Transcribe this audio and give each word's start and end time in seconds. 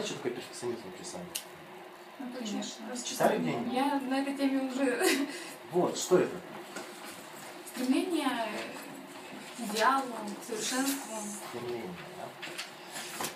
такое 0.00 0.32
перфекционизм 0.32 0.82
в 0.82 0.98
писании? 0.98 1.26
Ну, 2.18 2.26
Конечно. 2.38 2.84
Читали 3.04 3.38
где-нибудь? 3.38 3.72
Я 3.72 4.00
на 4.00 4.20
этой 4.20 4.34
теме 4.36 4.70
уже 4.70 5.26
Вот, 5.72 5.98
что 5.98 6.18
это? 6.18 6.36
стремление 7.74 8.28
к 9.56 9.60
идеалу, 9.60 10.04
к 10.40 10.44
совершенству. 10.46 11.16
Стремление, 11.48 11.94
да? 12.18 12.24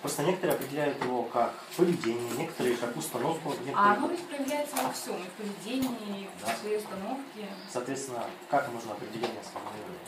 Просто 0.01 0.23
некоторые 0.23 0.55
определяют 0.55 1.03
его 1.03 1.23
как 1.23 1.53
поведение, 1.75 2.31
некоторые 2.37 2.77
как 2.77 2.95
установку, 2.95 3.49
А 3.51 3.63
некоторые 3.65 3.93
оно 3.97 4.07
ведь 4.07 4.27
проявляется 4.27 4.75
во 4.77 4.91
всем, 4.91 5.15
и 5.15 5.23
в 5.23 5.31
поведении, 5.31 6.21
и 6.23 6.29
Да. 6.45 6.53
в 6.53 6.57
своей 6.59 6.77
установке. 6.77 7.47
Соответственно, 7.71 8.23
как 8.49 8.71
можно 8.71 8.91
определение 8.93 9.43
сформулировать? 9.43 10.07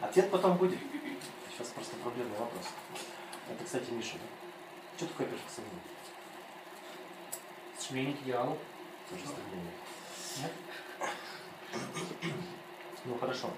Ответ 0.00 0.30
потом 0.30 0.56
будет. 0.56 0.78
Сейчас 1.52 1.68
просто 1.68 1.96
проблемный 1.96 2.38
вопрос. 2.38 2.64
Это, 3.50 3.64
кстати, 3.64 3.90
Миша, 3.90 4.14
да? 4.14 4.45
Что 4.96 5.06
такое 5.06 5.26
перфекционизм? 5.26 5.80
Стремление 7.78 8.14
к 8.16 8.22
идеалу. 8.22 8.56
Тоже 9.10 9.22
стремление. 9.26 9.72
Нет? 10.40 10.52
Ну 13.04 13.18
хорошо. 13.18 13.50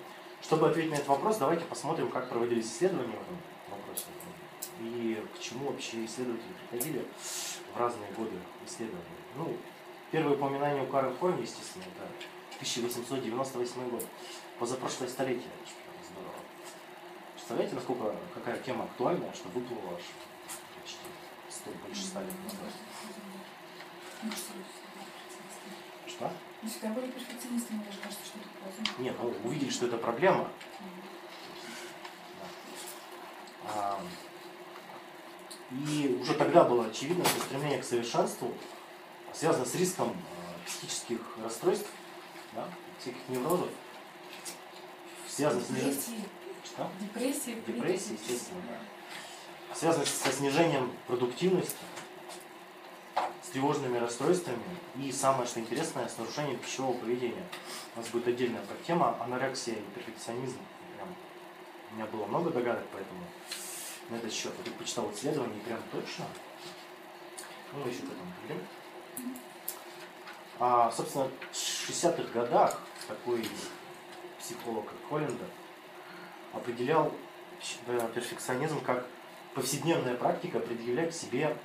Чтобы 0.43 0.69
ответить 0.69 0.91
на 0.91 0.97
этот 0.97 1.07
вопрос, 1.07 1.37
давайте 1.37 1.65
посмотрим, 1.65 2.11
как 2.11 2.29
проводились 2.29 2.67
исследования 2.67 3.17
в 3.17 3.23
этом 3.23 3.39
вопросе. 3.71 4.07
И 4.81 5.25
к 5.37 5.41
чему 5.41 5.71
вообще 5.71 6.05
исследователи 6.05 6.53
приходили 6.71 7.07
в 7.73 7.79
разные 7.79 8.11
годы 8.13 8.37
исследований. 8.67 9.05
Ну, 9.37 9.57
первое 10.11 10.35
упоминание 10.35 10.83
у 10.83 10.87
Карен 10.87 11.17
Хорн, 11.19 11.41
естественно, 11.41 11.85
это 11.85 12.11
1898 12.57 13.91
год. 13.91 14.05
Позапрошлое 14.59 15.09
столетие. 15.09 15.51
Здорово. 16.11 16.35
Представляете, 17.35 17.75
насколько 17.77 18.17
какая 18.35 18.59
тема 18.59 18.85
актуальная, 18.85 19.33
что 19.35 19.49
выплыла 19.51 19.97
аж 19.97 20.03
100, 21.69 21.87
больше 21.87 22.03
100 22.03 22.21
лет 22.21 22.33
назад. 22.45 22.59
Что? 26.07 26.33
Мы 26.63 26.69
всегда 26.69 26.89
были 26.89 27.11
перфекционистами, 27.11 27.77
мне 27.79 27.87
даже 27.87 27.99
кажется, 27.99 28.25
что 28.25 28.39
это 28.39 28.49
поздно. 28.65 29.03
Нет, 29.03 29.17
ну 29.21 29.35
увидели, 29.49 29.71
что 29.71 29.87
это 29.87 29.97
проблема. 29.99 30.51
А, 33.67 34.01
И 35.87 36.19
уже 36.21 36.35
тогда 36.35 36.65
было 36.65 36.87
очевидно, 36.87 37.25
что 37.25 37.41
стремление 37.41 37.81
к 37.81 37.85
совершенству 37.85 38.55
связано 39.33 39.65
с 39.67 39.75
риском 39.75 40.09
а, 40.11 40.67
психических 40.67 41.21
расстройств, 41.43 41.89
да, 42.55 42.69
всяких 42.99 43.29
неврозов, 43.29 43.69
связано 45.29 45.63
с. 45.63 45.69
Депрессии, 45.69 46.25
Что? 46.65 46.91
депрессии, 47.01 47.63
Депрессии, 47.67 48.13
естественно, 48.15 48.63
да. 48.69 48.98
Связано 49.75 50.05
со 50.07 50.33
снижением 50.33 50.91
продуктивности, 51.07 51.77
с 53.43 53.51
тревожными 53.51 53.99
расстройствами 53.99 54.63
и, 54.97 55.13
самое 55.13 55.47
что 55.47 55.61
интересное, 55.61 56.09
с 56.09 56.19
нарушением 56.19 56.59
пищевого 56.59 56.97
поведения. 56.99 57.45
У 57.95 58.01
нас 58.01 58.09
будет 58.09 58.29
отдельная 58.29 58.63
тема 58.87 59.17
анорексия 59.21 59.75
и 59.75 59.83
перфекционизм. 59.95 60.59
Прям 60.97 61.09
у 61.91 61.95
меня 61.95 62.07
было 62.07 62.27
много 62.27 62.51
догадок, 62.51 62.85
поэтому 62.93 63.21
на 64.11 64.17
этот 64.17 64.33
счет. 64.33 64.53
Я 64.59 64.65
тут 64.65 64.75
почитал 64.75 65.11
исследования, 65.13 65.57
и 65.57 65.61
прям 65.61 65.79
точно. 65.93 66.27
Ну, 67.73 67.85
мы 67.85 67.91
еще 67.91 68.01
к 68.01 68.05
этому 68.05 68.33
придем. 68.43 68.63
А, 70.59 70.91
собственно, 70.91 71.31
в 71.53 71.55
60-х 71.55 72.33
годах 72.33 72.81
такой 73.07 73.49
психолог, 74.39 74.87
как 74.87 74.97
Холлендер, 75.09 75.47
определял 76.53 77.13
э, 77.87 78.09
перфекционизм 78.15 78.81
как 78.81 79.07
повседневная 79.59 80.15
практика 80.15 80.61
предъявлять 80.61 81.13
себе 81.13 81.57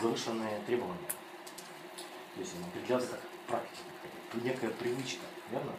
завышенные 0.00 0.60
требования. 0.66 1.10
То 2.36 2.40
есть 2.40 2.54
он 2.56 2.64
определялся 2.64 3.08
как 3.08 3.20
практика, 3.48 3.82
как 4.30 4.42
некая 4.44 4.70
привычка, 4.70 5.24
верно? 5.50 5.72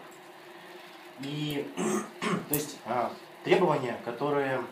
И 1.21 1.65
то 2.49 2.55
есть 2.55 2.77
а, 2.85 3.13
требования, 3.45 3.97
которые 4.03 4.65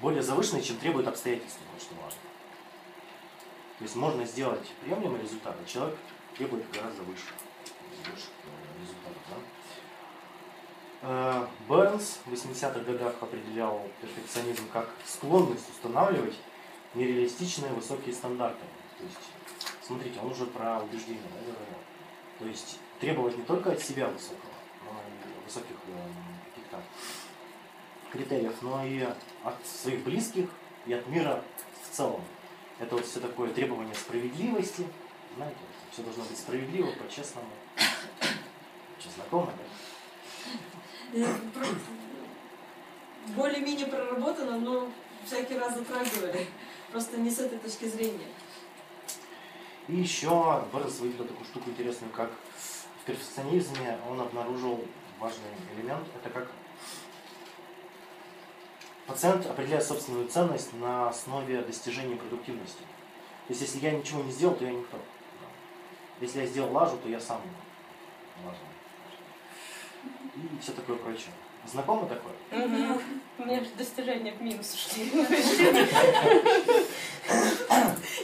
более 0.00 0.22
завышенные, 0.22 0.64
чем 0.64 0.76
требуют 0.78 1.06
обстоятельства, 1.06 1.62
вот 1.72 1.80
что 1.80 1.94
важно. 2.02 2.18
То 3.78 3.84
есть 3.84 3.94
можно 3.94 4.24
сделать 4.26 4.68
приемлемый 4.80 5.22
результат, 5.22 5.56
а 5.62 5.68
человек 5.68 5.96
требует 6.36 6.68
гораздо 6.72 7.02
выше, 7.02 7.22
выше 8.00 8.26
э, 8.44 8.80
результатов. 8.80 9.22
Да? 9.30 9.36
Э, 9.36 9.62
Бернс 11.02 12.20
в 12.24 12.32
80-х 12.32 12.80
годах 12.80 13.14
определял 13.20 13.82
перфекционизм 14.00 14.68
как 14.72 14.88
склонность 15.04 15.68
устанавливать 15.68 16.36
нереалистичные 16.94 17.72
высокие 17.72 18.14
стандарты. 18.14 18.64
То 18.98 19.04
есть, 19.04 19.18
смотрите, 19.82 20.20
он 20.20 20.30
уже 20.30 20.46
про 20.46 20.80
убеждения 20.80 21.20
да, 21.24 21.40
говорил. 21.40 21.78
То 22.38 22.46
есть 22.46 22.78
требовать 23.00 23.36
не 23.36 23.44
только 23.44 23.72
от 23.72 23.82
себя 23.82 24.06
высокого, 24.06 24.52
но 24.84 24.92
и 24.92 25.44
высоких 25.44 25.76
э, 25.88 26.08
каких-то 26.54 26.80
критериев, 28.12 28.54
но 28.62 28.84
и 28.84 29.00
от 29.02 29.66
своих 29.66 30.04
близких 30.04 30.48
и 30.86 30.92
от 30.92 31.06
мира 31.08 31.42
в 31.82 31.96
целом. 31.96 32.22
Это 32.78 32.94
вот 32.94 33.06
все 33.06 33.18
такое 33.18 33.50
требование 33.50 33.94
справедливости. 33.94 34.86
Знаете, 35.36 35.56
все 35.90 36.02
должно 36.02 36.24
быть 36.24 36.38
справедливо, 36.38 36.92
по-честному. 36.92 37.48
Че, 38.98 39.08
знакомо, 39.16 39.46
да? 39.46 40.58
Более-менее 43.36 43.86
проработано, 43.86 44.58
но 44.58 44.88
всякий 45.24 45.58
раз 45.58 45.74
затрагивали. 45.74 46.46
Просто 46.90 47.18
не 47.18 47.30
с 47.30 47.38
этой 47.38 47.58
точки 47.58 47.86
зрения. 47.86 48.28
И 49.88 49.96
еще 49.96 50.64
Бернс 50.72 51.00
выделил 51.00 51.24
такую 51.24 51.44
штуку 51.44 51.70
интересную, 51.70 52.12
как 52.12 52.30
в 53.02 53.04
перфекционизме 53.04 53.98
он 54.08 54.20
обнаружил 54.20 54.84
важный 55.18 55.50
элемент. 55.76 56.06
Это 56.16 56.30
как 56.30 56.50
пациент 59.06 59.46
определяет 59.46 59.84
собственную 59.84 60.28
ценность 60.28 60.72
на 60.74 61.08
основе 61.08 61.62
достижения 61.62 62.16
продуктивности. 62.16 62.82
То 63.46 63.54
есть, 63.54 63.60
если 63.62 63.80
я 63.80 63.90
ничего 63.90 64.22
не 64.22 64.30
сделал, 64.30 64.54
то 64.54 64.64
я 64.64 64.72
никто. 64.72 64.98
Если 66.20 66.40
я 66.40 66.46
сделал 66.46 66.72
лажу, 66.72 66.96
то 67.02 67.08
я 67.08 67.20
сам 67.20 67.40
лажу. 68.44 68.58
И 70.36 70.58
все 70.60 70.72
такое 70.72 70.96
прочее. 70.96 71.32
Знакомо 71.66 72.06
такое? 72.08 72.32
У 73.38 73.44
меня 73.44 73.62
достижения 73.76 74.32
в 74.32 74.42
минус 74.42 74.74
ушли. 74.74 75.10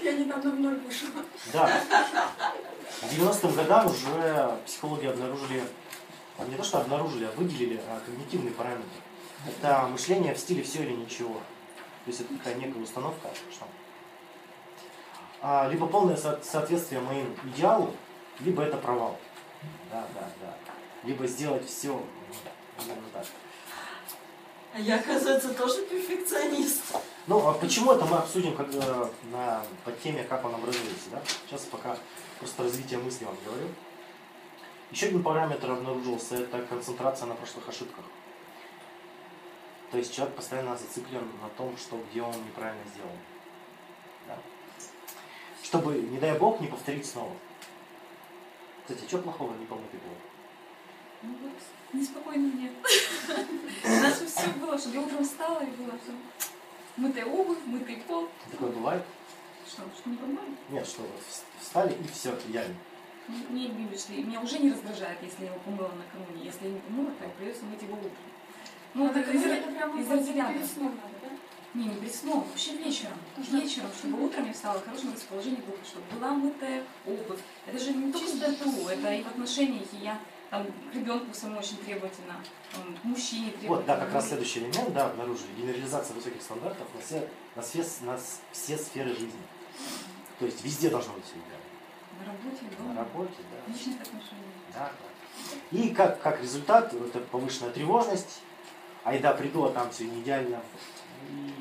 Я 0.02 0.12
недавно 0.12 0.50
в 0.50 0.60
ноль 0.60 0.78
вышла. 0.80 1.08
Да. 1.52 1.66
В 3.00 3.12
90-м 3.12 3.54
годам 3.54 3.86
уже 3.86 4.58
психологи 4.66 5.06
обнаружили, 5.06 5.62
не 6.48 6.56
то 6.56 6.62
что 6.64 6.78
обнаружили, 6.80 7.26
а 7.26 7.32
выделили 7.32 7.80
а, 7.88 8.00
когнитивный 8.04 8.50
параметр. 8.50 8.84
Это 9.46 9.86
мышление 9.88 10.34
в 10.34 10.38
стиле 10.38 10.62
все 10.62 10.82
или 10.82 10.92
ничего. 10.92 11.34
То 11.34 12.10
есть 12.10 12.20
это 12.20 12.34
такая 12.36 12.54
некая 12.54 12.82
установка, 12.82 13.28
что 13.52 13.66
а, 15.42 15.68
либо 15.70 15.86
полное 15.86 16.16
со- 16.16 16.40
соответствие 16.42 17.00
моим 17.00 17.36
идеалу, 17.54 17.94
либо 18.40 18.62
это 18.62 18.76
провал. 18.78 19.16
Да, 19.92 20.04
да, 20.14 20.28
да. 20.40 20.54
Либо 21.04 21.26
сделать 21.26 21.66
все 21.66 22.02
именно 22.80 23.08
так. 23.12 23.26
А 24.74 24.80
я, 24.80 24.96
оказывается, 24.96 25.54
тоже 25.54 25.82
перфекционист. 25.86 26.96
Ну, 27.26 27.46
а 27.48 27.54
почему 27.54 27.92
это 27.92 28.04
мы 28.04 28.18
обсудим 28.18 28.54
когда 28.54 29.08
на, 29.32 29.62
по 29.84 29.92
теме, 29.92 30.24
как 30.24 30.44
он 30.44 30.54
образуется, 30.54 31.10
да? 31.10 31.22
Сейчас 31.46 31.62
пока 31.62 31.96
просто 32.38 32.62
развитие 32.62 32.98
мысли 32.98 33.24
вам 33.24 33.36
говорю. 33.44 33.68
Еще 34.90 35.06
один 35.06 35.22
параметр 35.22 35.70
обнаружился, 35.70 36.36
это 36.36 36.62
концентрация 36.62 37.26
на 37.26 37.34
прошлых 37.34 37.68
ошибках. 37.68 38.04
То 39.90 39.98
есть 39.98 40.14
человек 40.14 40.36
постоянно 40.36 40.76
зациклен 40.76 41.26
на 41.42 41.48
том, 41.56 41.76
что 41.76 41.98
где 42.10 42.22
он 42.22 42.32
неправильно 42.44 42.82
сделал. 42.94 43.10
Да? 44.26 44.36
Чтобы, 45.62 45.94
не 45.94 46.18
дай 46.18 46.38
бог, 46.38 46.60
не 46.60 46.68
повторить 46.68 47.06
снова. 47.06 47.32
Кстати, 48.86 49.06
что 49.06 49.18
плохого 49.18 49.54
не 49.54 49.66
помытый 49.66 50.00
пол? 50.00 50.14
Ну 51.22 51.30
вот, 51.42 51.52
неспокойно 51.92 52.46
мне. 52.48 52.70
У 53.84 53.88
нас 53.88 54.20
все 54.20 54.48
было, 54.60 54.78
что 54.78 54.90
я 54.90 55.00
утром 55.00 55.24
встала 55.24 55.60
и 55.60 55.70
было 55.70 55.92
все. 56.02 56.12
Мытая 56.96 57.26
обувь, 57.26 57.58
мытый 57.66 57.96
пол. 58.06 58.28
Такое 58.50 58.70
бывает? 58.70 59.04
Что, 59.66 59.82
что 59.98 60.10
не 60.10 60.16
понимаю? 60.16 60.48
Нет, 60.70 60.86
что 60.86 61.02
вот 61.02 61.10
встали 61.60 61.92
и 61.92 62.06
все, 62.12 62.36
идеально. 62.48 62.74
Не 63.50 63.68
видишь 63.68 64.08
ли, 64.08 64.22
меня 64.22 64.40
уже 64.40 64.58
не 64.58 64.70
раздражает, 64.72 65.18
если 65.22 65.44
я 65.44 65.50
его 65.50 65.60
помыла 65.60 65.90
накануне. 65.92 66.44
Если 66.44 66.66
я 66.66 66.72
не 66.72 66.80
помыла, 66.80 67.10
то 67.12 67.28
придется 67.36 67.64
мыть 67.66 67.82
его 67.82 67.94
утром. 67.94 68.12
Ну, 68.94 69.04
Ну, 69.04 69.10
это 69.10 69.20
это, 69.20 69.32
из, 69.32 69.44
это 69.44 69.70
прямо 69.70 70.00
из 70.00 70.10
разряда. 70.10 70.52
перед 70.54 70.66
сном 70.66 70.96
надо, 70.96 71.14
да? 71.22 71.28
Не, 71.78 71.88
не 71.88 71.94
перед 71.96 72.14
сном, 72.14 72.44
вообще 72.48 72.72
вечером. 72.76 73.18
Вечером, 73.36 73.90
чтобы 73.98 74.24
утром 74.24 74.46
я 74.46 74.52
встала 74.54 74.78
в 74.80 74.84
хорошем 74.84 75.12
расположении 75.12 75.60
духа, 75.60 75.84
чтобы 75.84 76.06
была 76.18 76.30
мытая 76.32 76.84
обувь. 77.06 77.40
Это 77.66 77.78
же 77.78 77.92
не 77.92 78.10
только 78.10 78.26
в 78.28 78.38
быту, 78.38 78.88
это 78.88 79.12
и 79.14 79.22
в 79.22 79.26
отношениях. 79.26 79.86
И 79.92 79.96
я 79.98 80.18
там 80.50 80.66
к 80.66 80.94
ребенку 80.94 81.34
своему 81.34 81.58
очень 81.58 81.76
требовательно, 81.78 82.34
к 82.72 83.04
мужчине 83.04 83.50
требовательно. 83.50 83.76
Вот, 83.76 83.86
да, 83.86 83.96
как 83.96 84.12
раз 84.14 84.28
следующий 84.28 84.60
элемент, 84.60 84.92
да, 84.94 85.06
обнаружили. 85.06 85.52
Генерализация 85.56 86.14
высоких 86.14 86.40
стандартов 86.40 86.86
на 86.94 87.00
все, 87.00 87.28
на 87.54 87.62
все, 87.62 87.84
на 88.02 88.18
все 88.52 88.78
сферы 88.78 89.10
жизни. 89.10 89.42
То 90.38 90.46
есть 90.46 90.64
везде 90.64 90.88
должно 90.88 91.12
быть 91.14 91.24
все 91.24 91.34
идеально. 91.34 91.68
На 92.18 92.32
работе, 92.32 92.64
На 92.64 92.76
дома, 92.76 93.00
работе, 93.00 93.42
да. 93.52 93.72
личных 93.72 94.00
отношениях. 94.00 94.54
Да, 94.72 94.90
да. 94.90 95.78
И 95.78 95.90
как, 95.94 96.20
как 96.22 96.40
результат, 96.40 96.92
вот 96.94 97.14
эта 97.14 97.20
повышенная 97.26 97.70
тревожность, 97.70 98.40
а 99.04 99.14
еда 99.14 99.32
приду, 99.34 99.64
а 99.64 99.70
там 99.70 99.90
все 99.90 100.04
не 100.04 100.20
идеально. 100.22 100.60
И, 101.30 101.52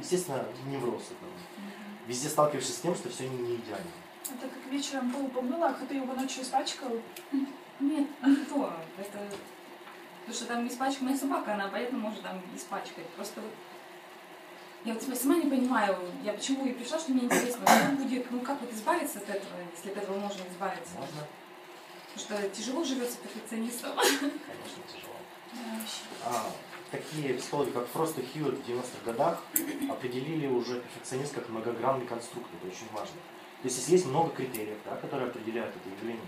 естественно, 0.00 0.44
невроз. 0.66 1.02
это. 1.02 1.14
Мгм. 1.24 2.06
Везде 2.06 2.28
сталкиваешься 2.28 2.72
с 2.72 2.78
тем, 2.80 2.94
что 2.94 3.08
все 3.10 3.28
не, 3.28 3.36
не 3.36 3.56
идеально. 3.56 3.90
Это 4.24 4.48
как 4.48 4.72
вечером 4.72 5.10
пол 5.10 5.28
помыла, 5.28 5.68
а 5.68 5.86
ты 5.86 5.94
его 5.94 6.14
ночью 6.14 6.42
испачкал. 6.42 6.90
Нет, 7.80 8.06
не 8.24 8.36
то. 8.36 8.72
Это... 8.98 9.18
Потому 10.20 10.34
что 10.34 10.46
там 10.46 10.68
испачканная 10.68 11.16
собака, 11.16 11.54
она 11.54 11.68
поэтому 11.68 12.00
может 12.00 12.22
там 12.22 12.40
испачкать. 12.54 13.06
Просто 13.16 13.40
вот 13.40 13.50
я 14.84 14.94
вот 14.94 15.02
сама 15.02 15.36
не 15.36 15.50
понимаю, 15.50 15.98
я 16.24 16.32
почему 16.32 16.64
и 16.66 16.72
пришла, 16.72 16.98
что 16.98 17.12
мне 17.12 17.24
интересно, 17.24 17.66
что 17.66 17.96
будет, 17.96 18.30
ну 18.30 18.40
как 18.40 18.60
вот 18.60 18.72
избавиться 18.72 19.18
от 19.18 19.28
этого, 19.28 19.52
если 19.76 19.90
от 19.90 19.96
этого 19.98 20.18
можно 20.18 20.42
избавиться. 20.48 20.94
Можно? 20.96 21.26
Потому 22.14 22.40
что 22.40 22.56
тяжело 22.56 22.84
живется 22.84 23.18
перфекционистом. 23.18 23.92
Конечно, 23.94 24.82
тяжело. 24.88 25.16
А, 26.24 26.50
такие 26.90 27.34
психологи, 27.34 27.70
как 27.70 27.88
Фрост 27.88 28.18
и 28.18 28.22
Хьюитт 28.22 28.64
в 28.64 28.68
90-х 28.68 29.04
годах 29.04 29.42
определили 29.90 30.46
уже 30.46 30.80
перфекционист 30.80 31.34
как 31.34 31.48
многогранный 31.50 32.06
конструктор. 32.06 32.50
Это 32.60 32.68
очень 32.68 32.90
важно. 32.92 33.16
То 33.60 33.68
есть, 33.68 33.76
если 33.76 33.92
есть 33.92 34.06
много 34.06 34.30
критериев, 34.30 34.78
да, 34.86 34.96
которые 34.96 35.28
определяют 35.28 35.74
это 35.76 35.94
явление, 35.94 36.24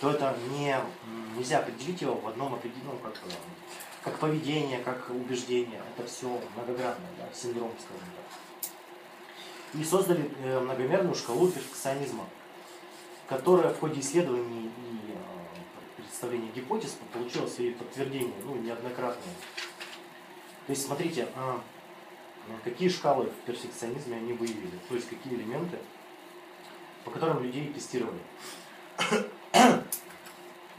то 0.00 0.10
это 0.10 0.36
не, 0.50 0.76
нельзя 1.36 1.58
определить 1.58 2.00
его 2.00 2.14
в 2.14 2.28
одном 2.28 2.54
определенном, 2.54 2.98
как, 2.98 3.14
э, 3.14 3.30
как 4.02 4.18
поведение, 4.18 4.78
как 4.78 5.08
убеждение. 5.10 5.80
Это 5.96 6.06
все 6.06 6.40
многогранное, 6.54 7.10
да, 7.18 7.28
синдром, 7.34 7.72
скажем 7.78 8.08
так. 8.14 9.80
И 9.80 9.84
создали 9.84 10.30
э, 10.42 10.60
многомерную 10.60 11.14
шкалу 11.14 11.48
перфекционизма, 11.48 12.26
которая 13.28 13.72
в 13.72 13.80
ходе 13.80 14.00
исследований 14.00 14.66
и 14.66 15.12
э, 15.12 16.02
представления 16.02 16.50
гипотез 16.54 16.96
получила 17.12 17.46
свои 17.46 17.72
подтверждения, 17.72 18.34
ну, 18.44 18.56
неоднократные. 18.56 19.34
То 20.66 20.72
есть, 20.72 20.84
смотрите, 20.84 21.28
а, 21.36 21.60
какие 22.64 22.88
шкалы 22.88 23.26
в 23.26 23.46
перфекционизме 23.46 24.16
они 24.16 24.32
выявили, 24.32 24.78
то 24.88 24.94
есть 24.94 25.08
какие 25.08 25.34
элементы, 25.34 25.78
по 27.04 27.10
которым 27.12 27.42
людей 27.42 27.72
тестировали. 27.72 28.18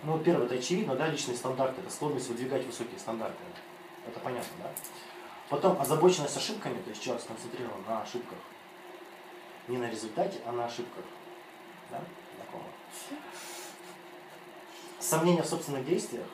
Ну, 0.04 0.20
первое, 0.20 0.46
это 0.46 0.56
очевидно, 0.56 0.96
да, 0.96 1.08
личные 1.08 1.36
стандарты, 1.36 1.82
это 1.82 1.90
склонность 1.90 2.30
выдвигать 2.30 2.66
высокие 2.66 3.00
стандарты. 3.00 3.36
Это 4.08 4.20
понятно, 4.20 4.52
да? 4.64 4.70
Потом 5.50 5.82
озабоченность 5.82 6.38
ошибками, 6.38 6.80
то 6.82 6.90
есть 6.90 7.02
человек 7.02 7.24
сконцентрирован 7.24 7.84
на 7.88 8.02
ошибках. 8.02 8.38
Не 9.68 9.78
на 9.78 9.90
результате, 9.90 10.40
а 10.46 10.52
на 10.52 10.66
ошибках. 10.66 11.04
Да? 11.90 12.02
Знакомо. 12.36 12.64
Сомнения 15.00 15.42
в 15.42 15.48
собственных 15.48 15.86
действиях. 15.86 16.28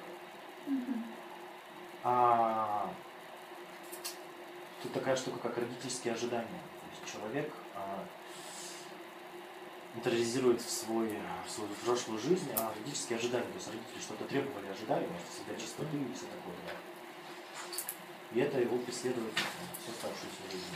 А, 2.04 2.92
тут 4.82 4.94
такая 4.94 5.16
штука, 5.16 5.38
как 5.42 5.58
родительские 5.58 6.14
ожидания. 6.14 6.46
То 6.46 6.90
есть 6.92 7.14
человек 7.14 7.52
а, 7.76 8.04
интернализирует 9.96 10.62
в, 10.62 10.70
свой, 10.70 11.18
в 11.46 11.52
свою 11.52 11.70
прошлую 11.86 12.20
жизнь 12.20 12.52
а 12.58 12.74
родительские 12.76 13.20
ожидания. 13.20 13.46
То 13.46 13.56
есть 13.56 13.68
родители 13.68 14.02
что-то 14.02 14.26
требовали, 14.26 14.68
ожидали, 14.68 15.08
может, 15.08 15.28
всегда 15.30 15.56
чистоты 15.56 15.98
и 15.98 16.14
все 16.14 16.26
такое. 16.26 16.56
Да. 16.68 16.74
И 18.34 18.40
это 18.40 18.60
его 18.60 18.78
преследует 18.80 19.34
всю 19.34 19.92
оставшуюся 19.92 20.42
жизнь. 20.52 20.76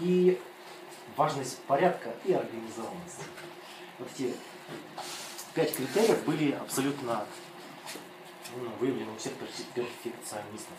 И 0.00 0.40
важность 1.16 1.58
порядка 1.64 2.14
и 2.24 2.32
организованности. 2.32 3.24
Вот 3.98 4.08
эти 4.14 4.34
пять 5.54 5.74
критериев 5.74 6.24
были 6.24 6.52
абсолютно 6.52 7.26
ну, 8.56 8.70
выявлены 8.78 9.10
у 9.10 9.16
всех 9.16 9.32
перфе- 9.32 9.64
перфекционистов. 9.74 10.76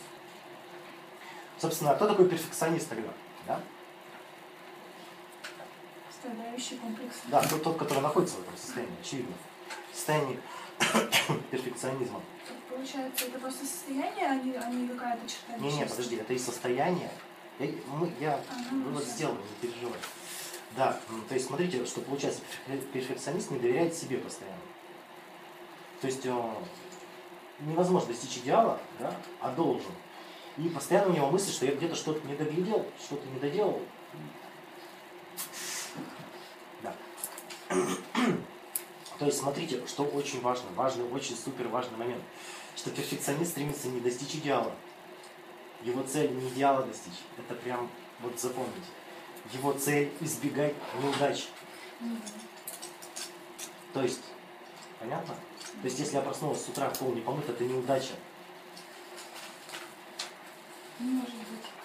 Собственно, 1.58 1.96
кто 1.96 2.08
такой 2.08 2.30
перфекционист 2.30 2.88
тогда? 2.88 3.10
Да? 3.46 3.60
Страдающий 6.20 6.76
комплекс. 6.78 7.16
Да, 7.28 7.42
тот, 7.48 7.64
тот, 7.64 7.78
который 7.78 8.02
находится 8.02 8.38
в 8.38 8.42
этом 8.42 8.58
состоянии, 8.58 8.96
очевидно. 9.02 9.36
В 9.92 9.96
состоянии 9.96 10.40
перфекционизма. 11.52 12.22
Получается, 12.70 13.26
это 13.26 13.40
просто 13.40 13.66
состояние, 13.66 14.28
а 14.28 14.36
не, 14.36 14.56
а 14.56 14.70
не 14.70 14.88
какая-то 14.88 15.22
черта 15.28 15.58
Не, 15.58 15.72
не, 15.72 15.86
подожди, 15.86 16.16
это 16.18 16.34
и 16.34 16.38
состояние. 16.38 17.12
Я, 17.60 17.68
мы, 17.88 18.12
я 18.20 18.36
Ага, 18.50 18.76
вывод 18.86 19.04
всё. 19.04 19.14
сделал, 19.14 19.36
не 19.36 19.68
переживай. 19.70 20.00
Да, 20.78 21.00
то 21.28 21.34
есть 21.34 21.48
смотрите, 21.48 21.86
что 21.86 22.02
получается, 22.02 22.42
перфе- 22.68 22.92
перфекционист 22.94 23.52
не 23.52 23.60
доверяет 23.60 23.96
себе 23.96 24.18
постоянно. 24.18 24.60
То 26.00 26.08
есть 26.08 26.26
э, 26.26 26.54
невозможно 27.62 28.10
достичь 28.14 28.38
идеала, 28.38 28.80
да, 29.00 29.14
а 29.42 29.52
должен. 29.52 29.92
И 30.58 30.70
постоянно 30.70 31.10
у 31.12 31.16
него 31.16 31.30
мысль, 31.32 31.52
что 31.52 31.66
я 31.66 31.74
где-то 31.74 31.96
что-то 31.96 32.26
не 32.28 32.36
доглядел, 32.36 32.86
что-то 33.04 33.26
не 33.28 33.40
доделал. 33.40 33.82
То 39.20 39.26
есть 39.26 39.38
смотрите, 39.38 39.86
что 39.86 40.04
очень 40.04 40.42
важно, 40.42 40.70
важный, 40.76 41.06
очень 41.06 41.36
супер 41.36 41.68
важный 41.68 41.98
момент, 41.98 42.24
что 42.76 42.90
перфекционист 42.90 43.52
стремится 43.52 43.88
не 43.90 44.00
достичь 44.00 44.36
идеала. 44.36 44.72
Его 45.84 46.04
цель 46.04 46.32
не 46.32 46.50
идеала 46.50 46.84
достичь, 46.84 47.20
это 47.38 47.54
прям 47.56 47.90
вот 48.22 48.40
запомните. 48.40 48.88
Его 49.54 49.74
цель 49.74 50.12
избегать 50.20 50.74
неудач. 51.02 51.48
То 53.94 54.04
есть, 54.04 54.22
понятно? 55.00 55.36
То 55.82 55.86
есть, 55.86 56.00
если 56.00 56.16
я 56.16 56.22
проснулась 56.22 56.64
с 56.64 56.68
утра, 56.68 56.90
пол 56.90 57.14
не 57.14 57.22
помыт, 57.22 57.48
это 57.50 57.64
неудача. 57.64 58.14
Не 61.00 61.12
может 61.12 61.36
быть. 61.36 61.79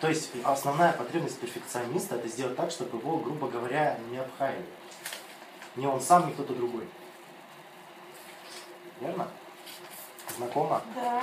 То 0.00 0.08
есть, 0.08 0.30
основная 0.44 0.92
потребность 0.92 1.40
перфекциониста 1.40 2.16
это 2.16 2.28
сделать 2.28 2.56
так, 2.56 2.70
чтобы 2.70 2.98
его, 2.98 3.18
грубо 3.18 3.48
говоря, 3.48 3.98
не 4.10 4.18
обхаяли. 4.18 4.64
Не 5.74 5.86
он 5.86 6.00
сам, 6.00 6.28
ни 6.28 6.32
кто-то 6.32 6.54
другой. 6.54 6.88
Верно? 9.00 9.28
Знакомо? 10.36 10.82
Да. 10.94 11.20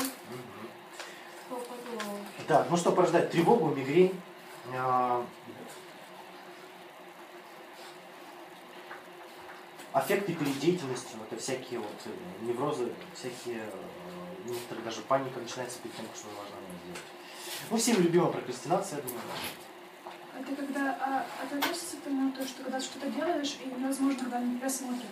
Стопудово. 1.45 2.17
Да, 2.47 2.67
ну 2.69 2.77
что 2.77 2.91
порождает 2.91 3.31
тревогу, 3.31 3.67
мигрень, 3.73 4.19
а, 4.73 5.25
аффекты 9.93 10.33
перед 10.33 10.59
деятельностью, 10.59 11.17
это 11.29 11.39
всякие 11.39 11.79
вот 11.79 11.95
э, 12.05 12.09
неврозы, 12.41 12.91
всякие, 13.13 13.61
э, 13.61 14.49
некоторые 14.49 14.83
даже 14.83 15.01
паника 15.01 15.39
начинается 15.39 15.79
перед 15.79 15.95
тем, 15.95 16.05
что 16.15 16.27
важно. 16.29 16.64
Ну, 17.71 17.77
всем 17.77 18.01
любимая 18.01 18.31
прокрастинация, 18.31 18.97
я 18.97 19.03
думаю. 19.03 19.21
Это 20.39 20.55
когда, 20.55 20.97
а, 21.01 21.25
это 21.43 21.57
относится 21.57 21.97
к 21.97 22.01
тому, 22.01 22.31
то, 22.31 22.45
что 22.45 22.63
когда 22.63 22.79
ты 22.79 22.85
что-то 22.85 23.09
делаешь, 23.09 23.57
и 23.63 23.67
невозможно, 23.67 24.19
когда 24.19 24.39
на 24.39 24.57
тебя 24.57 24.69
смотрят. 24.69 25.05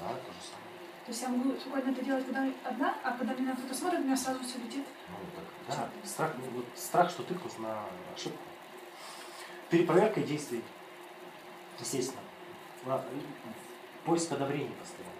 Да, 0.00 0.08
то 0.08 0.32
же 0.32 0.38
самое. 0.42 0.64
То 1.04 1.10
есть 1.10 1.22
я 1.22 1.28
могу 1.28 1.58
спокойно 1.58 1.90
это 1.90 2.04
делать, 2.04 2.24
когда 2.26 2.46
одна, 2.64 2.94
а 3.02 3.12
когда 3.12 3.34
меня 3.34 3.52
кто-то 3.54 3.74
смотрит, 3.74 4.00
у 4.00 4.04
меня 4.04 4.16
сразу 4.16 4.40
все 4.44 4.58
летит. 4.58 4.84
Ну, 5.08 5.16
так, 5.34 5.76
да, 5.76 6.08
страх, 6.08 6.32
ну, 6.38 6.44
вот 6.56 6.66
страх, 6.76 7.10
что 7.10 7.22
тыкнут 7.24 7.58
на 7.58 7.84
ошибку. 8.14 8.38
Перепроверка 9.70 10.20
действий, 10.20 10.62
естественно. 11.80 12.20
Поиск 14.04 14.30
одобрения 14.32 14.72
постоянно. 14.80 15.14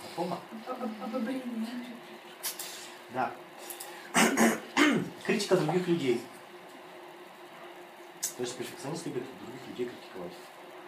Знакомо? 0.00 0.38
Об- 0.68 0.82
об- 0.82 1.02
Обобрение. 1.04 1.66
Да. 3.14 3.32
Критика 5.26 5.56
других 5.56 5.88
людей. 5.88 6.20
То 8.36 8.42
есть 8.42 8.56
перфекционист 8.56 9.06
любит 9.06 9.22
других 9.40 9.68
людей 9.68 9.86
критиковать. 9.86 10.32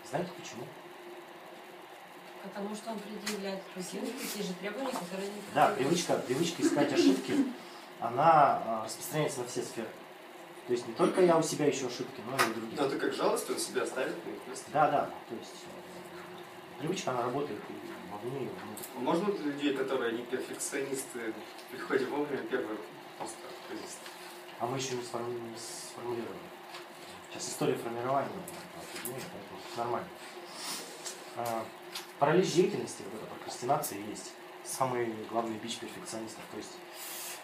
Знаете 0.09 0.31
почему? 0.39 0.65
Потому 2.43 2.75
что 2.75 2.93
он 2.93 2.99
предъявляет 2.99 3.63
другим 3.75 4.13
такие 4.19 4.45
же 4.45 4.53
требования, 4.55 4.93
которые 4.93 5.29
не 5.29 5.43
Да, 5.55 5.69
привычка, 5.69 6.15
привычка 6.15 6.63
искать 6.63 6.93
ошибки, 6.93 7.35
она 8.01 8.63
а, 8.65 8.85
распространяется 8.85 9.41
на 9.41 9.47
все 9.47 9.63
сферы. 9.63 9.89
То 10.67 10.73
есть 10.73 10.87
не 10.87 10.95
только 10.95 11.23
я 11.23 11.37
у 11.37 11.43
себя 11.43 11.69
ищу 11.69 11.87
ошибки, 11.87 12.21
но 12.31 12.37
и 12.37 12.51
у 12.51 12.55
других. 12.55 12.79
Ну, 12.79 12.87
это 12.87 12.99
как 12.99 13.15
жалость, 13.15 13.51
он 13.51 13.59
себя 13.59 13.87
ставит 13.87 14.15
на 14.25 14.31
их 14.31 14.47
место. 14.47 14.67
Да, 14.73 14.91
да. 14.91 15.11
То 15.29 15.35
есть 15.35 15.55
э, 15.65 16.81
привычка, 16.81 17.11
она 17.11 17.23
работает 17.23 17.59
вовнутрь. 18.23 18.85
Можно 18.97 19.33
для 19.33 19.53
людей, 19.53 19.75
которые 19.75 20.13
не 20.13 20.23
перфекционисты, 20.23 21.33
приходят 21.71 22.09
вовремя 22.09 22.43
первый 22.45 22.77
просто 23.17 23.37
позиция. 23.69 24.01
А 24.59 24.67
мы 24.67 24.77
еще 24.77 24.97
не, 24.97 25.03
сформулировали. 25.03 26.39
Сейчас 27.31 27.49
история 27.51 27.75
формирования. 27.75 28.31
поэтому 29.05 29.61
нормально. 29.77 30.09
а, 31.37 31.65
паралич 32.19 32.53
деятельности, 32.53 33.03
вот 33.05 33.23
эта 33.23 33.27
прокрастинация 33.35 33.99
есть 33.99 34.33
самый 34.65 35.13
главный 35.31 35.57
бич 35.59 35.77
перфекционистов. 35.79 36.43
То 36.51 36.57
есть 36.57 36.73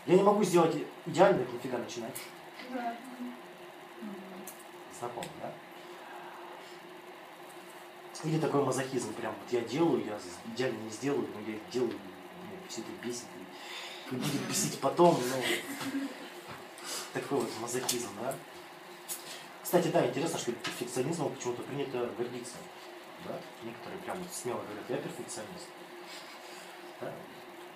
я 0.07 0.17
не 0.17 0.23
могу 0.23 0.43
сделать 0.45 0.77
идеально, 1.07 1.45
так 1.45 1.53
нифига 1.55 1.79
начинать. 1.79 2.15
Да. 2.71 2.97
Знакомо, 4.99 5.27
да? 5.41 5.53
Или 8.25 8.39
такой 8.39 8.65
мазохизм, 8.65 9.13
прям 9.15 9.35
вот 9.35 9.53
я 9.53 9.61
делаю, 9.69 10.03
я 10.05 10.19
идеально 10.55 10.79
не 10.79 10.91
сделаю, 10.91 11.29
но 11.35 11.41
я 11.53 11.59
делаю, 11.71 11.91
меня 11.93 12.59
все 12.69 12.81
это 12.81 12.91
бесит. 13.07 13.25
И 14.11 14.15
будет 14.15 14.49
бесить 14.49 14.79
потом, 14.81 15.19
ну, 15.31 16.01
такой 17.13 17.41
вот 17.41 17.51
мазохизм, 17.61 18.09
да? 18.23 18.35
Кстати, 19.63 19.89
да, 19.89 20.07
интересно, 20.07 20.39
что 20.39 20.53
перфекционизмом 20.53 21.35
почему-то 21.35 21.63
принято 21.63 22.09
гордиться. 22.17 22.55
Да? 23.27 23.39
Некоторые 23.63 24.01
прям 24.03 24.19
вот 24.19 24.29
смело 24.33 24.61
говорят, 24.63 24.85
я 24.89 24.97
перфекционист. 24.97 25.67
Да? 27.01 27.13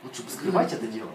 Лучше 0.04 0.22
бы 0.22 0.30
скрывать 0.30 0.72
это 0.72 0.86
дело. 0.86 1.10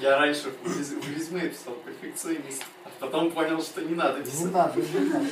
Я 0.00 0.18
раньше 0.18 0.50
в 0.50 0.66
рез- 0.66 1.00
в 1.00 1.08
резюме 1.16 1.48
писал 1.48 1.74
перфекционист, 1.76 2.64
а 2.84 2.90
потом 3.00 3.30
понял, 3.30 3.62
что 3.62 3.80
не 3.82 3.94
надо 3.94 4.18
Не 4.18 4.24
писать. 4.24 4.52
надо, 4.52 4.80
не 4.80 4.98
надо. 5.08 5.26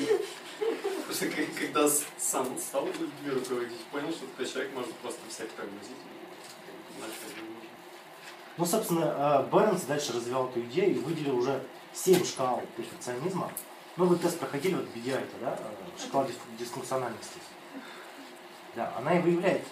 К- 1.09 1.59
когда 1.61 1.89
сам 2.19 2.59
стал 2.59 2.87
людьми 2.87 3.31
понял, 3.93 4.11
что 4.13 4.27
такой 4.27 4.47
человек 4.47 4.73
может 4.75 4.93
просто 4.97 5.21
всех 5.29 5.51
тормозить. 5.53 5.97
Ну, 8.57 8.65
собственно, 8.65 9.47
э, 9.49 9.51
Бернс 9.53 9.83
дальше 9.83 10.13
развивал 10.13 10.49
эту 10.49 10.61
идею 10.63 10.97
и 10.97 10.99
выделил 10.99 11.39
уже 11.39 11.63
7 11.93 12.25
шкал 12.25 12.63
перфекционизма. 12.77 13.51
Ну, 13.97 14.07
вы 14.07 14.17
тест 14.17 14.39
проходили, 14.39 14.75
вот 14.75 14.85
BDI, 14.95 15.15
это, 15.23 15.37
да, 15.41 15.59
э, 15.61 16.01
шкала 16.07 16.25
дис- 16.25 16.57
дисфункциональности. 16.59 17.39
Да, 18.77 18.93
она 18.97 19.19
и 19.19 19.23
выявляет 19.23 19.63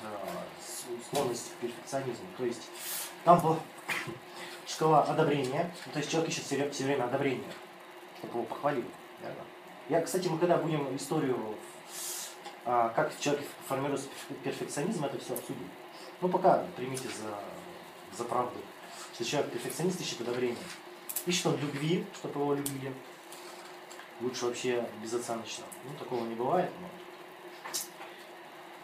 с- 0.65 1.07
склонность 1.07 1.51
к 1.53 1.55
перфекционизму. 1.61 2.27
То 2.37 2.45
есть 2.45 2.63
там 3.25 3.41
была 3.41 3.59
шкала 4.67 5.03
одобрения, 5.05 5.73
ну, 5.87 5.93
то 5.93 5.99
есть 5.99 6.11
человек 6.11 6.31
ищет 6.31 6.45
все, 6.45 6.85
время 6.85 7.05
одобрения, 7.05 7.53
чтобы 8.19 8.35
его 8.35 8.45
похвалили. 8.45 8.87
верно? 9.21 9.43
Я, 9.89 10.01
кстати, 10.01 10.29
мы 10.29 10.39
когда 10.39 10.57
будем 10.57 10.95
историю, 10.97 11.39
а, 12.65 12.91
как 12.91 13.13
формируется 13.67 14.07
перфе- 14.07 14.35
перфекционизм, 14.45 15.05
это 15.05 15.19
все 15.19 15.35
обсудим. 15.35 15.69
Ну, 16.21 16.29
пока 16.29 16.65
примите 16.77 17.09
за, 17.09 18.17
за 18.17 18.25
правду, 18.25 18.59
что 19.15 19.25
человек 19.25 19.51
перфекционист 19.53 20.01
ищет 20.01 20.21
одобрения. 20.21 20.57
Ищет 21.27 21.47
он 21.47 21.57
любви, 21.59 22.07
чтобы 22.15 22.41
его 22.41 22.55
любили. 22.55 22.93
Лучше 24.21 24.47
вообще 24.47 24.87
безоценочно. 25.03 25.65
Ну, 25.85 25.97
такого 25.99 26.25
не 26.27 26.35
бывает, 26.35 26.71
но... 26.81 26.89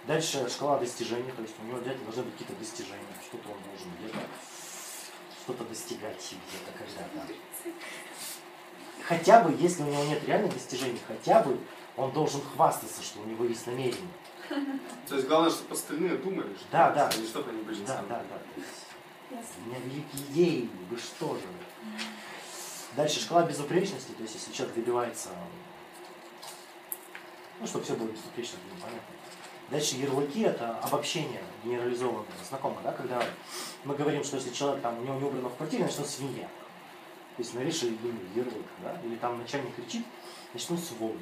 Дальше 0.06 0.48
шкала 0.48 0.78
достижений, 0.78 1.30
то 1.32 1.42
есть 1.42 1.54
у 1.60 1.64
него 1.66 1.76
обязательно 1.76 2.06
должны 2.06 2.22
быть 2.24 2.32
какие-то 2.32 2.54
достижения, 2.54 3.14
что-то 3.28 3.50
он 3.50 3.58
должен 3.62 3.90
где-то 4.00 4.18
что-то 5.48 5.64
достигать 5.64 6.18
где-то 6.18 6.72
когда-то. 6.76 7.32
Хотя 9.06 9.40
бы, 9.42 9.54
если 9.58 9.82
у 9.82 9.86
него 9.86 10.04
нет 10.04 10.22
реальных 10.26 10.52
достижений, 10.52 11.00
хотя 11.06 11.42
бы 11.42 11.58
он 11.96 12.10
должен 12.12 12.40
хвастаться, 12.42 13.02
что 13.02 13.20
у 13.20 13.24
него 13.24 13.44
есть 13.44 13.66
намерение. 13.66 14.08
То 15.08 15.14
есть 15.16 15.26
главное, 15.28 15.50
чтобы 15.50 15.74
остальные 15.74 16.16
думали, 16.16 16.54
что 16.54 16.64
Да, 16.72 16.90
да. 16.90 17.10
а 17.12 17.16
не 17.18 17.26
чтобы 17.26 17.50
они 17.50 17.62
были 17.62 17.80
Да, 17.84 17.96
сами. 17.96 18.08
да, 18.08 18.22
да. 18.28 19.36
есть 19.36 19.50
У 19.64 19.68
меня 19.68 19.78
великие 19.84 20.22
идеи, 20.30 20.70
вы 20.90 20.96
что 20.98 21.34
же? 21.34 21.42
Дальше 22.96 23.20
шкала 23.20 23.44
безупречности, 23.44 24.12
то 24.12 24.22
есть 24.22 24.34
если 24.34 24.52
человек 24.52 24.74
добивается, 24.74 25.28
ну, 27.60 27.66
чтобы 27.66 27.84
все 27.84 27.94
было 27.94 28.08
безупречно, 28.08 28.58
ну, 28.70 28.76
понятно. 28.80 29.02
Дальше 29.70 29.96
ярлыки 29.96 30.40
это 30.40 30.78
обобщение 30.78 31.42
генерализованное, 31.62 32.24
знакомо, 32.48 32.76
да, 32.82 32.92
когда 32.92 33.22
мы 33.84 33.94
говорим, 33.94 34.24
что 34.24 34.36
если 34.36 34.50
человек 34.50 34.80
там, 34.82 34.98
у 34.98 35.02
него 35.02 35.16
не 35.16 35.24
убрано 35.24 35.48
в 35.50 35.56
квартире, 35.56 35.82
значит 35.84 36.00
он 36.00 36.06
свинья. 36.06 36.48
Есть 37.38 37.54
навешали 37.54 37.90
ему 37.90 38.18
ярлык, 38.34 38.66
да, 38.82 39.00
или 39.04 39.14
там 39.16 39.38
начальник 39.38 39.74
кричит, 39.76 40.04
значит 40.50 40.70
он 40.72 40.78
сволочь. 40.78 41.20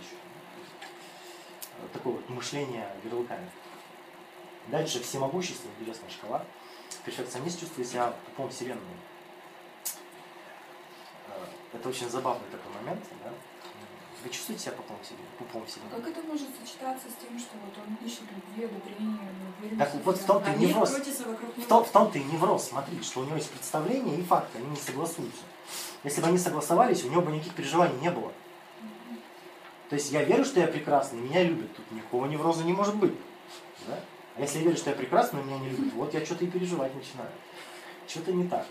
Вот 1.81 1.93
Такое 1.93 2.15
вот 2.15 2.29
мышление 2.31 2.91
ярлыками. 3.05 3.51
Дальше 4.69 5.03
всемогущество, 5.03 5.69
интересная 5.79 6.11
шкала. 6.11 6.45
Перфекционист 7.05 7.61
чувствует 7.61 7.87
себя 7.87 8.15
пупом 8.25 8.51
вселенной. 8.51 8.81
Э, 11.29 11.47
Это 11.75 11.89
очень 11.89 12.09
забавный 12.09 12.49
такой 12.51 12.73
момент, 12.81 13.05
да? 13.23 13.31
Вы 14.25 14.31
чувствуете 14.31 14.65
себя 14.65 14.73
пупом 14.73 14.97
вселенной? 15.03 15.29
Пупом 15.39 15.67
вселенной? 15.67 15.91
Как 15.91 16.09
это 16.09 16.23
может 16.27 16.49
сочетаться 16.59 17.09
с 17.09 17.23
тем, 17.23 17.39
что 17.39 17.57
вот 17.59 17.75
он 17.87 18.07
ищет 18.07 18.23
любви, 18.23 18.65
одобрения, 18.65 19.29
уверенности? 19.61 19.93
Так 19.93 20.05
вот 20.05 20.17
в 20.17 20.25
том-то 20.25 20.51
и 20.53 20.57
невроз. 20.59 20.91
в 20.91 21.93
том-то 21.93 22.19
и 22.19 22.25
невроз, 22.25 22.69
смотри, 22.71 23.03
что 23.03 23.21
у 23.21 23.25
него 23.25 23.37
есть 23.37 23.51
представление 23.51 24.19
и 24.19 24.23
факты, 24.23 24.59
они 24.59 24.69
не 24.71 24.77
согласуются. 24.77 25.43
Если 26.07 26.21
бы 26.21 26.29
они 26.29 26.39
согласовались, 26.39 27.05
у 27.05 27.09
него 27.09 27.21
бы 27.21 27.33
никаких 27.33 27.55
переживаний 27.55 27.99
не 28.01 28.13
было. 28.13 28.33
То 29.91 29.97
есть 29.97 30.13
я 30.13 30.23
верю, 30.23 30.45
что 30.45 30.61
я 30.61 30.69
прекрасный, 30.69 31.19
меня 31.19 31.43
любят, 31.43 31.75
тут 31.75 31.91
никакого 31.91 32.27
невроза 32.27 32.63
не 32.63 32.73
может 32.73 32.95
быть. 32.95 33.13
Да? 33.89 33.99
А 34.37 34.41
если 34.41 34.59
я 34.59 34.67
верю, 34.67 34.77
что 34.77 34.91
я 34.91 34.97
прекрасный, 34.97 35.43
меня 35.43 35.59
не 35.59 35.71
любят, 35.71 35.93
вот 35.95 36.15
я 36.15 36.25
что-то 36.25 36.45
и 36.45 36.49
переживать 36.49 36.95
начинаю. 36.95 37.29
Что-то 38.07 38.33
не 38.33 38.47
так. 38.49 38.67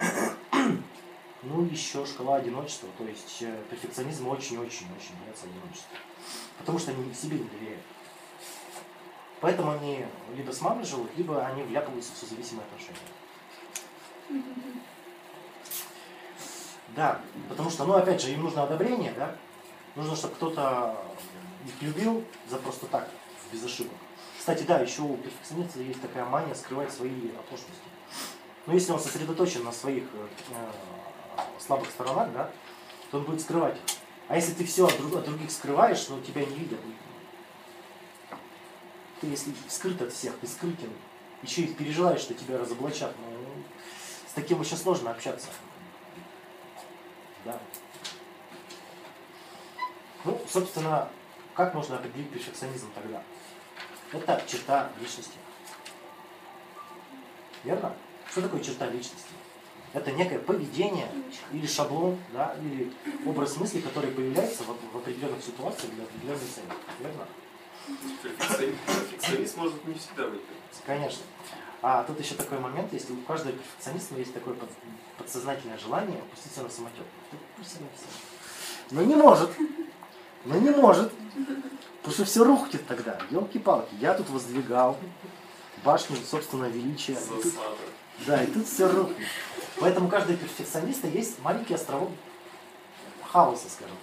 Да? 0.00 0.10
Ну, 1.46 1.62
еще 1.66 2.06
шкала 2.06 2.36
одиночества, 2.36 2.88
то 2.96 3.04
есть 3.04 3.42
э, 3.42 3.62
перфекционизм 3.68 4.28
очень-очень-очень 4.28 5.14
боятся 5.22 5.44
одиночества. 5.44 5.98
Потому 6.58 6.78
что 6.78 6.90
они 6.90 7.12
себе 7.12 7.38
не 7.38 7.44
доверяют. 7.44 7.82
Поэтому 9.42 9.72
они 9.72 10.06
либо 10.36 10.52
с 10.52 10.62
мамой 10.62 10.86
живут, 10.86 11.10
либо 11.18 11.44
они 11.44 11.62
вляпываются 11.64 12.14
в 12.14 12.16
созависимые 12.16 12.64
отношения. 12.64 12.98
Да, 16.96 17.20
потому 17.48 17.70
что, 17.70 17.84
ну, 17.84 17.94
опять 17.94 18.22
же, 18.22 18.32
им 18.32 18.42
нужно 18.42 18.62
одобрение, 18.62 19.12
да? 19.16 19.34
Нужно, 19.96 20.14
чтобы 20.14 20.34
кто-то 20.34 20.96
их 21.66 21.82
любил 21.82 22.24
за 22.48 22.58
просто 22.58 22.86
так, 22.86 23.08
без 23.52 23.64
ошибок. 23.64 23.94
Кстати, 24.38 24.62
да, 24.64 24.78
еще 24.78 25.02
у 25.02 25.16
перфекциониста 25.16 25.80
есть 25.80 26.00
такая 26.00 26.24
мания 26.24 26.54
скрывать 26.54 26.92
свои 26.92 27.30
оплошности. 27.30 27.82
Но 28.66 28.74
если 28.74 28.92
он 28.92 29.00
сосредоточен 29.00 29.64
на 29.64 29.72
своих 29.72 30.04
э, 30.14 30.26
слабых 31.58 31.90
сторонах, 31.90 32.32
да, 32.32 32.50
то 33.10 33.18
он 33.18 33.24
будет 33.24 33.40
скрывать. 33.40 33.76
А 34.28 34.36
если 34.36 34.52
ты 34.52 34.64
все 34.64 34.86
от, 34.86 34.96
друг- 34.96 35.16
от 35.16 35.24
других 35.24 35.50
скрываешь, 35.50 36.08
но 36.08 36.20
тебя 36.20 36.44
не 36.44 36.54
видят. 36.54 36.78
Ты 39.20 39.26
если 39.26 39.52
скрыт 39.68 40.00
от 40.02 40.12
всех, 40.12 40.38
ты 40.38 40.46
скрытен. 40.46 40.90
Еще 41.42 41.62
и 41.62 41.74
переживаешь, 41.74 42.20
что 42.20 42.34
тебя 42.34 42.58
разоблачат. 42.58 43.14
Ну, 43.18 43.62
с 44.28 44.32
таким 44.32 44.60
очень 44.60 44.76
сложно 44.76 45.10
общаться. 45.10 45.48
Да. 47.44 47.58
Ну, 50.24 50.40
собственно, 50.48 51.08
как 51.54 51.74
можно 51.74 51.96
определить 51.96 52.30
перфекционизм 52.30 52.90
тогда? 52.94 53.22
Это 54.12 54.42
черта 54.46 54.90
личности. 55.00 55.38
Верно? 57.64 57.94
Что 58.30 58.42
такое 58.42 58.60
черта 58.60 58.86
личности? 58.88 59.32
Это 59.92 60.10
некое 60.12 60.40
поведение 60.40 61.08
или 61.52 61.66
шаблон, 61.66 62.18
да, 62.32 62.56
или 62.60 62.92
образ 63.26 63.56
мысли, 63.58 63.80
который 63.80 64.10
появляется 64.10 64.64
в, 64.64 64.92
в 64.92 64.96
определенных 64.96 65.42
ситуациях 65.44 65.92
для 65.94 66.04
определенной 66.04 66.38
цели. 66.38 66.66
Верно? 66.98 67.26
Перфекционист 68.22 69.56
может 69.56 69.84
не 69.84 69.94
всегда 69.94 70.28
быть. 70.28 70.40
Конечно. 70.86 71.22
А 71.86 72.02
тут 72.04 72.18
еще 72.18 72.34
такой 72.34 72.58
момент, 72.60 72.90
если 72.94 73.12
у 73.12 73.16
каждого 73.26 73.52
перфекциониста 73.52 74.14
есть 74.14 74.32
такое 74.32 74.54
под- 74.54 74.70
подсознательное 75.18 75.76
желание 75.76 76.16
опуститься 76.18 76.62
на 76.62 76.70
самотек. 76.70 77.04
Ну. 77.30 77.38
Но 78.90 79.02
не 79.02 79.14
может. 79.14 79.50
Но 80.46 80.54
не 80.56 80.70
может. 80.70 81.12
Потому 81.98 82.14
что 82.14 82.24
все 82.24 82.42
рухнет 82.42 82.86
тогда. 82.86 83.18
Елки-палки. 83.28 83.94
Я 84.00 84.14
тут 84.14 84.30
воздвигал 84.30 84.96
башню 85.84 86.16
собственного 86.16 86.70
величия. 86.70 87.12
И 87.12 87.16
тут- 87.42 87.52
да, 88.26 88.42
и 88.42 88.46
тут 88.46 88.66
все 88.66 88.90
рухнет. 88.90 89.28
Поэтому 89.78 90.06
у 90.06 90.10
каждого 90.10 90.38
перфекциониста 90.38 91.06
есть 91.08 91.38
маленький 91.42 91.74
островок 91.74 92.08
хаоса, 93.30 93.66
скажем. 93.68 93.96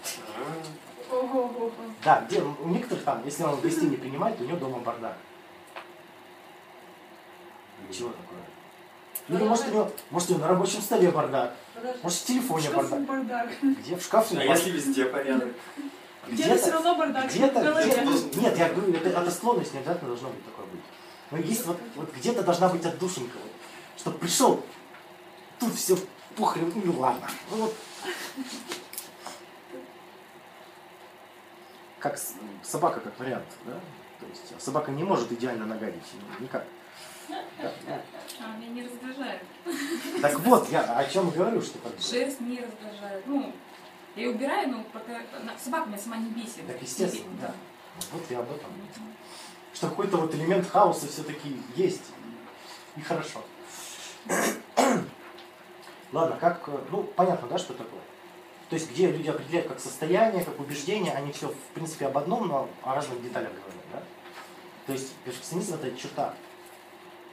Да, 2.03 2.21
где 2.29 2.43
у 2.43 2.67
некоторых 2.67 3.03
там, 3.05 3.25
если 3.25 3.41
он 3.41 3.59
гостей 3.59 3.89
не 3.89 3.97
принимает, 3.97 4.39
у 4.39 4.43
него 4.43 4.57
дома 4.57 4.77
бардак. 4.81 5.17
Чего 7.91 8.09
такое? 8.09 8.41
Или 9.27 9.47
может 9.47 9.67
у 9.67 9.71
него, 9.71 9.91
может 10.09 10.29
у 10.29 10.33
него 10.33 10.41
на 10.41 10.47
рабочем 10.49 10.81
столе 10.81 11.09
бардак, 11.11 11.53
Подожди. 11.73 11.99
может 12.03 12.17
в 12.19 12.25
телефоне 12.25 12.67
Шкафу 12.67 12.95
бардак. 12.95 13.07
бардак. 13.07 13.49
Где? 13.61 13.95
В 13.95 14.03
шкафу 14.03 14.35
А 14.37 14.43
если 14.43 14.71
везде 14.71 15.05
порядок? 15.05 15.49
Где-то 16.27 16.57
все 16.57 16.71
равно 16.71 16.95
бардак. 16.95 17.25
в 17.31 17.35
где-то, 17.35 17.59
где-то, 17.83 18.39
нет, 18.39 18.57
я 18.57 18.69
говорю, 18.69 18.93
это, 18.93 19.09
это 19.09 19.31
склонность, 19.31 19.73
не 19.73 19.79
обязательно 19.79 20.09
должно 20.09 20.29
быть 20.29 20.45
такое 20.45 20.65
быть. 20.67 20.81
Но 21.31 21.37
есть 21.37 21.65
вот, 21.65 21.79
вот 21.95 22.13
где-то 22.13 22.43
должна 22.43 22.69
быть 22.69 22.85
отдушинка, 22.85 23.37
вот, 23.37 23.51
чтобы 23.97 24.17
пришел, 24.19 24.63
тут 25.59 25.73
все 25.75 25.97
похрен, 26.35 26.71
ну 26.75 26.99
ладно. 26.99 27.27
Ну 27.51 27.57
вот. 27.57 27.75
Как 31.99 32.19
собака, 32.63 32.99
как 32.99 33.17
вариант, 33.19 33.45
да? 33.65 33.73
То 34.19 34.25
есть 34.27 34.61
собака 34.63 34.91
не 34.91 35.03
может 35.03 35.31
идеально 35.31 35.65
нагадить, 35.65 36.03
никак. 36.39 36.65
Да, 37.61 37.71
да. 37.87 38.01
А, 38.39 38.57
меня 38.57 38.69
не 38.69 38.83
раздражает. 38.83 39.41
Так 40.21 40.39
вот, 40.39 40.69
я 40.71 40.81
о 40.81 41.05
чем 41.05 41.29
говорю, 41.29 41.61
что 41.61 41.77
бы- 41.79 42.01
Шерсть 42.01 42.41
не 42.41 42.59
раздражает. 42.59 43.25
Ну, 43.27 43.53
я 44.15 44.23
ее 44.23 44.31
убираю, 44.31 44.69
но 44.69 44.83
пока... 44.91 45.21
Собака 45.57 45.87
меня 45.87 45.97
сама 45.97 46.17
не 46.17 46.31
бесит. 46.31 46.67
Так 46.67 46.81
естественно, 46.81 47.29
Не 47.29 47.35
бесит, 47.35 47.41
да. 47.41 47.53
Вот 48.11 48.23
я 48.29 48.39
об 48.39 48.51
этом. 48.51 48.69
Что 49.73 49.87
какой-то 49.87 50.17
вот 50.17 50.35
элемент 50.35 50.67
хаоса 50.69 51.07
все-таки 51.07 51.57
есть. 51.75 52.11
И 52.97 53.01
хорошо. 53.01 53.41
Ладно, 56.11 56.37
как, 56.39 56.67
ну, 56.89 57.03
понятно, 57.03 57.47
да, 57.47 57.57
что 57.57 57.73
такое? 57.73 58.01
То 58.69 58.75
есть, 58.75 58.91
где 58.91 59.11
люди 59.11 59.29
определяют 59.29 59.67
как 59.67 59.79
состояние, 59.79 60.43
как 60.43 60.59
убеждение, 60.59 61.13
они 61.13 61.31
все, 61.31 61.49
в 61.49 61.73
принципе, 61.73 62.07
об 62.07 62.17
одном, 62.17 62.47
но 62.47 62.69
о 62.83 62.95
разных 62.95 63.21
деталях 63.21 63.49
говорят, 63.49 63.85
да? 63.93 64.03
То 64.87 64.93
есть, 64.93 65.13
перфекционизм 65.25 65.75
это 65.75 65.91
черта. 65.97 66.33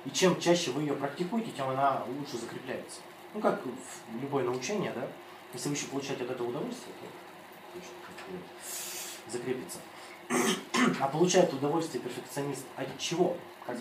И 0.08 0.10
чем 0.10 0.40
чаще 0.40 0.70
вы 0.70 0.82
ее 0.82 0.94
практикуете, 0.94 1.50
тем 1.50 1.68
она 1.68 2.02
лучше 2.18 2.38
закрепляется. 2.38 3.00
Ну, 3.34 3.40
как 3.40 3.60
в 3.66 4.22
любое 4.22 4.42
научение, 4.42 4.90
да? 4.92 5.06
Если 5.52 5.68
вы 5.68 5.74
еще 5.74 5.86
получаете 5.86 6.24
от 6.24 6.30
этого 6.30 6.48
удовольствие, 6.48 6.94
то 6.98 7.78
точно 7.78 8.38
закрепится. 9.30 9.78
А 10.98 11.08
получает 11.08 11.52
удовольствие 11.52 12.02
перфекционист 12.02 12.64
от 12.76 12.98
чего? 12.98 13.36
Как 13.66 13.76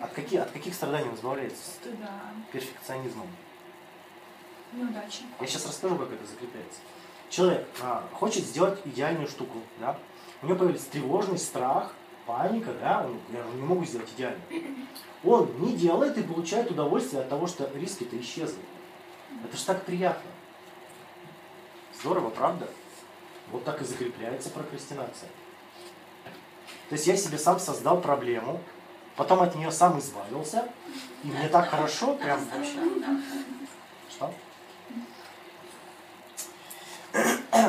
от 0.00 0.12
каких, 0.12 0.40
от 0.40 0.50
каких 0.50 0.74
страданий 0.74 1.10
он 1.10 1.14
избавляется 1.14 1.62
Стыда. 1.62 2.22
перфекционизмом? 2.52 3.28
Неудачи. 4.72 5.24
Я 5.38 5.46
сейчас 5.46 5.66
расскажу, 5.66 5.96
как 5.96 6.10
это 6.10 6.26
закрепляется. 6.26 6.80
Человек 7.28 7.66
а, 7.82 8.08
хочет 8.12 8.44
сделать 8.44 8.78
идеальную 8.86 9.28
штуку, 9.28 9.58
да? 9.78 9.98
У 10.40 10.46
него 10.46 10.58
появится 10.58 10.90
тревожность, 10.90 11.44
страх, 11.44 11.92
паника, 12.26 12.72
да? 12.80 13.08
Я 13.32 13.42
же 13.42 13.48
не 13.54 13.62
могу 13.62 13.84
сделать 13.84 14.10
идеально. 14.16 14.40
Он 15.24 15.50
не 15.60 15.74
делает 15.74 16.18
и 16.18 16.22
получает 16.22 16.70
удовольствие 16.70 17.22
от 17.22 17.28
того, 17.28 17.46
что 17.46 17.70
риски-то 17.74 18.20
исчезли. 18.20 18.60
Это 19.44 19.56
же 19.56 19.64
так 19.64 19.84
приятно. 19.84 20.30
Здорово, 22.00 22.30
правда? 22.30 22.68
Вот 23.50 23.64
так 23.64 23.80
и 23.80 23.84
закрепляется 23.84 24.50
прокрастинация. 24.50 25.28
То 26.88 26.94
есть 26.94 27.06
я 27.06 27.16
себе 27.16 27.38
сам 27.38 27.58
создал 27.58 28.00
проблему, 28.00 28.60
потом 29.16 29.40
от 29.40 29.54
нее 29.56 29.72
сам 29.72 29.98
избавился, 29.98 30.68
и 31.24 31.28
мне 31.28 31.48
так 31.48 31.68
хорошо, 31.68 32.14
прям 32.14 32.40
вообще. 32.44 32.78
Что? 34.10 34.32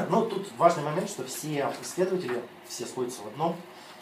Ну, 0.09 0.25
тут 0.25 0.51
важный 0.57 0.83
момент, 0.83 1.09
что 1.09 1.23
все 1.25 1.73
исследователи, 1.81 2.41
все 2.67 2.85
сходятся 2.85 3.21
в 3.23 3.27
одном, 3.27 3.55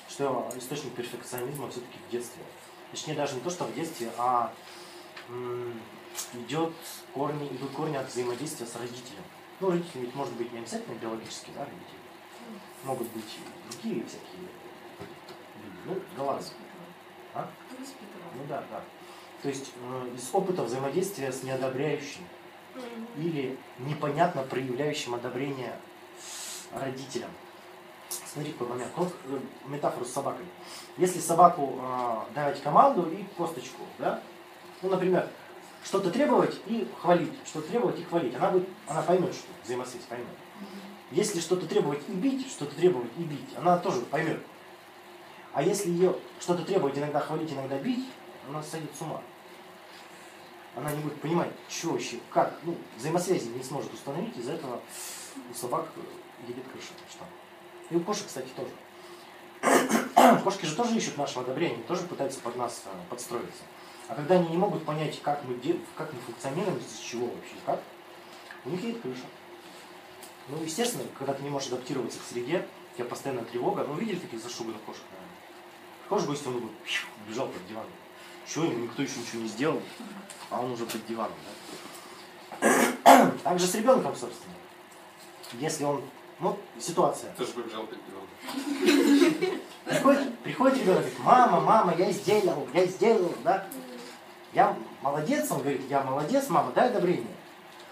что 0.08 0.50
источник 0.56 0.94
перфекционизма 0.94 1.70
все-таки 1.70 1.98
в 2.08 2.12
детстве. 2.12 2.44
Точнее, 2.92 3.16
даже 3.16 3.36
не 3.36 3.42
то, 3.42 3.50
что 3.50 3.66
в 3.66 3.74
детстве, 3.74 4.12
а 4.18 4.54
идет 6.34 6.74
корни, 7.14 7.48
идут 7.48 7.72
корни 7.72 7.96
от 7.96 8.08
взаимодействия 8.08 8.66
с 8.66 8.76
родителем. 8.76 9.24
Ну, 9.60 9.72
родители 9.72 10.02
ведь 10.02 10.16
может 10.16 10.34
быть 10.34 10.52
не 10.52 10.60
обязательно 10.60 10.96
биологические, 10.96 11.56
да, 11.56 11.62
родители. 11.62 12.00
Могут 12.84 13.08
быть 13.10 13.24
и 13.24 13.72
другие 13.72 14.06
всякие 14.06 14.42
люди. 14.42 14.52
Ну, 15.86 16.00
да 16.18 16.24
ладно. 16.24 16.48
А? 17.34 17.50
Ну 18.36 18.44
да, 18.48 18.64
да. 18.70 18.84
То 19.42 19.50
есть 19.50 19.72
э, 19.82 20.10
из 20.16 20.30
опыта 20.34 20.64
взаимодействия 20.64 21.32
с 21.32 21.44
неодобряющим 21.44 22.24
или 23.18 23.58
непонятно 23.80 24.44
проявляющим 24.44 25.16
одобрение 25.16 25.78
родителям. 26.72 27.30
Смотри, 28.36 28.51
какой 28.51 28.68
момент. 28.68 28.92
Вот 28.98 29.15
э, 29.27 29.39
метафору 29.68 30.04
с 30.04 30.12
собакой. 30.12 30.46
Если 30.98 31.22
собаку 31.22 31.80
э, 31.82 32.34
давать 32.36 32.62
команду 32.62 33.10
и 33.10 33.24
косточку, 33.38 33.84
да? 33.98 34.22
Ну, 34.82 34.89
например, 34.89 35.30
что-то 35.86 36.12
требовать 36.12 36.60
и 36.65 36.86
хвалить, 37.00 37.32
что-то 37.46 37.70
требовать 37.70 37.98
и 37.98 38.04
хвалить. 38.04 38.36
Она, 38.36 38.51
будет, 38.51 38.68
она 38.88 39.01
поймет, 39.04 39.34
что 39.34 39.48
взаимосвязь 39.63 40.03
поймет. 40.03 40.27
Если 41.12 41.40
что-то 41.40 41.66
требовать 41.66 42.01
и 42.10 42.12
бить, 42.12 42.50
что-то 42.50 42.75
требовать 42.75 43.12
и 43.18 43.24
бить, 43.24 43.55
она 43.57 43.77
тоже 43.77 44.01
поймет. 44.01 44.42
А 45.53 45.64
если 45.64 45.90
ее 45.90 46.14
что-то 46.42 46.66
требовать, 46.66 46.98
иногда 46.98 47.22
хвалить, 47.22 47.53
иногда 47.53 47.79
бить, 47.79 48.10
она 48.50 48.62
сойдет 48.62 48.92
с 49.00 49.01
ума. 49.01 49.22
Она 50.75 50.92
не 50.92 51.01
будет 51.01 51.22
понимать, 51.22 51.51
что 51.70 51.92
вообще, 51.92 52.18
как, 52.31 52.53
ну, 52.64 52.75
взаимосвязи 52.98 53.48
не 53.48 53.64
сможет 53.64 53.94
установить, 53.94 54.38
из-за 54.38 54.51
этого 54.51 54.81
у 55.50 55.53
собак 55.53 55.88
э, 55.96 56.01
едет 56.50 56.66
крыша. 56.70 56.92
Что? 57.10 57.24
И 57.90 57.96
у 57.96 58.00
кошек, 58.02 58.28
кстати, 58.28 58.48
тоже. 58.56 58.72
Кошки 60.44 60.66
же 60.66 60.76
тоже 60.76 60.96
ищут 60.96 61.18
нашего 61.18 61.44
одобрения, 61.44 61.82
тоже 61.88 62.04
пытаются 62.04 62.40
под 62.40 62.56
нас 62.56 62.84
э, 62.86 62.90
подстроиться. 63.10 63.64
А 64.08 64.16
когда 64.16 64.36
они 64.36 64.50
не 64.50 64.58
могут 64.58 64.86
понять, 64.86 65.22
как 65.22 65.44
мы, 65.44 65.56
де- 65.56 65.80
как 65.96 66.12
мы 66.14 66.20
функционируем, 66.20 66.78
из 66.78 67.00
чего 67.00 67.28
вообще, 67.28 67.56
как, 67.66 67.82
у 68.66 68.70
них 68.70 68.84
едет 68.84 69.02
крыша. 69.02 69.26
Ну, 70.50 70.62
естественно, 70.64 71.04
когда 71.18 71.34
ты 71.34 71.44
не 71.44 71.50
можешь 71.50 71.70
адаптироваться 71.70 72.20
к 72.20 72.24
среде, 72.24 72.68
у 72.94 72.98
тебя 72.98 73.06
постоянная 73.06 73.44
тревога. 73.44 73.84
Ну, 73.88 73.96
видели 73.96 74.20
таких 74.20 74.42
зашуганных 74.42 74.82
кошек, 74.82 75.04
наверное? 75.12 76.24
В 76.24 76.28
гости, 76.28 76.48
он 76.48 76.60
бы 76.60 76.70
бежал 77.28 77.48
под 77.48 77.68
диван. 77.68 77.86
Чего 78.48 78.66
ему 78.66 78.84
никто 78.84 79.02
еще 79.02 79.20
ничего 79.20 79.42
не 79.42 79.48
сделал, 79.48 79.82
а 80.52 80.62
он 80.62 80.72
уже 80.72 80.86
под 80.86 81.06
диваном. 81.08 81.36
Да? 82.62 83.32
Так 83.44 83.60
с 83.60 83.76
ребенком, 83.76 84.16
собственно. 84.16 84.54
Если 85.54 85.84
он, 85.84 86.04
ну, 86.40 86.58
ситуация. 86.80 87.32
Тоже 87.34 87.52
побежал 87.54 87.86
под 87.86 88.00
диван. 88.06 89.60
Приходит, 89.86 90.40
приходит 90.40 90.80
ребенок, 90.80 91.00
говорит, 91.02 91.20
мама, 91.20 91.60
мама, 91.62 91.96
я 91.96 92.12
сделал, 92.12 92.68
я 92.74 92.86
сделал, 92.86 93.34
да? 93.44 93.66
Я 94.54 94.76
молодец, 95.02 95.52
он 95.52 95.60
говорит, 95.60 95.82
я 95.90 96.02
молодец, 96.02 96.50
мама, 96.50 96.72
дай 96.74 96.90
одобрение. 96.90 97.36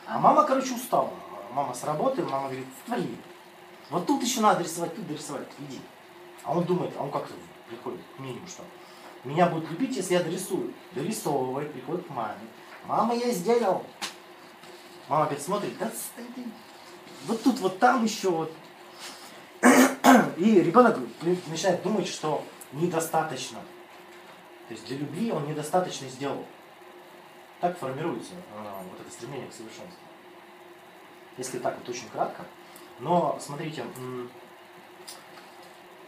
А 0.05 0.19
мама, 0.19 0.43
короче, 0.45 0.73
устала. 0.73 1.11
Мама 1.53 1.73
с 1.73 1.83
работы, 1.83 2.23
мама 2.23 2.47
говорит, 2.47 2.65
твори. 2.85 3.15
Вот 3.89 4.07
тут 4.07 4.23
еще 4.23 4.41
надо 4.41 4.63
рисовать, 4.63 4.95
тут 4.95 5.07
дорисовать, 5.07 5.47
иди. 5.59 5.79
А 6.43 6.57
он 6.57 6.63
думает, 6.63 6.93
а 6.97 7.03
он 7.03 7.11
как-то 7.11 7.33
приходит 7.69 8.01
мнению, 8.17 8.47
что 8.47 8.63
меня 9.23 9.47
будут 9.47 9.69
любить, 9.71 9.95
если 9.95 10.15
я 10.15 10.23
дорисую. 10.23 10.73
Дорисовывает, 10.91 11.71
приходит 11.71 12.05
к 12.07 12.09
маме. 12.09 12.35
Мама, 12.85 13.15
я 13.15 13.31
сделал. 13.31 13.85
Мама 15.07 15.25
опять 15.25 15.41
смотрит, 15.41 15.77
да 15.77 15.89
стой 15.89 16.25
ты. 16.35 16.43
Вот 17.27 17.41
тут, 17.43 17.59
вот 17.59 17.79
там 17.79 18.03
еще 18.03 18.29
вот. 18.29 18.51
И 20.37 20.61
ребенок 20.61 20.99
начинает 21.47 21.81
думать, 21.83 22.07
что 22.07 22.43
недостаточно. 22.73 23.59
То 24.67 24.73
есть 24.73 24.85
для 24.87 24.97
любви 24.97 25.31
он 25.31 25.47
недостаточно 25.47 26.07
сделал. 26.09 26.45
Так 27.59 27.77
формируется 27.77 28.33
э, 28.33 28.83
вот 28.89 28.99
это 28.99 29.11
стремление 29.11 29.47
к 29.47 29.53
совершенству. 29.53 29.99
Если 31.37 31.59
так 31.59 31.77
вот 31.77 31.87
очень 31.87 32.09
кратко. 32.09 32.45
Но 32.99 33.37
смотрите, 33.41 33.83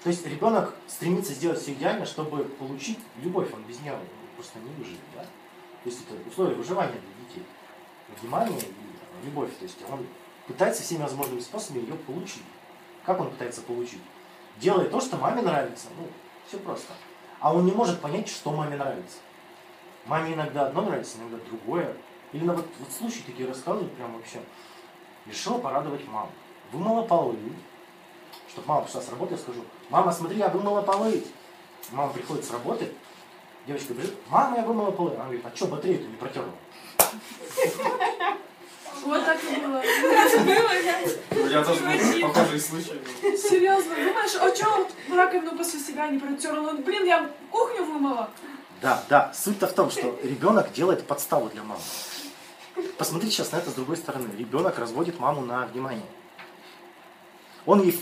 то 0.04 0.10
есть 0.10 0.25
ребенок 0.28 0.75
стремится 0.88 1.34
сделать 1.34 1.60
все 1.60 1.73
идеально, 1.73 2.06
чтобы 2.06 2.43
получить 2.43 2.99
любовь, 3.23 3.51
он 3.54 3.63
без 3.63 3.80
нее 3.80 3.97
просто 4.36 4.60
не 4.60 4.69
выживет. 4.75 4.99
Да? 5.15 5.23
То 5.23 5.89
есть 5.89 6.01
это 6.08 6.30
условие 6.30 6.56
выживания 6.56 6.91
для 6.91 7.28
детей. 7.28 7.43
Внимание 8.21 8.60
и 8.60 9.25
любовь. 9.25 9.49
То 9.58 9.63
есть 9.63 9.78
он 9.89 10.06
пытается 10.47 10.84
всеми 10.84 11.01
возможными 11.01 11.39
способами 11.39 11.84
ее 11.84 11.95
получить. 11.95 12.43
Как 13.05 13.19
он 13.19 13.29
пытается 13.29 13.62
получить? 13.62 14.01
Делает 14.58 14.91
то, 14.91 15.01
что 15.01 15.17
маме 15.17 15.41
нравится. 15.41 15.88
Ну, 15.97 16.08
все 16.47 16.58
просто. 16.58 16.93
А 17.39 17.53
он 17.53 17.65
не 17.65 17.71
может 17.71 18.01
понять, 18.01 18.27
что 18.27 18.51
маме 18.51 18.77
нравится. 18.77 19.17
Маме 20.05 20.34
иногда 20.34 20.67
одно 20.67 20.81
нравится, 20.81 21.17
иногда 21.17 21.38
другое. 21.45 21.95
Или 22.31 22.43
на 22.43 22.53
вот, 22.53 22.65
вот 22.79 22.91
случаи 22.91 23.21
такие 23.25 23.47
рассказывают 23.47 23.93
прям 23.93 24.13
вообще. 24.13 24.39
Решила 25.25 25.58
порадовать 25.58 26.08
маму. 26.08 26.31
Вымыла 26.71 27.03
полы. 27.03 27.38
Чтобы 28.49 28.67
мама 28.67 28.84
пришла 28.84 29.01
с 29.01 29.10
работы, 29.10 29.34
я 29.34 29.39
скажу, 29.39 29.63
мама, 29.89 30.12
смотри, 30.12 30.38
я 30.38 30.49
вымыла 30.49 30.81
полы. 30.81 31.23
Мама 31.91 32.12
приходит 32.13 32.45
с 32.45 32.51
работы, 32.51 32.91
девочка 33.67 33.93
бежит, 33.93 34.15
мама, 34.29 34.58
я 34.58 34.63
вымыла 34.63 34.91
полы. 34.91 35.13
Она 35.13 35.25
говорит, 35.25 35.45
а 35.45 35.55
что 35.55 35.67
батарею-то 35.67 36.08
не 36.08 36.15
протерла? 36.15 36.51
Вот 39.05 39.23
так 39.23 39.37
и 39.43 39.55
было. 39.59 39.81
У 41.31 41.45
меня 41.45 41.63
тоже 41.63 41.81
был 41.81 42.27
похожий 42.27 42.59
случай. 42.59 42.99
Серьезно, 43.37 43.93
думаешь, 43.95 44.35
а 44.39 44.55
что 44.55 44.87
раковину 45.15 45.55
после 45.55 45.79
себя 45.79 46.07
не 46.07 46.17
протерла? 46.17 46.73
Блин, 46.73 47.05
я 47.05 47.29
кухню 47.51 47.85
вымыла. 47.85 48.31
Да, 48.81 49.03
да. 49.07 49.31
Суть-то 49.33 49.67
в 49.67 49.73
том, 49.73 49.91
что 49.91 50.19
ребенок 50.23 50.73
делает 50.73 51.05
подставу 51.05 51.49
для 51.49 51.61
мамы. 51.61 51.81
Посмотрите 52.97 53.35
сейчас 53.35 53.51
на 53.51 53.57
это 53.57 53.69
с 53.69 53.73
другой 53.73 53.97
стороны. 53.97 54.27
Ребенок 54.37 54.79
разводит 54.79 55.19
маму 55.19 55.41
на 55.41 55.67
внимание. 55.67 56.05
Он 57.67 57.81
ей 57.81 57.99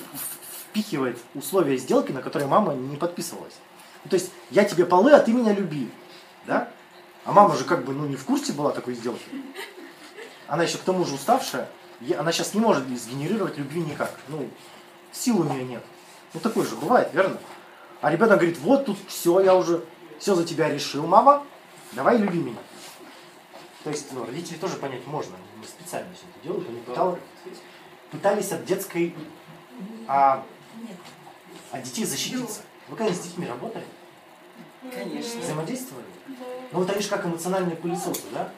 впихивает 0.70 1.20
условия 1.36 1.78
сделки, 1.78 2.12
на 2.12 2.22
которые 2.22 2.48
мама 2.48 2.74
не 2.74 2.96
подписывалась. 2.96 3.54
Ну, 4.06 4.10
то 4.10 4.16
есть, 4.16 4.32
я 4.52 4.64
тебе 4.64 4.86
полы, 4.86 5.12
а 5.12 5.20
ты 5.20 5.34
меня 5.34 5.54
люби. 5.54 5.90
Да? 6.46 6.70
А 7.26 7.32
мама 7.32 7.56
же 7.56 7.66
как 7.66 7.86
бы 7.86 7.94
ну, 7.94 8.06
не 8.06 8.16
в 8.16 8.26
курсе 8.26 8.54
была 8.54 8.72
такой 8.72 8.96
сделки. 8.96 9.24
Она 10.54 10.66
еще 10.66 10.78
к 10.78 10.82
тому 10.82 11.04
же 11.04 11.16
уставшая. 11.16 11.68
Она 12.16 12.32
сейчас 12.32 12.54
не 12.54 12.60
может 12.62 12.88
сгенерировать 12.88 13.58
любви 13.58 13.82
никак. 13.82 14.14
Ну, 14.28 14.48
сил 15.12 15.42
у 15.42 15.46
нее 15.46 15.64
нет. 15.64 15.84
Ну, 16.32 16.40
такое 16.40 16.64
же 16.64 16.76
бывает, 16.76 17.12
верно? 17.12 17.40
А 18.02 18.12
ребенок 18.12 18.38
говорит, 18.38 18.60
вот 18.60 18.86
тут 18.86 19.00
все, 19.08 19.40
я 19.40 19.56
уже 19.56 19.84
все 20.20 20.36
за 20.36 20.46
тебя 20.46 20.70
решил, 20.70 21.08
мама, 21.08 21.44
давай 21.94 22.20
люби 22.20 22.38
меня. 22.38 22.60
То 23.84 23.90
есть, 23.90 24.14
ну, 24.14 24.28
родителей 24.28 24.60
тоже 24.60 24.76
понять 24.76 25.08
можно, 25.08 25.36
они 25.58 25.66
специально 25.66 26.14
все 26.14 26.26
это 26.30 26.44
делают, 26.44 26.70
они 26.70 26.78
пытал- 26.82 27.18
пытались 28.12 28.52
от 28.52 28.64
детской, 28.64 29.16
а, 30.08 30.46
от 31.72 31.82
детей 31.82 32.06
защититься. 32.06 32.62
Вы 32.90 32.96
когда 32.96 33.12
с 33.12 33.22
детьми 33.22 33.48
работали, 33.48 33.86
Конечно. 34.94 35.42
взаимодействовали? 35.42 36.06
Ну 36.72 36.78
вот 36.78 36.90
они 36.92 37.02
же 37.02 37.10
как 37.10 37.26
эмоциональные 37.26 37.76
пылесосы, 37.76 38.22
да? 38.32 38.52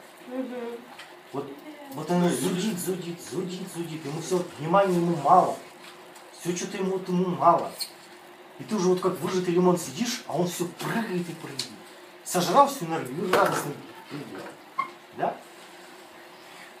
Вот, 1.32 1.50
вот 1.94 2.10
оно 2.10 2.28
зудит, 2.28 2.78
зудит, 2.78 3.18
зудит, 3.30 3.72
зудит. 3.74 4.04
Ему 4.04 4.20
все, 4.20 4.44
внимания 4.58 4.96
ему 4.96 5.16
мало. 5.16 5.56
Все 6.38 6.54
что-то 6.56 6.78
ему, 6.78 6.92
вот 6.92 7.08
ему 7.08 7.30
мало. 7.30 7.72
И 8.58 8.64
ты 8.64 8.74
уже 8.74 8.88
вот 8.88 9.00
как 9.00 9.18
выжатый 9.20 9.54
лимон 9.54 9.78
сидишь, 9.78 10.22
а 10.26 10.36
он 10.36 10.48
все 10.48 10.64
прыгает 10.66 11.28
и 11.28 11.32
прыгает. 11.32 11.68
Сожрал 12.24 12.68
всю 12.68 12.86
энергию 12.86 13.28
и 13.28 13.32
радостно. 13.32 13.72
Да? 15.16 15.36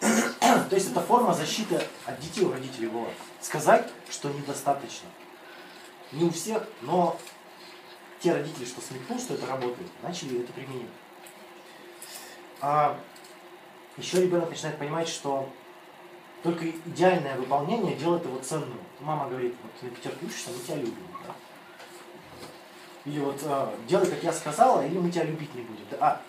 То 0.00 0.74
есть 0.74 0.90
это 0.90 1.00
форма 1.00 1.34
защиты 1.34 1.80
от 2.04 2.20
детей 2.20 2.44
у 2.44 2.52
родителей 2.52 2.88
была. 2.88 3.08
Сказать, 3.40 3.90
что 4.10 4.28
недостаточно. 4.30 5.08
Не 6.12 6.24
у 6.24 6.30
всех, 6.30 6.62
но 6.82 7.18
те 8.20 8.32
родители, 8.32 8.64
что 8.64 8.80
смекнул, 8.80 9.18
что 9.18 9.34
это 9.34 9.46
работает, 9.46 9.90
начали 10.02 10.40
это 10.42 10.52
применять. 10.52 10.90
А 12.60 12.98
еще 13.96 14.22
ребенок 14.22 14.50
начинает 14.50 14.78
понимать, 14.78 15.08
что 15.08 15.48
только 16.42 16.68
идеальное 16.70 17.36
выполнение 17.36 17.96
делает 17.96 18.24
его 18.24 18.38
ценным. 18.38 18.78
Мама 19.00 19.28
говорит, 19.28 19.54
вот 19.62 19.72
ты 19.80 19.86
на 19.86 19.90
пятерке 19.92 20.26
учишься, 20.26 20.50
мы 20.50 20.58
тебя 20.62 20.76
любим. 20.76 21.06
да? 21.26 21.34
Или 23.04 23.20
вот 23.20 23.40
а, 23.44 23.74
делай, 23.88 24.06
как 24.06 24.22
я 24.22 24.32
сказала, 24.32 24.84
или 24.86 24.98
мы 24.98 25.10
тебя 25.10 25.24
любить 25.24 25.54
не 25.54 25.62
будем. 25.62 25.84
Да, 25.90 25.96
А, 26.00 26.22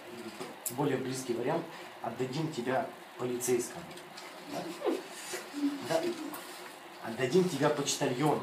более 0.74 0.98
близкий 0.98 1.34
вариант, 1.34 1.64
отдадим 2.02 2.52
тебя 2.52 2.86
полицейскому. 3.18 3.84
Да? 4.54 4.64
Да. 5.90 6.02
Отдадим 7.04 7.48
тебя 7.48 7.70
почтальону. 7.70 8.42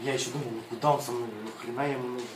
Я 0.00 0.14
еще 0.14 0.30
думал, 0.30 0.46
ну 0.50 0.60
куда 0.68 0.92
он 0.92 1.00
со 1.00 1.12
мной, 1.12 1.28
ну 1.44 1.50
хрена 1.60 1.88
ему 1.90 2.08
нужен. 2.08 2.26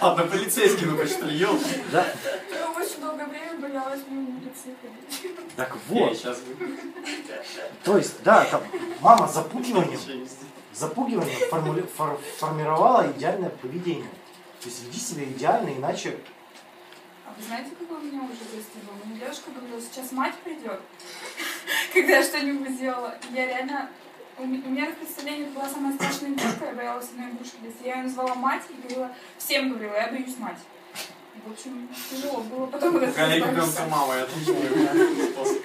Ладно, 0.00 0.24
полицейский, 0.26 0.86
ну 0.86 0.96
почтальон. 0.96 1.58
Да? 1.90 2.06
Долгое 3.04 3.26
время 3.26 3.58
боялась 3.60 4.00
мимо 4.08 4.30
улицы 4.38 4.74
ходить. 4.80 5.36
Так 5.56 5.68
Я 5.90 5.94
вот, 5.94 6.16
сейчас 6.16 6.38
то 7.84 7.98
есть, 7.98 8.22
да, 8.22 8.44
там 8.46 8.62
мама 9.02 9.28
запугиванием 9.28 10.00
запугиванием 10.72 11.38
формули- 11.50 11.86
фор- 11.86 12.18
формировала 12.38 13.10
идеальное 13.12 13.50
поведение. 13.50 14.08
То 14.60 14.68
есть 14.70 14.84
веди 14.84 14.98
себя 14.98 15.24
идеально, 15.24 15.68
иначе 15.76 16.16
А 17.26 17.34
вы 17.36 17.42
знаете, 17.44 17.72
какой 17.78 17.98
у 17.98 18.00
меня 18.00 18.22
ужас 18.22 18.38
был? 18.74 19.06
Мне 19.06 19.18
девушка 19.20 19.50
говорила, 19.50 19.80
сейчас 19.82 20.10
мать 20.12 20.34
придет, 20.42 20.80
когда 21.92 22.16
я 22.16 22.22
что-нибудь 22.22 22.70
сделала. 22.70 23.14
Я 23.32 23.46
реально... 23.46 23.90
У 24.38 24.44
ме- 24.46 24.62
у 24.66 24.70
меня 24.70 24.90
в 24.90 24.94
представлении 24.96 25.50
была 25.50 25.68
самая 25.68 25.92
страшная 25.94 26.30
игрушка, 26.30 26.64
я 26.64 26.72
боялась 26.72 27.08
одной 27.10 27.30
игрушки. 27.32 27.56
Я 27.84 27.96
ее 27.96 28.02
назвала 28.04 28.34
мать 28.34 28.62
и 28.70 28.74
говорила, 28.82 29.14
всем 29.38 29.68
говорила, 29.74 29.94
я 29.94 30.08
боюсь 30.08 30.36
мать. 30.38 30.58
В 31.42 31.50
общем, 31.50 31.88
тяжело 32.10 32.40
было 32.42 32.66
потом 32.66 32.94
Гони 32.94 33.06
ребенка 33.06 33.60
избавиться. 33.60 33.86
мама, 33.86 34.14
я 34.14 34.26
способ. 35.32 35.56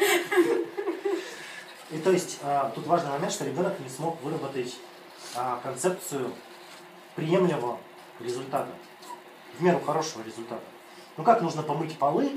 И 1.92 1.98
то 2.00 2.12
есть 2.12 2.40
а, 2.44 2.72
тут 2.76 2.86
важный 2.88 3.12
момент, 3.12 3.32
что 3.32 3.46
ребенок 3.46 3.80
не 3.80 3.90
смог 3.90 4.22
выработать 4.22 4.76
а, 5.36 5.60
концепцию 5.64 6.34
приемлемого 7.16 7.78
результата, 8.20 8.70
в 9.58 9.64
меру 9.64 9.80
хорошего 9.80 10.24
результата. 10.24 10.64
Ну 11.18 11.24
как 11.24 11.42
нужно 11.42 11.64
помыть 11.64 11.98
полы, 11.98 12.32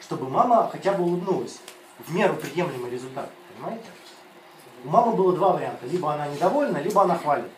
чтобы 0.00 0.28
мама 0.28 0.68
хотя 0.70 0.92
бы 0.92 1.04
улыбнулась? 1.04 1.58
В 1.98 2.14
меру 2.14 2.34
приемлемый 2.34 2.90
результат, 2.90 3.30
понимаете? 3.54 3.86
У 4.84 4.88
мамы 4.88 5.16
было 5.16 5.34
два 5.34 5.52
варианта. 5.52 5.86
Либо 5.86 6.12
она 6.12 6.28
недовольна, 6.28 6.78
либо 6.78 7.02
она 7.02 7.16
хвалит. 7.16 7.50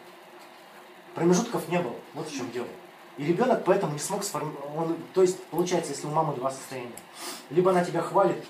Промежутков 1.15 1.69
не 1.69 1.79
было. 1.79 1.97
Вот 2.15 2.29
в 2.29 2.37
чем 2.37 2.51
дело. 2.53 2.69
И 3.19 3.25
ребенок 3.25 3.65
поэтому 3.65 3.93
не 3.93 3.99
смог 3.99 4.23
сформировать... 4.23 4.97
То 5.13 5.23
есть, 5.23 5.43
получается, 5.45 5.91
если 5.93 6.07
у 6.07 6.11
мамы 6.11 6.35
два 6.37 6.51
состояния. 6.51 6.93
Либо 7.51 7.73
она 7.73 7.85
тебя 7.85 8.01
хвалит, 8.01 8.45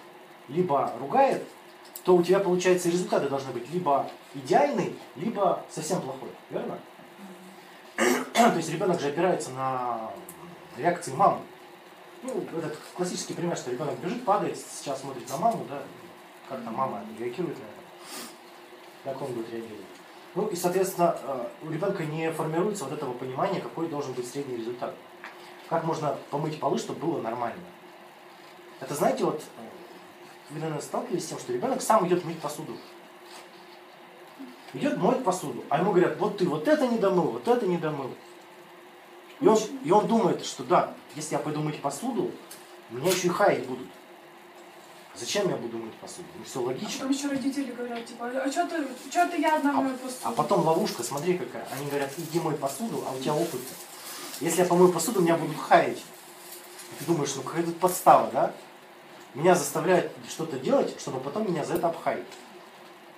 либо 0.49 0.93
ругает, 1.01 1.43
то 2.05 2.15
у 2.15 2.23
тебя, 2.23 2.39
получается, 2.39 2.91
результаты 2.91 3.31
должны 3.31 3.51
быть 3.53 3.71
либо 3.73 4.11
идеальный, 4.35 4.95
либо 5.17 5.65
совсем 5.71 6.03
плохой. 6.03 6.29
Верно? 6.51 6.79
То 8.35 8.57
есть 8.57 8.71
ребенок 8.71 9.01
же 9.01 9.09
опирается 9.09 9.51
на 9.51 10.11
реакции 10.77 11.13
мамы. 11.13 11.41
Ну, 12.23 12.45
этот 12.59 12.77
классический 12.95 13.33
пример, 13.33 13.57
что 13.57 13.71
ребенок 13.71 13.99
бежит, 14.01 14.25
падает, 14.25 14.59
сейчас 14.59 15.01
смотрит 15.01 15.29
на 15.31 15.37
маму, 15.39 15.65
да, 15.69 15.83
как 16.49 16.63
там 16.63 16.75
мама 16.75 17.03
реагирует 17.19 17.57
на 17.57 17.63
это, 17.63 19.15
как 19.17 19.23
он 19.23 19.33
будет 19.33 19.51
реагировать. 19.51 19.98
Ну 20.35 20.47
и, 20.47 20.57
соответственно, 20.57 21.17
э, 21.23 21.49
у 21.62 21.71
ребенка 21.71 22.05
не 22.05 22.31
формируется 22.31 22.85
вот 22.85 22.93
этого 22.93 23.12
понимания, 23.12 23.61
какой 23.61 23.88
должен 23.88 24.12
быть 24.12 24.31
средний 24.31 24.57
результат. 24.57 24.95
Как 25.69 25.85
можно 25.85 26.17
помыть 26.31 26.61
полы, 26.61 26.79
чтобы 26.79 27.07
было 27.07 27.21
нормально. 27.21 27.62
Это, 28.81 28.95
знаете, 28.95 29.25
вот 29.25 29.41
э, 29.41 29.61
вы, 30.51 30.61
наверное, 30.61 30.83
сталкивались 30.83 31.25
с 31.25 31.29
тем, 31.29 31.38
что 31.38 31.53
ребенок 31.53 31.83
сам 31.83 32.07
идет 32.07 32.25
мыть 32.25 32.38
посуду. 32.41 32.77
Идет 34.75 34.99
моет 34.99 35.25
посуду, 35.25 35.64
а 35.71 35.79
ему 35.79 35.93
говорят, 35.93 36.19
вот 36.19 36.37
ты 36.37 36.47
вот 36.47 36.69
это 36.69 36.87
не 36.87 36.99
домыл, 36.99 37.33
вот 37.33 37.49
это 37.49 37.67
не 37.67 37.79
домыл. 37.79 38.11
И 39.41 39.47
он, 39.47 39.59
и 39.83 39.91
он 39.91 40.07
думает, 40.07 40.45
что 40.45 40.62
да, 40.62 40.95
если 41.14 41.35
я 41.35 41.38
пойду 41.38 41.62
мыть 41.62 41.81
посуду, 41.81 42.31
меня 42.91 43.11
еще 43.11 43.29
и 43.29 43.31
хаять 43.31 43.67
будут. 43.67 43.87
Зачем 45.19 45.49
я 45.49 45.57
буду 45.57 45.79
мыть 45.79 45.95
посуду? 45.97 46.29
Ну 46.37 46.45
все 46.45 46.61
А 46.61 46.63
логично. 46.63 46.91
потом 47.01 47.11
еще 47.11 47.29
родители 47.29 47.73
говорят, 47.73 48.07
типа, 48.07 48.27
а 48.29 48.51
что 48.51 48.67
ты, 48.67 48.87
что 49.11 49.29
ты 49.29 49.41
я 49.41 49.57
одна 49.57 49.73
мою 49.73 49.97
посуду? 49.97 50.21
А 50.23 50.31
потом 50.33 50.65
ловушка, 50.65 51.03
смотри 51.03 51.37
какая. 51.37 51.67
Они 51.73 51.87
говорят, 51.87 52.13
иди 52.19 52.39
мой 52.39 52.55
посуду, 52.55 53.05
а 53.07 53.13
у 53.13 53.19
тебя 53.19 53.35
опыт. 53.35 53.61
Если 54.41 54.61
я 54.61 54.67
помою 54.67 54.93
посуду, 54.93 55.21
меня 55.21 55.37
будут 55.37 55.57
хаять. 55.59 55.99
И 55.99 56.99
ты 57.01 57.05
думаешь, 57.05 57.35
ну 57.35 57.43
какая 57.43 57.65
тут 57.65 57.79
подстава, 57.81 58.31
да? 58.31 58.55
Меня 59.35 59.55
заставляют 59.55 60.13
что-то 60.29 60.59
делать, 60.59 60.99
чтобы 61.01 61.21
потом 61.21 61.51
меня 61.51 61.65
за 61.65 61.75
это 61.75 61.89
обхаять. 61.89 62.25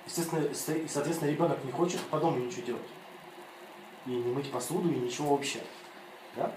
Естественно, 0.07 0.43
и, 0.43 0.87
соответственно, 0.87 1.29
ребенок 1.29 1.63
не 1.63 1.71
хочет 1.71 1.99
по 2.01 2.19
дому 2.19 2.37
ничего 2.39 2.63
делать. 2.65 2.81
И 4.07 4.09
не 4.09 4.33
мыть 4.33 4.51
посуду, 4.51 4.89
и 4.91 4.95
ничего 4.95 5.35
вообще. 5.35 5.61
Да? 6.35 6.51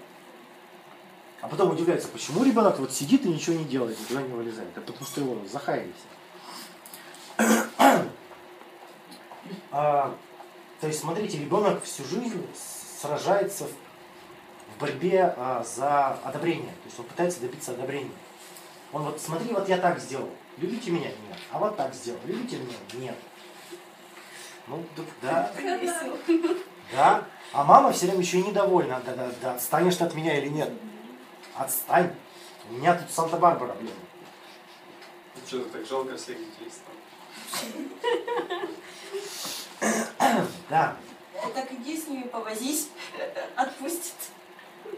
А 1.45 1.47
потом 1.47 1.69
удивляется, 1.69 2.07
почему 2.07 2.43
ребенок 2.43 2.79
вот 2.79 2.91
сидит 2.91 3.23
и 3.23 3.29
ничего 3.29 3.55
не 3.55 3.65
делает, 3.65 3.99
никуда 3.99 4.23
не 4.23 4.33
вылезает. 4.33 4.67
Это 4.75 4.81
потому 4.81 5.05
что 5.05 5.21
его 5.21 5.37
захаяли 5.47 5.93
все. 7.37 7.45
А, 9.69 10.15
то 10.81 10.87
есть, 10.87 10.99
смотрите, 10.99 11.37
ребенок 11.37 11.83
всю 11.83 12.03
жизнь 12.03 12.43
сражается 12.99 13.65
в, 13.65 14.79
борьбе 14.79 15.35
а, 15.37 15.63
за 15.63 16.13
одобрение. 16.23 16.71
То 16.71 16.85
есть 16.85 16.99
он 16.99 17.05
пытается 17.05 17.41
добиться 17.41 17.73
одобрения. 17.73 18.09
Он 18.91 19.03
вот, 19.03 19.21
смотри, 19.21 19.53
вот 19.53 19.69
я 19.69 19.77
так 19.77 19.99
сделал. 19.99 20.31
Любите 20.57 20.89
меня? 20.89 21.09
Нет. 21.09 21.37
А 21.51 21.59
вот 21.59 21.77
так 21.77 21.93
сделал. 21.93 22.19
Любите 22.25 22.57
меня? 22.57 22.75
Нет. 22.95 23.17
Ну, 24.65 24.83
да, 25.21 25.51
да. 26.91 27.23
А 27.53 27.63
мама 27.63 27.91
все 27.91 28.07
время 28.07 28.21
еще 28.21 28.39
и 28.39 28.43
недовольна. 28.43 28.99
Да, 29.05 29.13
да, 29.13 29.29
да. 29.43 29.53
Отстанешь 29.53 29.95
ты 29.95 30.05
от 30.05 30.15
меня 30.15 30.39
или 30.39 30.47
нет? 30.49 30.71
Отстань. 31.55 32.13
У 32.69 32.73
меня 32.73 32.95
тут 32.95 33.09
Санта-Барбара, 33.11 33.73
блин. 33.73 33.93
Что 35.47 35.59
ты 35.59 35.69
так 35.69 35.85
жалко 35.85 36.17
всех 36.17 36.37
детей 36.37 36.71
стало? 36.71 36.95
Да. 40.69 40.97
Ты 41.43 41.49
так 41.53 41.71
иди 41.71 41.95
с 41.95 42.07
ними 42.07 42.23
повозись, 42.23 42.89
отпустит. 43.55 44.13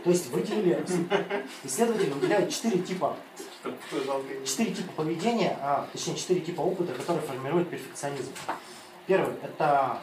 То 0.03 0.09
есть 0.09 0.27
выделили, 0.27 0.85
исследователи 1.63 2.11
выделяют 2.11 2.49
четыре 2.49 2.79
типа 2.79 3.17
четыре 4.45 4.73
типа 4.73 4.91
поведения, 4.93 5.57
а, 5.61 5.87
точнее 5.91 6.15
четыре 6.15 6.41
типа 6.41 6.61
опыта, 6.61 6.93
которые 6.93 7.25
формируют 7.25 7.69
перфекционизм. 7.69 8.31
Первый– 9.05 9.35
это 9.43 9.99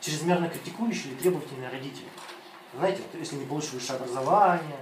чрезмерно 0.00 0.48
критикующие 0.48 1.12
или 1.12 1.20
требовательные 1.20 1.70
родители. 1.70 2.08
Знаете, 2.74 3.02
вот 3.02 3.18
если 3.18 3.36
не 3.36 3.46
получишь 3.46 3.72
высшее 3.72 3.98
образование, 3.98 4.78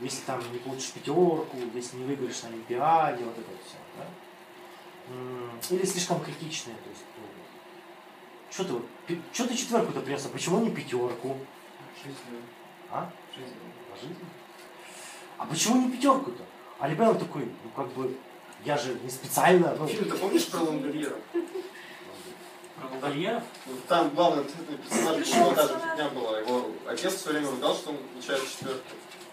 если 0.00 0.22
там 0.22 0.40
не 0.52 0.58
получишь 0.58 0.92
пятерку, 0.92 1.56
если 1.74 1.96
не 1.98 2.04
выиграешь 2.04 2.42
на 2.42 2.48
Олимпиаде, 2.48 3.24
вот 3.24 3.38
это 3.38 3.50
вот 3.50 3.60
все. 3.66 3.76
Да? 3.98 5.76
Или 5.76 5.84
слишком 5.84 6.20
критичные. 6.20 6.76
То 6.76 6.90
есть, 6.90 7.02
что 8.50 8.64
ты, 8.64 8.72
вот, 8.72 8.86
чё 9.32 9.46
ты 9.46 9.54
четверку-то 9.56 10.00
принес, 10.00 10.24
а 10.26 10.28
почему 10.28 10.60
не 10.60 10.70
пятерку? 10.70 11.36
Жизнь, 12.02 12.16
А? 12.90 13.10
жизнь. 13.36 13.54
По 13.90 13.96
жизни. 14.00 14.16
А 15.38 15.46
почему 15.46 15.86
не 15.86 15.92
пятерку-то? 15.92 16.44
А 16.78 16.88
ребенок 16.88 17.18
такой, 17.18 17.44
ну 17.44 17.70
как 17.76 17.92
бы, 17.92 18.16
я 18.64 18.76
же 18.78 18.94
не 19.02 19.10
специально, 19.10 19.74
ну, 19.76 19.86
Фильм, 19.86 20.10
ты 20.10 20.16
помнишь 20.16 20.46
про 20.46 20.60
Лонгольера? 20.60 21.16
Про 22.76 22.88
Вольеров? 23.00 23.42
Там 23.86 24.10
главный 24.10 24.44
персонаж 24.44 25.28
у 25.28 25.36
него 25.36 25.54
даже 25.54 25.74
фигня 25.74 26.08
была. 26.08 26.40
Его 26.40 26.70
отец 26.86 27.14
все 27.14 27.30
время 27.30 27.50
ругал, 27.50 27.74
что 27.74 27.90
он 27.90 27.98
получает 27.98 28.42
четверки. 28.48 28.80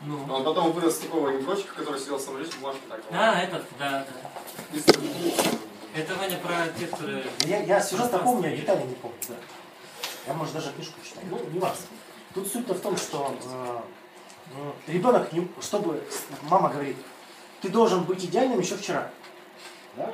Ну. 0.01 0.25
Но 0.27 0.37
он 0.37 0.43
потом 0.43 0.71
вырос 0.71 0.99
такого 0.99 1.29
негрочка, 1.29 1.73
который 1.73 1.99
сидел 1.99 2.17
в 2.17 2.21
самолете, 2.21 2.55
бумажку 2.57 2.81
так. 2.87 3.01
А, 3.11 3.41
этот, 3.41 3.65
да, 3.79 4.05
да. 4.05 4.81
Это 5.95 6.15
Ваня 6.15 6.37
про 6.37 6.67
те, 6.79 6.85
которые... 6.85 7.25
Я, 7.45 7.63
я 7.63 7.81
сюжет 7.81 8.11
помню, 8.11 8.53
а 8.53 8.55
детали 8.55 8.83
не 8.83 8.93
помню, 8.95 9.17
да. 9.29 9.35
Я, 10.27 10.33
может, 10.33 10.53
даже 10.53 10.71
книжку 10.73 10.93
читал. 11.03 11.23
Ну, 11.29 11.39
не 11.49 11.59
важно. 11.59 11.85
Тут 12.33 12.47
суть-то 12.47 12.75
в 12.75 12.79
том, 12.81 12.95
что 12.97 13.35
э, 13.43 13.79
м, 14.59 14.73
ребенок, 14.85 15.31
не, 15.33 15.47
чтобы 15.61 16.03
мама 16.43 16.69
говорит, 16.69 16.97
ты 17.61 17.69
должен 17.69 18.03
быть 18.03 18.23
идеальным 18.23 18.59
еще 18.59 18.75
вчера. 18.77 19.09
Да? 19.95 20.13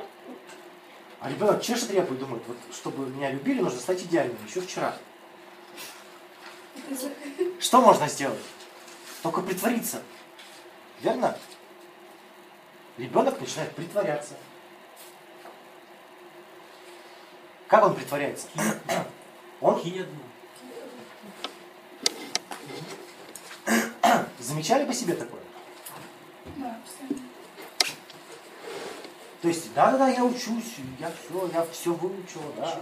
А 1.20 1.28
ребенок 1.28 1.60
чешет 1.60 1.90
репу 1.90 2.14
и 2.14 2.16
думает, 2.16 2.42
вот 2.46 2.56
чтобы 2.72 3.06
меня 3.10 3.30
любили, 3.30 3.60
нужно 3.60 3.80
стать 3.80 4.02
идеальным 4.02 4.38
еще 4.46 4.62
вчера. 4.62 4.96
Что 7.60 7.80
можно 7.80 8.08
сделать? 8.08 8.40
Только 9.24 9.40
притвориться. 9.40 10.02
Верно? 11.00 11.34
Ребенок 12.98 13.40
начинает 13.40 13.74
притворяться. 13.74 14.34
Как 17.66 17.86
он 17.86 17.94
притворяется? 17.96 18.48
Он 19.62 19.82
замечали 24.40 24.84
по 24.84 24.92
себе 24.92 25.14
такое? 25.14 25.40
Да. 26.56 26.78
То 29.40 29.48
есть, 29.48 29.72
да-да-да, 29.72 30.08
я 30.08 30.22
учусь, 30.22 30.76
я 31.00 31.10
все, 31.10 31.50
я 31.50 31.64
все 31.72 31.94
выучил, 31.94 32.42
да. 32.58 32.78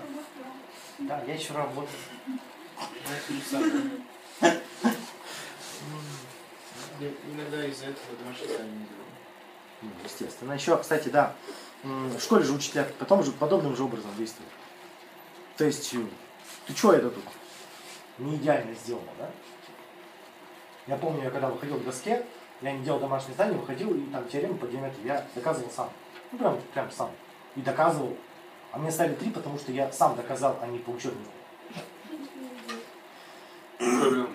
Да, 0.99 1.23
я 1.25 1.35
еще 1.35 1.55
работаю. 1.55 2.01
Иногда 7.33 7.65
из-за 7.67 7.87
этого 7.87 8.17
домашнее 8.23 8.49
задание 8.49 8.79
не 8.79 8.87
делаю. 8.87 9.03
Ну, 9.83 9.91
естественно. 10.05 10.53
Еще, 10.53 10.77
кстати, 10.77 11.09
да, 11.09 11.35
в 11.83 12.21
школе 12.21 12.45
же 12.45 12.53
учителя 12.53 12.87
потом 12.99 13.25
же 13.25 13.33
подобным 13.33 13.77
же 13.77 13.83
образом 13.83 14.11
действуют. 14.17 14.53
То 15.57 15.65
есть, 15.65 15.93
э, 15.95 15.99
ты 16.67 16.75
что 16.75 16.93
это 16.93 17.11
тут 17.11 17.25
не 18.19 18.37
идеально 18.37 18.75
сделано, 18.75 19.11
да? 19.19 19.31
Я 20.87 20.97
помню, 20.97 21.25
я 21.25 21.31
когда 21.31 21.49
выходил 21.49 21.79
к 21.79 21.85
доске, 21.85 22.25
я 22.61 22.73
не 22.73 22.85
делал 22.85 23.01
домашнее 23.01 23.37
задание, 23.37 23.59
выходил 23.59 23.95
и 23.95 24.01
там 24.07 24.29
теорему 24.29 24.55
по 24.55 24.67
геометрии 24.67 25.07
я 25.07 25.27
доказывал 25.35 25.71
сам. 25.71 25.91
Ну, 26.31 26.39
прям, 26.39 26.61
прям 26.73 26.91
сам. 26.91 27.11
И 27.57 27.61
доказывал. 27.61 28.17
А 28.71 28.79
мне 28.79 28.91
ставили 28.91 29.15
три, 29.15 29.31
потому 29.31 29.59
что 29.59 29.73
я 29.73 29.93
сам 29.93 30.17
доказал, 30.17 30.59
а 30.63 30.67
не 30.67 30.79
по 30.79 30.91
учебнику. 30.91 31.31
Проблема. 33.79 34.29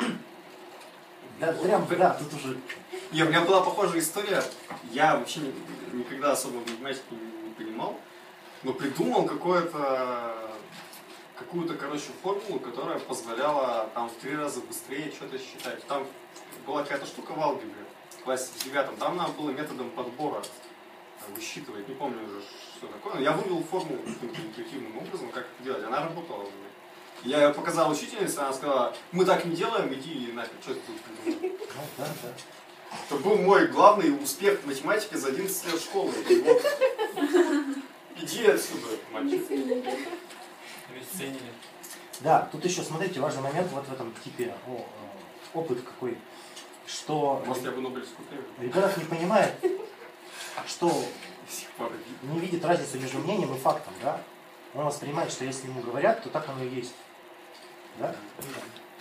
Да, 1.40 1.54
прям, 1.54 1.86
да, 1.98 2.14
тут 2.16 2.34
уже 2.34 2.58
Не, 3.12 3.24
у 3.24 3.28
меня 3.30 3.42
была 3.42 3.62
похожая 3.62 4.00
история. 4.00 4.44
Я 4.92 5.16
вообще 5.18 5.42
ни- 5.42 5.98
никогда 5.98 6.32
особо 6.32 6.60
математики 6.60 7.04
не, 7.12 7.48
не 7.50 7.54
понимал, 7.54 8.00
но 8.64 8.74
придумал 8.74 9.26
какое-то 9.26 10.36
какую-то, 11.38 11.76
короче, 11.76 12.06
формулу, 12.24 12.60
которая 12.60 12.98
позволяла 12.98 13.90
там 13.94 14.10
в 14.10 14.14
три 14.14 14.36
раза 14.36 14.60
быстрее 14.62 15.12
что-то 15.12 15.38
считать. 15.38 15.86
Там 15.86 16.08
была 16.66 16.82
какая-то 16.82 17.06
штука 17.06 17.34
в 17.34 17.40
алгебре, 17.40 17.86
в 18.20 18.24
классе 18.24 18.50
в 18.58 18.64
девятом. 18.64 18.98
Там 18.98 19.18
надо 19.18 19.34
было 19.34 19.52
методом 19.52 19.92
подбора 19.92 20.42
э, 20.42 21.34
высчитывать. 21.36 21.88
Не 21.88 21.94
помню 21.94 22.24
уже, 22.26 22.42
что 22.78 22.88
такое. 22.88 23.14
Но 23.16 23.22
я 23.22 23.34
вывел 23.34 23.64
формулу 23.64 24.00
интуитивным 24.22 24.98
образом, 24.98 25.30
как 25.30 25.44
это 25.46 25.64
делать. 25.64 25.84
Она 25.84 26.06
работала. 26.06 26.46
Я 27.24 27.48
ее 27.48 27.54
показал 27.54 27.92
учительнице, 27.92 28.40
она 28.40 28.54
сказала, 28.54 28.96
мы 29.12 29.26
так 29.26 29.44
не 29.46 29.56
делаем, 29.56 29.94
иди 29.94 30.32
нафиг, 30.34 30.62
что 30.62 30.74
ты 30.74 30.80
тут 30.88 31.02
придумал?» 31.02 31.40
ну, 31.42 31.82
да, 31.98 32.06
да. 32.06 32.30
Это 33.10 33.16
был 33.22 33.38
мой 33.38 33.68
главный 33.68 34.12
успех 34.22 34.60
в 34.62 34.68
математике 34.68 35.18
за 35.18 35.30
11 35.30 35.66
лет 35.72 35.82
школы. 35.82 36.14
И 36.30 36.42
вот, 36.42 36.62
иди 38.18 38.46
отсюда, 38.46 38.88
мальчик. 39.12 39.44
Обесценили. 40.90 41.54
Да, 42.22 42.48
тут 42.52 42.66
еще, 42.66 42.82
смотрите, 42.82 43.20
важный 43.20 43.44
момент 43.44 43.72
вот 43.72 43.86
в 43.86 43.94
этом 43.94 44.14
типе 44.24 44.54
о, 44.66 44.78
э, 44.78 45.58
опыт 45.58 45.82
какой, 45.84 46.18
что 46.88 47.44
Может, 47.46 47.64
я 47.64 47.72
бы 47.72 47.82
Нобелевскую 47.82 48.28
премию 48.28 48.48
ребенок 48.60 48.98
не 48.98 49.04
понимает, 49.04 49.54
что 50.66 50.92
не 52.24 52.40
видит 52.40 52.66
разницу 52.66 53.00
между 53.00 53.20
мнением 53.20 53.54
и 53.54 53.58
фактом, 53.58 53.94
да? 54.02 54.22
Он 54.74 54.86
воспринимает, 54.86 55.32
что 55.32 55.46
если 55.46 55.68
ему 55.68 55.82
говорят, 55.82 56.24
то 56.24 56.30
так 56.30 56.48
оно 56.50 56.64
и 56.64 56.70
есть. 56.70 56.94
Да? 58.00 58.16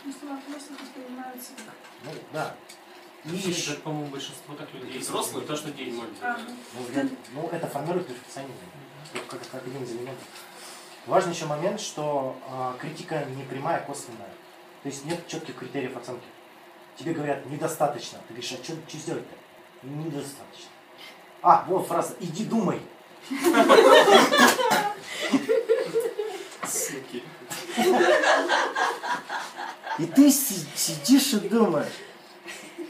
Ну, 0.05 0.13
слова 0.13 0.39
просто 0.49 0.73
воспринимаются 0.73 1.51
как... 1.65 1.75
Ну, 2.05 2.11
да. 2.33 2.55
Это, 3.25 3.81
по-моему, 3.81 4.11
большинство 4.11 4.55
так 4.55 4.73
людей. 4.73 4.99
Взрослые? 5.01 5.47
То, 5.47 5.57
что 5.57 5.71
дети. 5.73 5.91
Многие. 5.91 6.15
А, 6.23 6.39
ну, 6.75 7.11
ну, 7.35 7.49
это 7.49 7.67
формирует 7.67 8.07
перфекционизм, 8.07 8.55
как, 9.29 9.41
как 9.51 9.67
один 9.67 9.83
из 9.83 9.91
элементов. 9.91 10.25
Важный 11.07 11.35
еще 11.35 11.47
момент, 11.47 11.81
что 11.81 12.37
а, 12.49 12.77
критика 12.81 13.25
не 13.25 13.43
прямая, 13.43 13.79
а 13.79 13.81
косвенная. 13.81 14.31
То 14.83 14.89
есть 14.89 15.05
нет 15.05 15.27
четких 15.27 15.57
критериев 15.57 15.97
оценки. 15.97 16.27
Тебе 16.97 17.13
говорят, 17.15 17.45
недостаточно. 17.47 18.21
Ты 18.29 18.35
говоришь, 18.35 18.53
а 18.53 18.63
что, 18.63 18.75
что 18.89 18.99
сделать-то? 18.99 19.35
Недостаточно. 19.87 20.71
А, 21.43 21.65
вот 21.67 21.87
фраза, 21.89 22.15
иди 22.21 22.45
думай. 22.45 22.81
Суки. 26.65 27.25
И 29.99 30.07
ты 30.07 30.31
си- 30.31 30.67
сидишь 30.75 31.33
и 31.33 31.41
думаешь, 31.41 31.93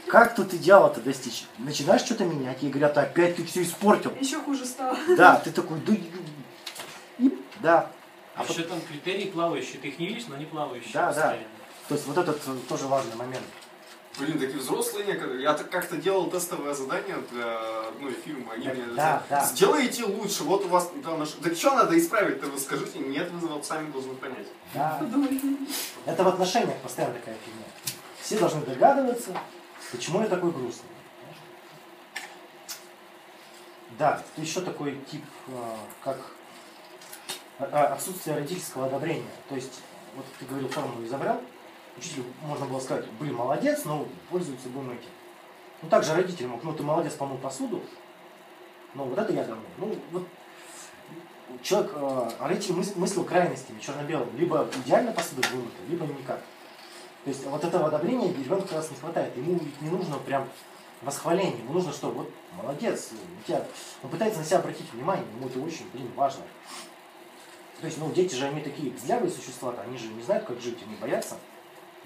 как 0.07 0.35
тут 0.35 0.53
идеала-то 0.53 1.01
достичь? 1.01 1.45
Начинаешь 1.57 2.01
что-то 2.01 2.25
менять, 2.25 2.63
и 2.63 2.69
говорят, 2.69 2.97
опять 2.97 3.35
ты 3.35 3.45
все 3.45 3.63
испортил. 3.63 4.13
еще 4.19 4.39
хуже 4.41 4.65
стало. 4.65 4.97
Да, 5.15 5.35
ты 5.37 5.51
такой, 5.51 5.79
да, 5.81 5.93
и- 7.19 7.33
да. 7.61 7.91
А 8.35 8.43
еще 8.43 8.63
там 8.63 8.79
критерии 8.81 9.29
плавающие. 9.31 9.79
Ты 9.81 9.87
их 9.89 9.99
не 9.99 10.07
видишь, 10.07 10.25
но 10.27 10.35
они 10.35 10.45
плавающие. 10.45 10.91
Да, 10.93 11.07
да. 11.07 11.07
постоянно. 11.07 11.47
То 11.87 11.95
есть 11.95 12.07
вот 12.07 12.17
этот 12.17 12.41
э, 12.45 12.57
тоже 12.69 12.85
важный 12.87 13.15
момент. 13.15 13.43
Блин, 14.19 14.39
такие 14.39 14.57
взрослые 14.57 15.05
некоторые. 15.05 15.43
Я 15.43 15.53
как-то 15.53 15.97
делал 15.97 16.29
тестовое 16.29 16.73
задание 16.73 17.17
для 17.31 17.87
одной 17.89 18.13
фирмы. 18.13 18.51
Они 18.51 18.65
Да, 18.65 18.73
мне 18.73 18.85
да, 18.95 19.23
да. 19.29 19.45
сделайте 19.45 20.05
лучше, 20.05 20.43
вот 20.43 20.65
у 20.65 20.69
вас 20.69 20.91
там 21.03 21.19
наш... 21.19 21.29
Так 21.31 21.55
что 21.55 21.75
надо 21.75 21.97
исправить-то, 21.97 22.47
вы 22.47 22.57
скажите? 22.57 22.97
Нет, 22.99 23.29
вы 23.31 23.63
сами 23.63 23.91
должны 23.91 24.15
понять. 24.15 24.47
Да. 24.73 24.99
Это 26.05 26.23
в 26.23 26.27
отношениях 26.27 26.77
постоянно 26.77 27.13
такая 27.13 27.35
фигня. 27.45 27.95
Все 28.21 28.39
должны 28.39 28.61
догадываться, 28.61 29.39
почему 29.91 30.21
я 30.21 30.27
такой 30.27 30.51
грустный. 30.51 30.89
Да, 33.99 34.21
еще 34.35 34.61
такой 34.61 34.99
тип, 35.09 35.23
э, 35.47 35.75
как 36.03 36.17
э, 37.59 37.63
э, 37.63 37.65
отсутствие 37.65 38.35
родительского 38.35 38.87
одобрения. 38.87 39.31
То 39.49 39.55
есть, 39.55 39.81
вот 40.15 40.25
ты 40.39 40.45
говорил, 40.45 40.69
формулу 40.69 41.03
изобрел, 41.05 41.41
учителю 41.97 42.25
можно 42.41 42.65
было 42.65 42.79
сказать, 42.79 43.05
блин, 43.19 43.35
молодец, 43.35 43.85
но 43.85 44.07
пользуется 44.29 44.69
будем 44.69 44.91
этим. 44.91 45.09
Ну, 45.81 45.89
также 45.89 46.13
родитель 46.13 46.47
мог, 46.47 46.63
ну, 46.63 46.73
ты 46.73 46.83
молодец, 46.83 47.13
помыл 47.13 47.37
посуду, 47.37 47.81
ну, 48.93 49.03
вот 49.03 49.17
это 49.17 49.31
я 49.31 49.43
давно. 49.43 49.63
Ну, 49.77 49.95
вот 50.11 50.23
человек, 51.61 51.91
э, 51.95 52.29
родитель 52.39 52.73
мыс- 52.73 52.97
мыслил 52.97 53.23
крайностями, 53.23 53.79
черно-белым. 53.79 54.29
Либо 54.37 54.67
идеально 54.83 55.11
посуда 55.11 55.47
вымыта, 55.49 55.77
либо 55.87 56.05
никак. 56.05 56.41
То 57.23 57.29
есть 57.29 57.45
вот 57.45 57.63
этого 57.63 57.87
одобрения 57.87 58.29
ребенку 58.29 58.63
как 58.67 58.77
раз 58.77 58.89
не 58.89 58.97
хватает. 58.97 59.35
Ему 59.35 59.59
ведь 59.59 59.81
не 59.81 59.89
нужно 59.89 60.17
прям 60.17 60.47
восхваление. 61.01 61.59
Ему 61.59 61.73
нужно 61.73 61.91
что? 61.91 62.09
Вот 62.09 62.31
молодец, 62.53 63.11
у 63.11 63.47
тебя... 63.47 63.65
Он 64.01 64.09
пытается 64.09 64.39
на 64.39 64.45
себя 64.45 64.59
обратить 64.59 64.91
внимание, 64.93 65.25
ему 65.35 65.47
это 65.47 65.59
очень, 65.59 65.89
блин, 65.93 66.09
важно. 66.15 66.43
То 67.81 67.85
есть, 67.85 67.99
ну, 67.99 68.11
дети 68.11 68.33
же, 68.33 68.47
они 68.47 68.61
такие 68.61 68.91
взлявые 68.91 69.29
существа, 69.29 69.75
они 69.85 69.97
же 69.97 70.07
не 70.07 70.23
знают, 70.23 70.45
как 70.45 70.59
жить, 70.59 70.79
они 70.83 70.95
боятся. 70.95 71.35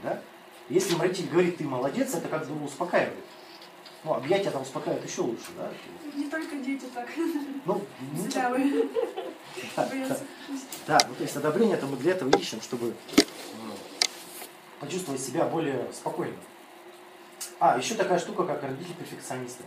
Да? 0.03 0.21
Если 0.69 0.97
родитель 0.97 1.29
говорит, 1.29 1.57
ты 1.57 1.63
молодец, 1.63 2.13
это 2.13 2.27
как 2.27 2.47
бы 2.47 2.65
успокаивает. 2.65 3.23
Ну, 4.03 4.13
объятия 4.15 4.49
там 4.49 4.63
успокаивают 4.63 5.07
еще 5.07 5.21
лучше, 5.21 5.47
да? 5.57 5.69
Не 6.15 6.25
только 6.25 6.55
дети 6.55 6.85
так. 6.93 7.07
Ну, 7.65 7.81
Зрявые. 8.15 8.87
да, 9.75 9.89
да. 9.89 10.17
Да, 10.87 10.99
ну 11.07 11.15
то 11.15 11.23
есть 11.23 11.35
одобрение 11.35 11.77
это 11.77 11.85
мы 11.85 11.97
для 11.97 12.13
этого 12.13 12.35
ищем, 12.35 12.61
чтобы 12.61 12.95
ну, 13.17 13.73
почувствовать 14.79 15.21
себя 15.21 15.45
более 15.45 15.87
спокойно. 15.93 16.37
А, 17.59 17.77
еще 17.77 17.93
такая 17.93 18.17
штука, 18.17 18.43
как 18.43 18.63
родители-перфекционисты. 18.63 19.63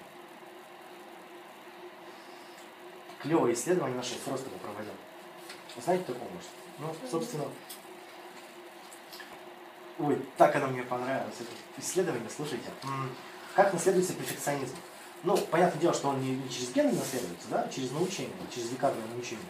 Клевое 3.22 3.54
исследование 3.54 3.96
наше 3.96 4.16
Фростова 4.16 4.56
проводил. 4.58 4.92
Вы 5.76 5.82
знаете 5.82 6.04
такое, 6.04 6.28
может? 6.28 6.50
Ну, 6.80 7.08
собственно, 7.08 7.44
ой, 9.98 10.18
так 10.37 10.54
оно 10.57 10.68
мне 10.68 10.83
понравилось, 10.83 11.35
это 11.40 11.50
исследование, 11.85 12.28
слушайте. 12.35 12.70
Как 13.54 13.72
наследуется 13.72 14.14
перфекционизм? 14.14 14.74
Ну, 15.22 15.37
понятное 15.37 15.80
дело, 15.80 15.94
что 15.94 16.09
он 16.09 16.20
не, 16.20 16.40
через 16.50 16.72
гены 16.72 16.92
наследуется, 16.92 17.48
да, 17.50 17.62
а 17.62 17.68
через 17.72 17.90
научение, 17.92 18.35
через 18.54 18.70
векарное 18.70 19.07
научение. 19.12 19.46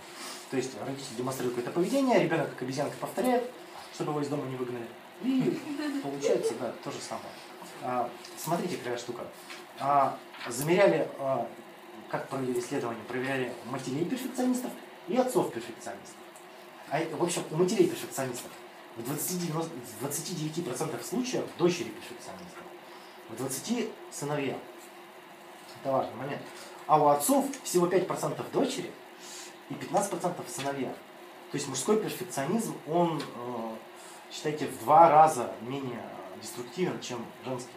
То 0.51 0.57
есть 0.57 0.71
родитель 0.81 1.17
демонстрирует 1.17 1.57
какое-то 1.57 1.81
поведение, 1.81 2.23
ребенок 2.23 2.51
как 2.51 2.63
обезьянка 2.63 2.97
повторяет, 2.99 3.51
чтобы 3.93 4.13
его 4.13 4.21
из 4.21 4.29
дома 4.29 4.45
не 4.47 4.57
выгнали. 4.57 4.87
И 5.23 5.61
получается, 6.03 6.55
да, 6.61 6.73
то 6.85 6.93
же 6.93 6.99
самое. 7.01 7.27
А, 7.83 8.09
смотрите, 8.39 8.77
какая 8.77 8.99
штука. 8.99 9.23
А, 9.81 10.17
замеряли, 10.49 11.09
а, 11.19 11.49
как 12.09 12.29
провели 12.29 12.59
исследования, 12.61 13.03
проверяли 13.09 13.53
матерей 13.67 14.05
перфекционистов 14.05 14.71
и 15.09 15.17
отцов 15.17 15.53
перфекционистов. 15.53 16.17
А, 16.91 17.01
в 17.17 17.23
общем, 17.23 17.43
у 17.51 17.57
матерей 17.57 17.89
перфекционистов 17.89 18.51
в 18.97 19.03
20, 19.03 19.51
в 19.51 20.05
29% 20.05 21.05
случаев 21.05 21.45
дочери 21.59 21.89
перфекционистов, 21.89 22.63
в 23.29 23.37
20 23.37 23.89
сыновья. 24.13 24.57
Это 25.83 25.93
важный 25.93 26.15
момент. 26.15 26.43
А 26.87 27.03
у 27.03 27.09
отцов 27.09 27.47
всего 27.63 27.87
5% 27.87 28.53
дочери 28.53 28.91
и 29.71 29.75
15% 29.75 30.35
сыновья. 30.49 30.91
То 31.51 31.57
есть 31.57 31.69
мужской 31.69 32.01
перфекционизм, 32.01 32.75
он, 32.89 33.21
э, 33.21 33.77
считайте, 34.31 34.67
в 34.67 34.79
два 34.81 35.09
раза 35.09 35.53
менее 35.63 36.03
деструктивен, 36.41 37.01
чем 37.01 37.25
женский. 37.45 37.71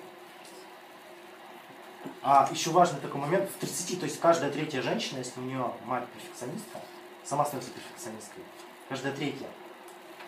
А 2.22 2.48
еще 2.52 2.70
важный 2.72 3.00
такой 3.00 3.22
момент, 3.22 3.50
в 3.50 3.60
30, 3.60 4.00
то 4.00 4.06
есть 4.06 4.20
каждая 4.20 4.52
третья 4.52 4.82
женщина, 4.82 5.20
если 5.20 5.40
у 5.40 5.44
нее 5.44 5.72
мать 5.86 6.08
перфекционистка, 6.10 6.80
сама 7.24 7.46
становится 7.46 7.74
перфекционисткой, 7.74 8.44
каждая 8.90 9.14
третья, 9.14 9.48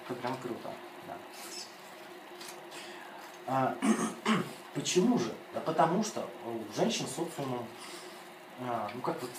это 0.10 0.20
прям 0.20 0.38
круто. 0.38 0.72
Да. 1.08 1.18
А, 3.48 3.78
почему 4.74 5.18
же? 5.20 5.34
Да 5.54 5.60
потому 5.62 6.04
что 6.04 6.28
у 6.46 6.76
женщин 6.76 7.06
социумом, 7.08 7.66
а, 8.62 8.90
ну 8.94 9.02
как 9.02 9.22
вот, 9.22 9.32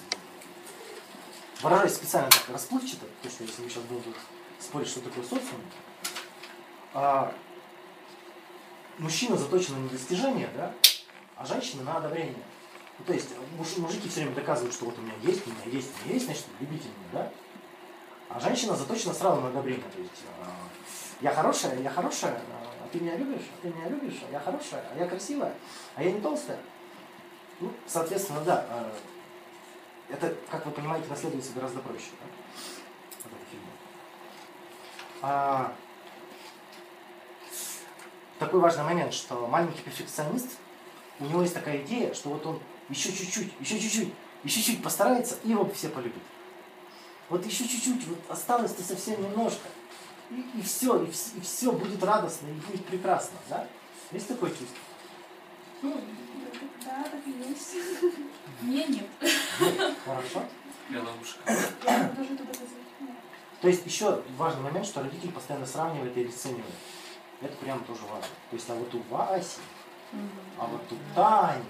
выражаясь 1.63 1.95
специально 1.95 2.31
так 2.31 2.49
расплывчато, 2.49 3.07
то 3.23 3.31
что 3.31 3.45
если 3.45 3.63
мы 3.63 3.69
сейчас 3.69 3.83
будем 3.85 4.15
спорить, 4.59 4.89
что 4.89 5.01
такое 5.01 5.25
социум, 5.25 5.61
а, 6.95 7.33
мужчина 8.99 9.37
заточен 9.37 9.83
на 9.83 9.89
достижение, 9.89 10.49
да, 10.55 10.75
а 11.37 11.47
женщина 11.47 11.83
на 11.83 11.97
одобрение. 11.97 12.45
Ну, 12.99 13.05
то 13.07 13.15
есть 13.15 13.31
муж, 13.57 13.77
мужики 13.79 14.09
все 14.09 14.21
время 14.21 14.35
доказывают, 14.35 14.75
что 14.75 14.85
вот 14.85 14.99
у 14.99 15.03
меня 15.03 15.15
есть, 15.23 15.47
у 15.47 15.51
меня 15.51 15.65
есть, 15.65 15.91
у 16.03 16.05
меня 16.05 16.15
есть, 16.15 16.27
значит, 16.27 16.45
любите 16.61 16.89
меня, 16.89 17.09
да? 17.13 17.33
А 18.31 18.39
женщина 18.39 18.77
заточена 18.77 19.13
сразу 19.13 19.41
на 19.41 19.49
одобрение. 19.49 19.83
То 19.91 20.01
есть 20.01 20.23
э, 20.41 20.45
я 21.21 21.35
хорошая, 21.35 21.79
я 21.81 21.91
хорошая, 21.91 22.41
а 22.53 22.89
ты 22.93 23.01
меня 23.01 23.17
любишь, 23.17 23.47
а 23.53 23.63
ты 23.63 23.73
меня 23.73 23.89
любишь, 23.89 24.21
а 24.29 24.33
я 24.33 24.39
хорошая, 24.39 24.85
а 24.95 24.99
я 24.99 25.07
красивая, 25.09 25.53
а 25.97 26.03
я 26.03 26.13
не 26.13 26.21
толстая. 26.21 26.59
Ну, 27.59 27.73
соответственно, 27.87 28.41
да, 28.43 28.65
э, 28.71 28.93
это, 30.15 30.35
как 30.49 30.65
вы 30.65 30.73
понимаете, 30.73 31.09
наследуется 31.09 31.53
гораздо 31.53 31.81
проще. 31.81 32.11
Да? 32.21 32.27
А, 35.23 35.73
такой 38.39 38.61
важный 38.61 38.85
момент, 38.85 39.13
что 39.13 39.47
маленький 39.49 39.83
перфекционист, 39.83 40.57
у 41.19 41.25
него 41.25 41.43
есть 41.43 41.55
такая 41.55 41.79
идея, 41.83 42.15
что 42.15 42.31
вот 42.31 42.47
он 42.47 42.61
еще 42.89 43.13
чуть-чуть, 43.13 43.53
еще 43.61 43.79
чуть-чуть, 43.79 44.15
еще 44.45 44.63
чуть 44.63 44.83
постарается, 44.83 45.37
и 45.43 45.51
его 45.51 45.69
все 45.71 45.89
полюбят. 45.89 46.23
Вот 47.31 47.47
еще 47.47 47.67
чуть-чуть, 47.67 48.07
вот 48.09 48.19
осталось-то 48.29 48.83
совсем 48.83 49.23
немножко. 49.23 49.69
И, 50.31 50.59
и 50.59 50.63
все, 50.63 51.03
и, 51.03 51.07
вс- 51.07 51.37
и 51.37 51.41
все 51.41 51.73
будет 51.73 52.03
радостно, 52.03 52.49
и 52.49 52.53
будет 52.53 52.85
прекрасно, 52.87 53.39
да? 53.49 53.67
Есть 54.13 54.29
такое 54.29 54.51
чувство? 54.51 54.77
Ну, 55.83 56.01
да, 56.85 57.05
так 57.05 57.21
и 57.27 57.49
есть. 57.49 57.75
Мне 58.61 58.85
нет. 58.85 59.07
Хорошо. 60.05 60.45
Я 60.91 61.03
ловушка. 61.03 61.41
Я 61.87 62.09
тоже 62.09 62.37
туда. 62.37 62.53
То 63.63 63.69
есть 63.69 63.87
еще 63.87 64.23
важный 64.37 64.63
момент, 64.63 64.87
что 64.87 65.03
родитель 65.03 65.31
постоянно 65.31 65.67
сравнивает 65.67 66.17
и 66.17 66.23
обесценивает. 66.23 66.65
Это 67.41 67.57
прям 67.57 67.85
тоже 67.85 68.01
важно. 68.03 68.29
То 68.51 68.57
есть, 68.57 68.69
а 68.71 68.75
вот 68.75 68.95
у 68.95 69.03
Васи, 69.09 69.59
а 70.59 70.67
вот 70.67 70.83
у 70.91 71.15
Тани, 71.15 71.63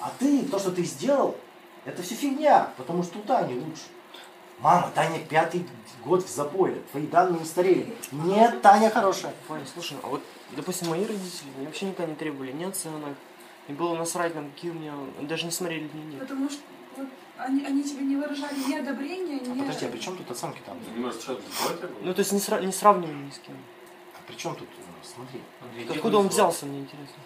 а 0.00 0.10
ты, 0.18 0.44
то, 0.44 0.58
что 0.58 0.70
ты 0.72 0.84
сделал, 0.84 1.36
это 1.84 2.02
все 2.02 2.14
фигня, 2.14 2.72
потому 2.76 3.02
что 3.02 3.18
у 3.18 3.22
Тани 3.22 3.54
лучше. 3.54 3.82
Мама, 4.62 4.92
Таня 4.94 5.18
пятый 5.18 5.66
год 6.04 6.24
в 6.24 6.28
запое, 6.32 6.76
твои 6.92 7.06
данные 7.08 7.42
устарели. 7.42 7.92
Нет, 8.12 8.62
Таня 8.62 8.90
хорошая. 8.90 9.34
Ваня, 9.48 9.66
слушай, 9.72 9.96
а 10.04 10.06
вот, 10.06 10.22
допустим, 10.52 10.88
мои 10.90 11.04
родители 11.04 11.48
мне 11.56 11.66
вообще 11.66 11.86
никогда 11.86 12.10
не 12.12 12.16
требовали 12.16 12.52
ни 12.52 12.62
оценок, 12.62 13.16
и 13.66 13.72
было 13.72 13.96
насрать 13.96 14.34
там, 14.34 14.50
какие 14.52 14.70
у 14.70 14.74
меня, 14.74 14.92
даже 15.22 15.46
не 15.46 15.50
смотрели 15.50 15.88
дневник. 15.88 16.20
Потому 16.20 16.48
что 16.48 16.60
вот, 16.96 17.08
они, 17.38 17.64
они 17.64 17.82
тебе 17.82 18.04
не 18.04 18.14
выражали 18.14 18.54
ни 18.68 18.74
одобрения, 18.76 19.40
ни... 19.40 19.60
Подожди, 19.60 19.86
а 19.86 19.88
при 19.88 19.98
чем 19.98 20.16
тут 20.16 20.30
оценки 20.30 20.60
там? 20.64 20.78
Не 20.94 21.00
может, 21.02 21.20
что 21.22 21.32
это 21.32 21.90
Ну, 22.00 22.14
то 22.14 22.20
есть 22.20 22.30
не, 22.32 22.38
сра- 22.38 22.64
не 22.64 22.72
сравнивали 22.72 23.14
ни 23.14 23.30
с 23.30 23.38
кем. 23.38 23.56
А 24.14 24.18
при 24.28 24.36
чем 24.36 24.54
тут? 24.54 24.68
э, 24.68 24.82
Смотри. 25.02 25.40
Андрей, 25.60 25.88
Откуда 25.96 26.18
он 26.18 26.28
взялся, 26.28 26.66
мне 26.66 26.80
интересно. 26.80 27.16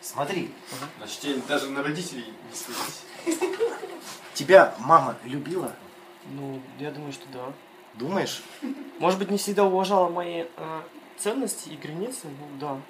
Смотри, 0.00 0.54
Значит, 0.98 1.18
тебе 1.20 1.34
даже 1.48 1.68
на 1.70 1.82
родителей 1.82 2.26
не 2.48 2.56
смотреть. 2.56 3.50
тебя 4.34 4.74
мама 4.78 5.16
любила, 5.24 5.74
Ну, 6.26 6.60
я 6.78 6.90
думаю, 6.90 7.12
что 7.12 7.26
да. 7.32 7.52
думаешь? 7.94 8.42
Может 8.98 9.18
быть, 9.18 9.30
не 9.30 9.38
всегда 9.38 9.64
уважала 9.64 10.08
мои 10.08 10.44
э, 10.56 10.82
ценности 11.16 11.70
и 11.70 11.76
границы, 11.76 12.28
ну 12.28 12.58
да. 12.58 12.80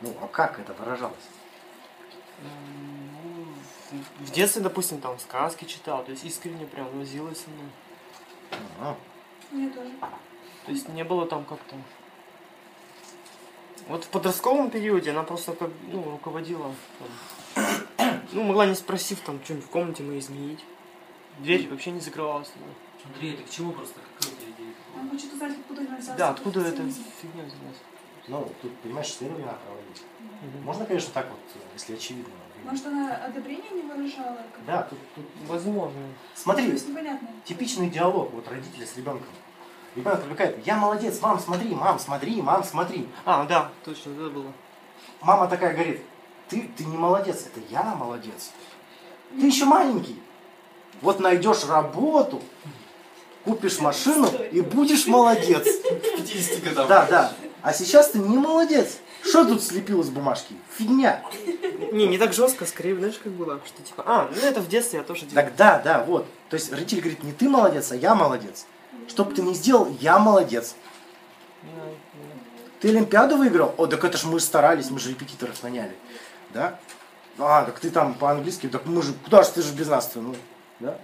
Ну, 0.00 0.14
а 0.20 0.26
как 0.28 0.58
это 0.58 0.74
выражалось? 0.74 1.16
М, 2.42 3.10
ну, 3.92 3.98
в- 4.26 4.30
детстве, 4.32 4.62
допустим, 4.62 5.00
там 5.00 5.18
сказки 5.18 5.64
читал, 5.64 6.04
то 6.04 6.10
есть 6.10 6.24
искренне 6.24 6.66
прям 6.66 6.86
возилась 6.98 7.40
со 7.40 7.50
мной. 7.50 7.68
А, 8.80 8.96
Мне 9.50 9.68
тоже. 9.70 9.90
То 10.66 10.72
есть 10.72 10.88
не 10.88 11.04
было 11.04 11.26
там 11.26 11.44
как-то... 11.44 11.76
Вот 13.88 14.04
в 14.04 14.08
подростковом 14.08 14.70
периоде 14.70 15.10
она 15.10 15.22
просто 15.24 15.52
как, 15.52 15.70
ну, 15.90 16.02
руководила. 16.10 16.70
там. 17.56 18.16
Ну, 18.32 18.42
могла 18.42 18.66
не 18.66 18.74
спросив 18.74 19.20
там 19.20 19.40
что-нибудь 19.44 19.66
в 19.66 19.70
комнате 19.70 20.02
мы 20.02 20.18
изменить. 20.18 20.64
Дверь 21.38 21.68
вообще 21.68 21.90
не 21.90 22.00
закрывалась. 22.00 22.50
Андрей, 23.04 23.34
это 23.34 23.42
к 23.42 23.50
чему 23.50 23.72
просто? 23.72 24.00
Какая 24.18 24.32
у 24.32 24.36
тебя 24.36 24.50
идея? 24.56 24.74
Он 24.98 25.10
хочет 25.10 25.32
узнать, 25.32 25.52
откуда 25.58 25.80
у 25.80 25.84
него 25.84 25.96
взялся 25.96 26.18
Да, 26.18 26.28
откуда 26.30 26.60
эта 26.60 26.82
фигня 27.20 27.44
взялась? 27.44 27.78
Ну, 28.28 28.50
тут, 28.62 28.74
понимаешь, 28.78 29.08
исследования 29.08 29.44
надо 29.44 29.58
проводить. 29.58 30.02
Мгм. 30.20 30.64
Можно, 30.64 30.86
конечно, 30.86 31.10
так 31.12 31.28
вот, 31.28 31.38
если 31.74 31.94
очевидно. 31.94 32.32
Может, 32.64 32.86
она 32.86 33.14
одобрение 33.16 33.70
не 33.72 33.82
выражала? 33.82 34.36
как- 34.54 34.64
Да, 34.66 34.82
тут, 34.84 34.98
тут... 35.14 35.24
Возможно. 35.46 36.00
Смотри, 36.34 36.70
есть 36.70 36.88
непонятно. 36.88 37.28
типичный 37.44 37.90
диалог 37.90 38.32
вот 38.32 38.48
родителя 38.48 38.86
с 38.86 38.96
ребенком. 38.96 39.28
Ребенок 39.94 40.20
привлекает, 40.22 40.66
я 40.66 40.76
молодец, 40.76 41.20
мам, 41.20 41.38
смотри, 41.38 41.74
мам, 41.74 41.98
смотри, 41.98 42.40
мам, 42.40 42.64
смотри. 42.64 43.06
А, 43.26 43.44
да, 43.44 43.70
точно, 43.84 44.12
это 44.12 44.30
было. 44.30 44.50
Мама 45.20 45.46
такая 45.46 45.74
говорит, 45.74 46.00
ты, 46.48 46.68
ты 46.76 46.84
не 46.86 46.96
молодец, 46.96 47.46
это 47.46 47.60
я 47.68 47.82
молодец. 47.94 48.52
Ты 49.30 49.46
еще 49.46 49.66
маленький. 49.66 50.20
Вот 51.04 51.20
найдешь 51.20 51.66
работу, 51.66 52.42
купишь 53.44 53.78
машину 53.78 54.26
и 54.50 54.62
будешь 54.62 55.06
молодец. 55.06 55.62
К 55.62 56.16
50 56.16 56.64
годам. 56.64 56.88
Да, 56.88 57.06
да. 57.06 57.32
А 57.60 57.74
сейчас 57.74 58.10
ты 58.10 58.18
не 58.18 58.38
молодец. 58.38 58.96
Что 59.22 59.44
тут 59.44 59.62
слепил 59.62 60.00
из 60.00 60.08
бумажки? 60.08 60.54
Фигня. 60.78 61.22
Не, 61.92 62.06
не 62.06 62.16
так 62.16 62.32
жестко, 62.32 62.64
скорее, 62.64 62.96
знаешь, 62.96 63.20
как 63.22 63.32
было, 63.32 63.60
что 63.66 63.82
типа, 63.82 64.02
а, 64.06 64.30
ну 64.34 64.48
это 64.48 64.60
в 64.60 64.68
детстве 64.68 65.00
я 65.00 65.04
тоже 65.04 65.26
делал. 65.26 65.44
Так 65.44 65.56
да, 65.56 65.78
да, 65.84 66.04
вот. 66.04 66.26
То 66.48 66.54
есть 66.54 66.72
родитель 66.72 67.00
говорит, 67.00 67.22
не 67.22 67.32
ты 67.32 67.50
молодец, 67.50 67.92
а 67.92 67.96
я 67.96 68.14
молодец. 68.14 68.64
Что 69.06 69.26
бы 69.26 69.34
ты 69.34 69.42
ни 69.42 69.52
сделал, 69.52 69.94
я 70.00 70.18
молодец. 70.18 70.74
Ты 72.80 72.88
Олимпиаду 72.88 73.36
выиграл? 73.36 73.74
О, 73.76 73.86
так 73.86 74.02
это 74.04 74.16
ж 74.16 74.24
мы 74.24 74.40
старались, 74.40 74.90
мы 74.90 74.98
же 74.98 75.10
репетиторов 75.10 75.62
наняли. 75.62 75.94
Да? 76.54 76.78
А, 77.38 77.64
так 77.64 77.78
ты 77.78 77.90
там 77.90 78.14
по-английски, 78.14 78.68
так 78.68 78.86
мы 78.86 79.02
же, 79.02 79.12
куда 79.24 79.42
же 79.42 79.50
ты 79.50 79.60
же 79.60 79.74
без 79.74 79.88
нас-то, 79.88 80.20
ну, 80.20 80.34
да? 80.80 80.98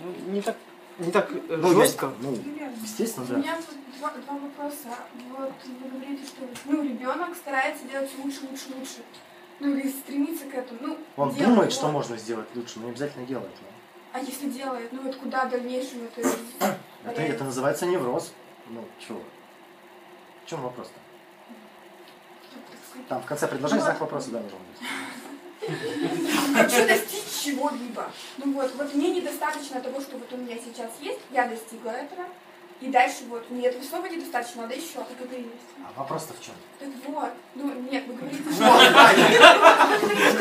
Ну, 0.00 0.32
не 0.32 0.40
так, 0.42 0.56
не 0.98 1.10
так 1.12 1.30
э, 1.30 1.56
Ну, 1.56 1.68
я- 1.72 1.74
жестко. 1.84 2.12
ну, 2.20 2.36
Примерно. 2.36 2.74
естественно, 2.82 3.26
У 3.26 3.28
да. 3.30 3.36
меня 3.36 3.56
тут 3.56 3.76
два, 3.98 4.10
два 4.10 4.34
вопроса. 4.38 4.88
Вот 5.36 5.52
вы 5.64 5.88
говорите, 5.88 6.24
что 6.26 6.42
ну, 6.66 6.82
ребенок 6.82 7.36
старается 7.36 7.84
делать 7.86 8.10
лучше, 8.22 8.40
лучше, 8.50 8.64
лучше. 8.76 9.02
Ну 9.60 9.68
или 9.76 9.88
стремится 9.88 10.46
к 10.46 10.54
этому. 10.54 10.78
Ну, 10.82 10.98
Он 11.16 11.30
делает, 11.30 11.48
думает, 11.48 11.72
что 11.72 11.86
вот. 11.86 11.92
можно 11.92 12.16
сделать 12.16 12.48
лучше, 12.54 12.80
но 12.80 12.86
не 12.86 12.90
обязательно 12.90 13.24
делает. 13.26 13.50
ну. 13.60 13.68
А 14.12 14.18
если 14.20 14.48
делает, 14.50 14.92
ну 14.92 15.02
вот 15.02 15.16
куда 15.16 15.44
в 15.46 15.50
дальнейшем 15.50 16.04
это... 16.16 16.28
Это, 17.04 17.22
это 17.22 17.44
называется 17.44 17.86
невроз. 17.86 18.32
Ну, 18.68 18.84
чего? 18.98 19.20
В 20.44 20.48
чем 20.50 20.60
вопрос-то? 20.62 20.94
Там 23.08 23.22
в 23.22 23.26
конце 23.26 23.46
предложения 23.48 23.80
Ну, 23.80 23.86
знак 23.86 24.00
вопроса, 24.00 24.30
да, 24.30 24.40
должен 24.40 24.58
быть. 24.58 24.88
Хочу 26.54 26.86
достичь 26.86 27.23
чего-либо. 27.44 28.10
Ну 28.38 28.52
вот, 28.52 28.74
вот 28.76 28.94
мне 28.94 29.10
недостаточно 29.10 29.80
того, 29.80 30.00
что 30.00 30.16
вот 30.16 30.32
у 30.32 30.36
меня 30.36 30.56
сейчас 30.56 30.90
есть, 31.00 31.20
я 31.30 31.46
достигла 31.46 31.90
этого. 31.90 32.24
И 32.80 32.88
дальше 32.88 33.24
вот, 33.28 33.48
нет, 33.50 33.76
слова 33.88 34.08
недостаточно, 34.08 34.62
надо 34.62 34.74
еще, 34.74 34.94
так 34.94 35.18
это 35.18 35.34
и 35.34 35.42
есть. 35.42 35.70
А 35.78 35.98
вопрос-то 35.98 36.34
в 36.34 36.44
чем? 36.44 36.54
Так 36.78 36.88
вот, 37.06 37.30
ну 37.54 37.72
нет, 37.90 38.04
вы 38.06 38.14
говорите, 38.14 38.42
что 38.52 38.64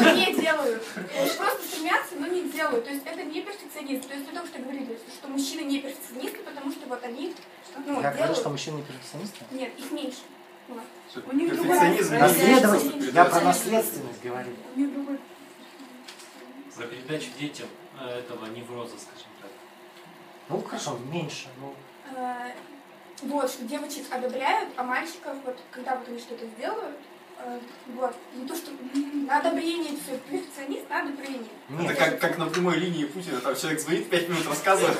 вы 0.02 0.12
не 0.18 0.42
делают. 0.42 0.84
То 0.84 1.36
Просто 1.38 1.64
стремятся, 1.68 2.16
но 2.18 2.28
не 2.28 2.50
делают. 2.50 2.86
То 2.86 2.92
есть 2.92 3.06
это 3.06 3.24
не 3.24 3.42
перфекционист. 3.42 4.08
То 4.08 4.16
есть 4.16 4.28
вы 4.28 4.34
только 4.34 4.48
что 4.48 4.60
говорили, 4.60 4.98
что 5.14 5.28
мужчины 5.28 5.62
не 5.62 5.80
перфекционисты, 5.80 6.40
потому 6.40 6.72
что 6.72 6.88
вот 6.88 7.04
они 7.04 7.36
ну, 7.86 8.02
Я 8.02 8.12
говорю, 8.12 8.36
что 8.36 8.50
мужчины 8.50 8.78
не 8.78 8.84
перфекционисты? 8.84 9.46
Нет, 9.52 9.72
их 9.78 9.92
меньше. 9.92 10.22
У 11.28 11.36
них 11.36 11.54
Наследовать. 11.54 12.84
есть 12.84 13.14
Я 13.14 13.26
про 13.26 13.42
наследственность 13.42 14.24
говорю. 14.24 14.50
У 14.76 14.80
них 14.80 14.94
другой 14.94 15.20
Про 16.76 16.88
передачу 16.88 17.28
детям 17.40 17.68
э, 18.00 18.20
этого 18.20 18.46
невроза, 18.48 18.96
скажем 18.98 19.30
так. 19.42 19.52
Ну 20.50 20.62
хорошо, 20.62 20.98
меньше. 21.12 21.48
Ну, 21.60 21.74
Э, 22.16 22.52
Вот, 23.22 23.50
что 23.50 23.64
девочек 23.64 24.06
одобряют, 24.12 24.70
а 24.76 24.84
мальчиков, 24.84 25.36
вот, 25.46 25.58
когда 25.72 25.96
вот 25.96 26.08
они 26.10 26.20
что-то 26.20 26.46
сделают, 26.48 26.98
э, 27.40 27.60
вот, 27.96 28.14
не 28.36 28.46
то, 28.48 28.56
что 28.56 28.72
м, 28.72 29.26
на 29.26 29.38
одобрение 29.40 29.92
все, 29.98 30.18
перфекционист 30.30 30.90
на 30.90 31.04
одобрение. 31.04 31.48
Это 31.70 31.82
нет, 31.84 31.98
как, 31.98 32.20
как 32.20 32.38
на 32.38 32.48
прямой 32.48 32.78
линии 32.78 33.06
Путина, 33.06 33.40
там 33.40 33.56
человек 33.56 33.80
звонит, 33.80 34.10
пять 34.10 34.28
минут 34.28 34.46
рассказывает. 34.48 34.98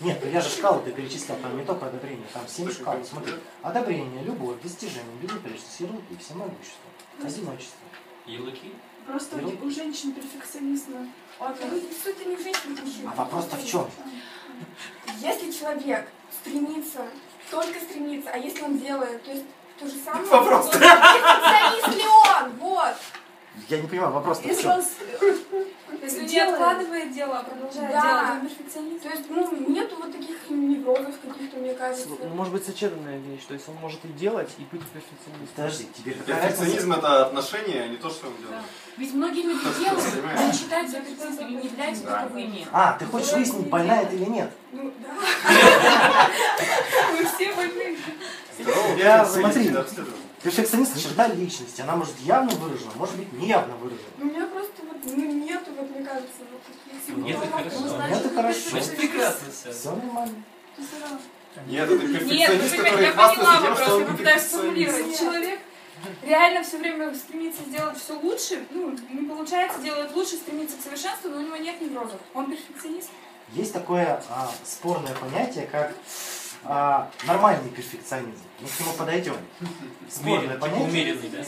нет, 0.00 0.18
ну 0.24 0.30
я 0.30 0.40
же 0.40 0.48
шкалу 0.48 0.80
ты 0.82 0.92
перечислял, 0.92 1.36
там 1.38 1.58
не 1.58 1.64
только 1.64 1.86
одобрение, 1.86 2.26
там 2.32 2.46
семь 2.48 2.70
шкал. 2.72 2.96
Смотри, 3.04 3.34
одобрение, 3.62 4.22
любовь, 4.24 4.60
достижение, 4.62 5.14
безупречность, 5.20 5.80
ярлыки, 5.80 6.16
всемогущество, 6.18 6.90
одиночество. 7.22 7.86
Ярлыки? 8.26 8.72
Просто 9.06 9.36
Ну. 9.36 9.58
у, 9.62 9.70
женщин 9.70 10.12
перфекционизма. 10.12 11.08
Он 11.38 11.50
Это 11.50 11.66
суть 12.02 12.26
не 12.26 12.36
в 12.36 12.40
мужчин. 12.80 13.10
А 13.10 13.14
вопрос-то 13.16 13.56
в 13.56 13.66
чем? 13.66 13.90
Если 15.18 15.50
человек 15.50 16.08
стремится, 16.30 17.06
только 17.50 17.80
стремится, 17.80 18.30
а 18.32 18.38
если 18.38 18.62
он 18.62 18.78
делает, 18.78 19.22
то 19.24 19.30
есть 19.32 19.44
то 19.78 19.86
же 19.86 19.94
самое... 20.04 20.24
Вопрос. 20.26 20.70
Перфекционист 20.70 21.88
ли 21.88 22.08
он? 22.08 22.50
Вот. 22.58 22.94
Я 23.68 23.80
не 23.80 23.86
понимаю, 23.86 24.12
вопрос-то 24.12 24.48
Если 24.48 24.66
он 24.66 24.82
Если 26.02 26.26
не 26.26 26.40
откладывает 26.40 27.12
дело, 27.12 27.38
а 27.38 27.42
продолжает 27.44 27.92
Да. 27.92 28.02
делать, 28.02 28.30
он 28.30 28.48
перфекционист. 28.48 29.02
То 29.02 29.08
есть, 29.10 29.22
ну, 29.28 29.56
нету 29.68 29.96
вот 30.00 30.10
таких 30.10 30.36
неврозов 30.48 31.14
каких-то, 31.22 31.58
мне 31.58 31.74
кажется. 31.74 32.08
Ну, 32.08 32.28
может 32.34 32.52
быть, 32.52 32.64
сочетанная 32.64 33.18
вещь. 33.18 33.42
То 33.46 33.54
есть 33.54 33.68
он 33.68 33.76
может 33.76 34.04
и 34.04 34.08
делать, 34.08 34.48
и 34.58 34.62
быть 34.62 34.82
перфекционистом. 34.88 35.54
Подожди, 35.54 35.86
тебе? 35.96 36.12
Перфекционизм 36.14 36.92
это 36.94 37.26
отношение, 37.26 37.82
а 37.82 37.88
не 37.88 37.98
то, 37.98 38.10
что 38.10 38.28
он 38.28 38.36
делает. 38.38 38.62
Ведь 38.96 39.12
многие 39.14 39.42
люди 39.42 39.64
делают, 39.78 40.46
не 40.46 40.52
считают 40.52 40.88
себя 40.90 41.00
перфекционистами 41.02 41.50
и 41.50 41.54
не 41.56 41.66
являются 41.68 42.04
Да. 42.04 42.22
таковыми. 42.22 42.66
А, 42.72 42.96
ты 42.98 43.04
хочешь 43.04 43.32
выяснить, 43.32 43.68
больна 43.68 44.00
это 44.02 44.14
или 44.16 44.24
нет? 44.24 44.50
Ну, 44.72 44.92
да. 45.02 45.12
Мы 47.12 47.24
все 47.26 47.52
больны. 47.54 47.96
Я- 48.96 49.24
смотри. 49.26 49.70
Перфекционист– 50.42 51.00
черта 51.02 51.28
личности. 51.28 51.82
Она 51.82 51.94
может 51.94 52.18
явно 52.20 52.50
выражена, 52.56 52.90
может 52.96 53.16
быть 53.16 53.32
неявно 53.32 53.76
выражена. 53.76 54.08
У 54.20 54.24
меня 54.24 54.46
просто 54.46 54.82
вот, 54.82 54.96
ну, 55.04 55.32
нету, 55.32 55.70
вот, 55.76 55.90
мне 55.90 56.04
кажется, 56.04 56.42
вот 56.50 56.60
таких 56.64 57.16
Нет, 57.16 57.38
это 57.40 57.52
хорошо. 57.52 57.76
Ну, 57.80 58.08
Нет, 58.08 58.26
это 58.26 58.34
хорошо. 58.34 58.70
Значит, 58.70 58.96
прекрасно 58.96 59.52
все. 59.52 59.72
Все 59.72 59.90
нормально. 59.94 60.44
Нет, 61.66 61.90
это 61.90 61.94
Нет, 61.94 62.00
перфекционист, 62.00 62.48
понимаете, 62.48 62.76
который 62.76 63.04
я 63.04 63.12
поняла 63.12 63.60
вопрос, 63.60 64.00
я 64.00 64.06
попытаюсь 64.06 64.42
сформулировать. 64.42 65.18
Человек 65.18 65.60
реально 66.22 66.62
все 66.64 66.78
время 66.78 67.14
стремится 67.14 67.62
сделать 67.62 67.98
все 67.98 68.18
лучше, 68.18 68.66
ну, 68.70 68.98
не 69.10 69.28
получается 69.28 69.80
делать 69.80 70.12
лучше, 70.12 70.36
стремится 70.36 70.76
к 70.76 70.82
совершенству, 70.82 71.30
но 71.30 71.36
у 71.36 71.40
него 71.40 71.56
нет 71.56 71.80
неврозов. 71.80 72.20
Он 72.34 72.50
перфекционист. 72.50 73.10
Есть 73.52 73.72
такое 73.72 74.22
а, 74.28 74.50
спорное 74.64 75.14
понятие, 75.14 75.68
как 75.70 75.94
а, 76.64 77.10
нормальный 77.26 77.70
перфекционизм. 77.70 78.42
Мы 78.60 78.68
к 78.68 78.80
нему 78.80 78.92
подойдем. 78.92 79.36
Типа 80.08 80.58
понятие. 80.60 80.88
умеренный, 80.88 81.28
да? 81.28 81.44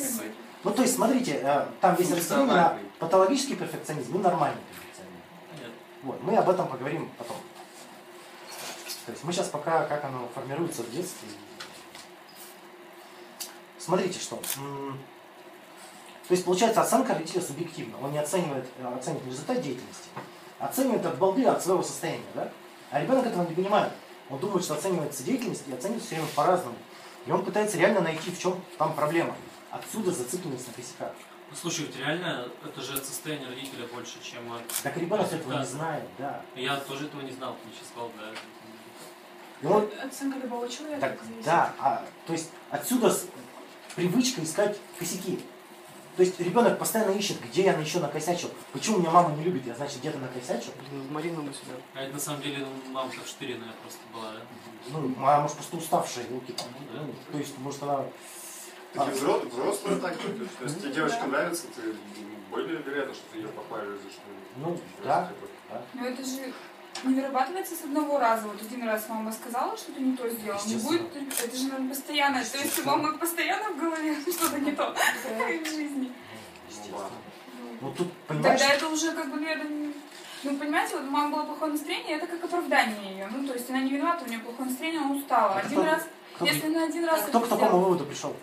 Ну, 0.65 0.71
то 0.71 0.83
есть, 0.83 0.95
смотрите, 0.95 1.41
э, 1.43 1.67
там 1.81 1.95
есть 1.99 2.11
разделение 2.11 2.55
на 2.55 2.79
патологический 2.99 3.55
перфекционизм 3.55 4.17
и 4.17 4.19
нормальный 4.19 4.63
перфекционизм. 4.71 5.23
Понятно. 5.51 5.75
Вот, 6.03 6.23
мы 6.23 6.37
об 6.37 6.49
этом 6.49 6.67
поговорим 6.67 7.11
потом. 7.19 7.37
То 9.05 9.13
есть 9.13 9.23
мы 9.25 9.33
сейчас 9.33 9.49
пока, 9.49 9.85
как 9.85 10.05
оно 10.05 10.29
формируется 10.35 10.83
в 10.83 10.91
детстве. 10.91 11.29
Смотрите, 13.79 14.19
что. 14.19 14.37
То 14.37 16.33
есть, 16.33 16.47
получается, 16.47 16.81
оценка 16.81 17.13
родителя 17.13 17.43
субъективна. 17.43 17.99
Он 18.03 18.11
не 18.11 18.19
оценивает, 18.19 18.67
э, 18.79 18.95
оценивает 18.97 19.27
результат 19.27 19.61
деятельности, 19.61 20.09
оценивает 20.59 21.05
от 21.05 21.19
балды, 21.19 21.45
от 21.45 21.63
своего 21.63 21.83
состояния. 21.83 22.25
Да? 22.35 22.51
А 22.91 23.01
ребенок 23.01 23.27
этого 23.27 23.47
не 23.47 23.55
понимает. 23.55 23.93
Он 24.31 24.39
думает, 24.39 24.65
что 24.65 24.75
оценивается 24.75 25.23
деятельность 25.23 25.65
и 25.69 25.73
оценивает 25.73 26.03
все 26.03 26.15
время 26.17 26.29
по-разному. 26.35 26.77
И 27.27 27.31
он 27.31 27.45
пытается 27.45 27.79
реально 27.79 28.01
найти, 28.01 28.31
в 28.31 28.39
чем 28.39 28.61
там 28.79 28.95
проблема. 28.95 29.35
Отсюда 29.71 30.13
зацикленность 30.13 30.67
на 30.69 30.73
косяках. 30.75 31.13
Ну, 31.51 31.57
слушай, 31.61 31.87
ведь 31.87 31.97
реально, 31.99 32.49
это 32.65 32.81
же 32.81 32.95
от 32.95 33.05
состояния 33.05 33.47
родителя 33.47 33.87
больше, 33.93 34.15
чем 34.23 34.51
от... 34.53 34.67
Так 34.83 34.97
ребенок 34.97 35.31
этого 35.33 35.59
не 35.59 35.67
знает, 35.67 36.05
да. 36.19 36.43
Я 36.57 36.77
тоже 36.77 37.07
этого 37.07 37.21
не 37.21 37.33
знал, 37.33 37.55
ты 37.63 37.71
сейчас 37.77 37.89
сказал, 37.89 38.11
да. 38.19 38.31
И 39.63 39.67
он 39.67 39.89
Оценка 40.05 40.39
любого 40.39 40.69
человека 40.69 41.01
Так, 41.01 41.19
зависит. 41.23 41.45
да, 41.45 41.73
а, 41.79 42.05
то 42.27 42.33
есть 42.33 42.51
отсюда 42.71 43.11
с- 43.11 43.27
привычка 43.95 44.43
искать 44.43 44.79
косяки. 44.99 45.41
То 46.17 46.23
есть 46.23 46.39
ребенок 46.39 46.79
постоянно 46.79 47.11
ищет, 47.11 47.41
где 47.41 47.65
я 47.65 47.73
еще 47.73 47.99
накосячил. 47.99 48.51
Почему 48.73 48.99
меня 48.99 49.11
мама 49.11 49.35
не 49.37 49.43
любит, 49.43 49.67
я 49.67 49.75
значит 49.75 49.99
где-то 49.99 50.19
накосячил. 50.19 50.73
Блин, 50.91 51.13
Марину 51.13 51.43
бы 51.43 51.53
сюда. 51.53 51.75
А 51.95 52.03
это 52.03 52.15
на 52.15 52.21
самом 52.21 52.43
деле 52.43 52.59
ну, 52.59 52.93
мамка 52.93 53.17
вштыренная 53.25 53.73
просто 53.83 54.01
была, 54.13 54.33
да? 54.33 54.41
Ну, 54.91 55.09
мама, 55.17 55.43
может, 55.43 55.57
просто 55.57 55.77
уставшая, 55.77 56.27
руки 56.31 56.53
там. 56.53 56.69
Ну, 56.79 56.87
да. 56.95 57.03
Ну, 57.07 57.15
то 57.33 57.39
есть, 57.39 57.59
может, 57.59 57.83
она... 57.83 58.05
Так 58.93 59.09
и 59.09 59.11
взро- 59.11 59.49
взрослые 59.49 59.99
так. 59.99 60.17
То 60.17 60.65
есть 60.65 60.81
тебе 60.81 60.93
девочка 60.93 61.27
нравится, 61.27 61.67
ты 61.75 61.83
более 62.49 62.77
вероятно, 62.77 63.13
что 63.13 63.25
ты 63.33 63.39
ее 63.39 63.49
похвалишь, 63.49 63.99
что 63.99 64.23
Ну, 64.59 64.79
да. 65.03 65.33
Но 65.95 66.07
это 66.07 66.25
же 66.25 66.53
не 67.05 67.15
вырабатывается 67.15 67.75
с 67.75 67.83
одного 67.85 68.19
раза. 68.19 68.47
Вот 68.47 68.61
один 68.61 68.87
раз 68.89 69.05
мама 69.09 69.33
сказала, 69.33 69.77
что 69.77 69.93
ты 69.93 70.01
не 70.01 70.17
то 70.17 70.29
сделал. 70.29 70.61
Не 70.67 70.77
будет, 70.77 71.03
это 71.17 71.57
же 71.57 71.65
наверное, 71.65 71.89
постоянно. 71.91 72.45
То 72.45 72.59
есть 72.59 72.79
у 72.79 72.83
мамы 72.85 73.17
постоянно 73.19 73.71
в 73.71 73.77
голове 73.79 74.17
что-то 74.33 74.59
не 74.59 74.73
то 74.73 74.95
в 74.95 75.65
жизни. 75.69 76.13
Ну, 77.81 77.93
тут, 77.97 78.13
понимаешь, 78.27 78.61
Тогда 78.61 78.75
это 78.75 78.89
уже 78.89 79.13
как 79.13 79.31
бы, 79.31 79.41
ну, 79.41 79.47
это 79.47 79.65
не- 79.69 79.93
ну, 80.45 80.57
понимаете, 80.57 80.97
вот 80.97 81.05
у 81.07 81.11
мамы 81.11 81.37
было 81.37 81.45
плохое 81.45 81.73
настроение, 81.73 82.17
это 82.17 82.27
как 82.27 82.45
оправдание 82.45 83.13
ее. 83.13 83.29
Ну, 83.31 83.47
то 83.47 83.55
есть 83.55 83.69
она 83.71 83.81
не 83.81 83.91
виновата, 83.91 84.25
у 84.25 84.29
нее 84.29 84.39
плохое 84.41 84.69
настроение, 84.71 85.01
она 85.03 85.15
устала. 85.15 85.55
А 85.55 85.59
Один 85.61 85.73
кто- 85.73 85.85
раз, 85.85 86.03
кто, 86.37 86.45
если 86.47 86.67
она 86.69 86.85
один 86.85 87.05
раз 87.05 87.21
кто 87.23 87.39
это 87.39 87.41
к 87.41 87.43
такому 87.51 87.67
сделала- 87.69 87.81
выводу 87.85 88.05
пришел? 88.05 88.37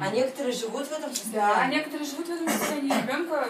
А 0.00 0.10
некоторые 0.10 0.52
живут 0.52 0.86
в 0.86 0.92
этом 0.92 1.02
Да, 1.02 1.06
а 1.10 1.14
состоянии. 1.14 1.74
некоторые 1.76 2.06
живут 2.06 2.26
в 2.26 2.30
этом 2.30 2.48
состоянии, 2.48 2.92
ребенка 3.02 3.48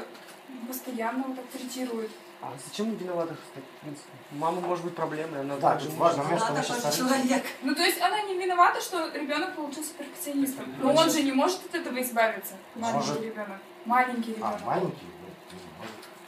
постоянно 0.68 1.24
вот 1.26 1.36
так 1.36 1.44
третируют. 1.46 2.10
А 2.40 2.52
зачем 2.64 2.94
виновата, 2.94 3.34
кстати, 3.34 3.66
в 3.78 3.80
принципе? 3.82 4.08
У 4.32 4.36
мамы 4.36 4.60
может 4.60 4.84
быть 4.84 4.94
проблемы, 4.94 5.38
она 5.38 5.56
Да, 5.56 5.70
также 5.72 5.90
может- 5.90 5.98
важно 6.18 6.38
что 6.38 6.46
Она 6.46 6.62
такой 6.62 6.92
человек. 6.96 7.44
Ну, 7.62 7.74
то 7.74 7.82
есть 7.82 8.00
она 8.00 8.22
не 8.22 8.38
виновата, 8.38 8.80
что 8.80 9.08
ребенок 9.12 9.56
получился 9.56 9.92
перфекционистом. 9.94 10.72
Но 10.80 10.94
он 10.94 11.10
же 11.10 11.22
не 11.24 11.32
может 11.32 11.64
от 11.66 11.74
этого 11.74 12.00
избавиться. 12.00 12.54
Маленький 12.76 13.06
Может. 13.08 13.22
ребенок. 13.22 13.58
Маленький 13.84 14.32
А, 14.32 14.34
ребенок. 14.36 14.64
маленький? 14.66 15.06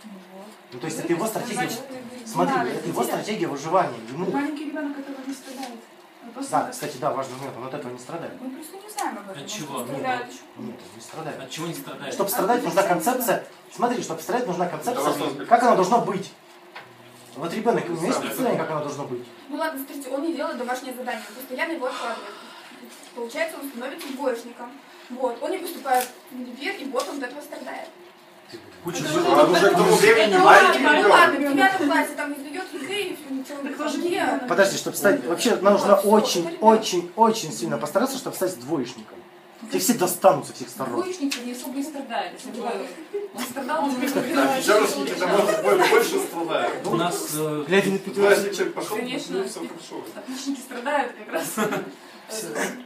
Ну, 0.04 0.10
может. 0.32 0.48
Ну 0.72 0.78
то 0.80 0.86
есть 0.86 0.98
это 0.98 1.12
его 1.12 1.26
стратегия... 1.26 1.70
Смотри, 2.26 2.70
это 2.70 2.88
его 2.88 3.02
стратегия 3.04 3.46
выживания. 3.46 3.98
Ему... 4.08 4.30
Маленький 4.32 4.64
ребенок 4.64 4.98
от 4.98 5.08
этого 5.08 5.26
не 5.26 5.32
страдает. 5.34 5.80
Просто 6.34 6.50
Да, 6.52 6.68
кстати, 6.70 6.96
да, 6.98 7.10
важный 7.12 7.36
момент, 7.36 7.56
он 7.56 7.66
от 7.66 7.74
этого 7.74 7.92
не 7.92 7.98
страдает. 7.98 8.32
Мы 8.40 8.50
просто 8.50 8.76
не 8.76 8.90
знаем 8.90 9.18
об 9.18 9.30
этом. 9.30 9.42
От 9.42 9.48
чего? 9.48 9.84
Страдают 9.84 10.28
еще. 10.28 10.40
Нет, 10.58 10.76
он 10.80 10.96
не 10.96 11.02
страдает. 11.02 11.40
От 11.40 11.50
чего 11.50 11.66
не 11.66 11.74
страдает? 11.74 12.14
Чтобы 12.14 12.30
страдать, 12.30 12.62
нужна 12.64 12.82
концепция. 12.82 13.46
Смотри, 13.74 14.02
чтобы 14.02 14.20
страдать, 14.22 14.46
нужна 14.46 14.68
концепция, 14.68 15.46
как 15.46 15.62
оно 15.62 15.76
должно 15.76 16.00
быть. 16.00 16.32
Вот 17.36 17.54
ребенок, 17.54 17.84
у 17.88 17.92
меня 17.92 18.06
есть 18.08 18.20
представление, 18.20 18.60
как 18.60 18.70
оно 18.70 18.80
должно 18.80 19.04
быть. 19.04 19.24
Ну 19.48 19.56
ладно, 19.56 19.78
смотрите, 19.78 20.10
он 20.10 20.22
не 20.22 20.34
делает 20.34 20.58
домашнее 20.58 20.94
задание, 20.94 21.22
он 21.28 21.34
постоянно 21.34 21.72
его 21.72 21.86
откладывает. 21.86 22.34
Получается, 23.14 23.58
он 23.60 23.68
становится 23.68 24.08
двоечником. 24.08 24.70
Вот, 25.10 25.38
он 25.42 25.50
не 25.50 25.58
поступает 25.58 26.08
в 26.30 26.34
универ, 26.34 26.74
и 26.74 26.84
вот 26.86 27.08
он 27.08 27.18
от 27.18 27.24
этого 27.24 27.40
страдает. 27.40 27.88
Куча. 28.82 29.04
А 29.06 29.44
уже 29.44 29.70
к 29.70 29.76
тому 29.76 29.94
времени 29.94 30.34
Ну 30.34 30.44
маленький 30.44 30.84
ладно, 30.84 31.02
ну 31.02 31.08
ладно, 31.08 31.32
в 31.32 31.38
ребенок. 31.38 31.54
девятом 31.54 31.86
классе 31.88 32.12
там 32.16 32.34
не 33.40 33.44
сдает 33.44 33.44
ЕГЭ, 33.44 33.44
и 33.44 33.44
все, 33.44 33.54
ничего 33.54 33.62
не 33.62 33.74
тоже 33.74 33.98
где? 33.98 34.40
не 34.42 34.48
Подожди, 34.48 34.76
чтобы 34.76 34.96
стать... 34.96 35.24
Вообще, 35.26 35.56
нам 35.56 35.74
нужно 35.74 35.94
очень, 35.96 36.58
очень, 36.60 37.10
очень 37.16 37.52
сильно 37.52 37.78
постараться, 37.78 38.16
чтобы 38.18 38.36
стать 38.36 38.58
двоечником. 38.60 39.18
Тебе 39.68 39.78
все 39.78 39.94
достанутся 39.94 40.52
всех 40.54 40.68
сторон. 40.68 41.02
Двоечник 41.02 41.44
не 41.44 41.52
особо 41.52 41.78
и 41.78 41.82
бы 42.60 42.86
он 43.34 43.42
страдал, 43.42 43.84
он 43.84 43.94
пятерочники 43.94 45.14
там 45.14 45.30
больше 45.90 46.18
страдают. 46.18 46.86
У 46.86 46.96
нас 46.96 47.34
Глядя 47.66 47.90
на 47.90 47.98
пятерку. 47.98 48.30
если 48.30 48.52
человек 48.52 48.74
пошел, 48.74 48.96
Конечно. 48.96 49.38
ну, 49.38 49.48
все 49.48 49.60
хорошо. 49.60 50.04
Отличники 50.16 50.60
страдают 50.60 51.12
как 51.12 51.34
раз. 51.34 51.56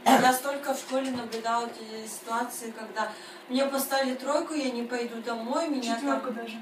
Я 0.05 0.33
столько 0.33 0.73
в 0.73 0.79
школе 0.79 1.11
наблюдала 1.11 1.67
эти 1.67 2.07
ситуации, 2.07 2.73
когда 2.77 3.11
мне 3.47 3.65
поставили 3.65 4.15
тройку, 4.15 4.53
я 4.53 4.71
не 4.71 4.83
пойду 4.83 5.21
домой, 5.21 5.67
меня 5.67 5.95
Четверку 5.95 6.27
там... 6.27 6.35
даже. 6.35 6.57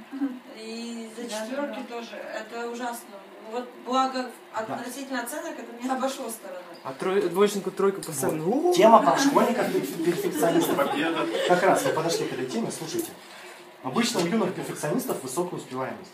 И 0.58 1.10
за 1.16 1.24
Да, 1.24 1.30
четверки 1.30 1.80
да. 1.89 1.96
тоже. 1.96 2.16
Это 2.16 2.70
ужасно. 2.70 3.08
Вот 3.54 3.70
благо 3.86 4.32
относительно 4.51 5.22
оценок 5.22 5.54
это 5.60 5.84
не 5.84 5.88
обошло 5.88 6.28
стороной. 6.28 6.64
А 6.84 6.91
трой- 6.91 7.30
двоечнику 7.30 7.70
тройку 7.70 8.01
поставили. 8.01 8.39
У-у-у. 8.39 8.74
Тема 8.74 9.04
про 9.04 9.16
школьников 9.16 9.72
перфекционистов. 9.72 10.76
Как 11.47 11.62
раз 11.62 11.86
мы 11.86 11.93
подошли 11.93 12.26
к 12.26 12.34
этой 12.34 12.47
теме, 12.47 12.72
слушайте. 12.72 13.12
Обычно 13.84 14.22
у 14.22 14.26
юных 14.26 14.56
перфекционистов 14.56 15.22
высокая 15.22 15.60
успеваемость. 15.60 16.14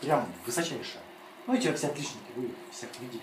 Прям 0.00 0.26
высочайшая. 0.46 1.02
Ну, 1.48 1.54
эти 1.54 1.72
все 1.74 1.88
отличники, 1.88 2.30
вы 2.36 2.44
их 2.44 2.50
всех 2.70 2.88
видели. 3.00 3.22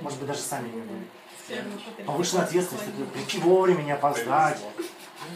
Может 0.00 0.18
быть, 0.20 0.28
даже 0.28 0.40
сами 0.40 0.68
не 0.68 0.80
были. 0.80 2.06
Повышенная 2.06 2.44
ответственность, 2.44 2.86
это 2.86 3.10
прийти 3.10 3.38
вовремя, 3.38 3.82
не 3.82 3.90
опоздать, 3.90 4.60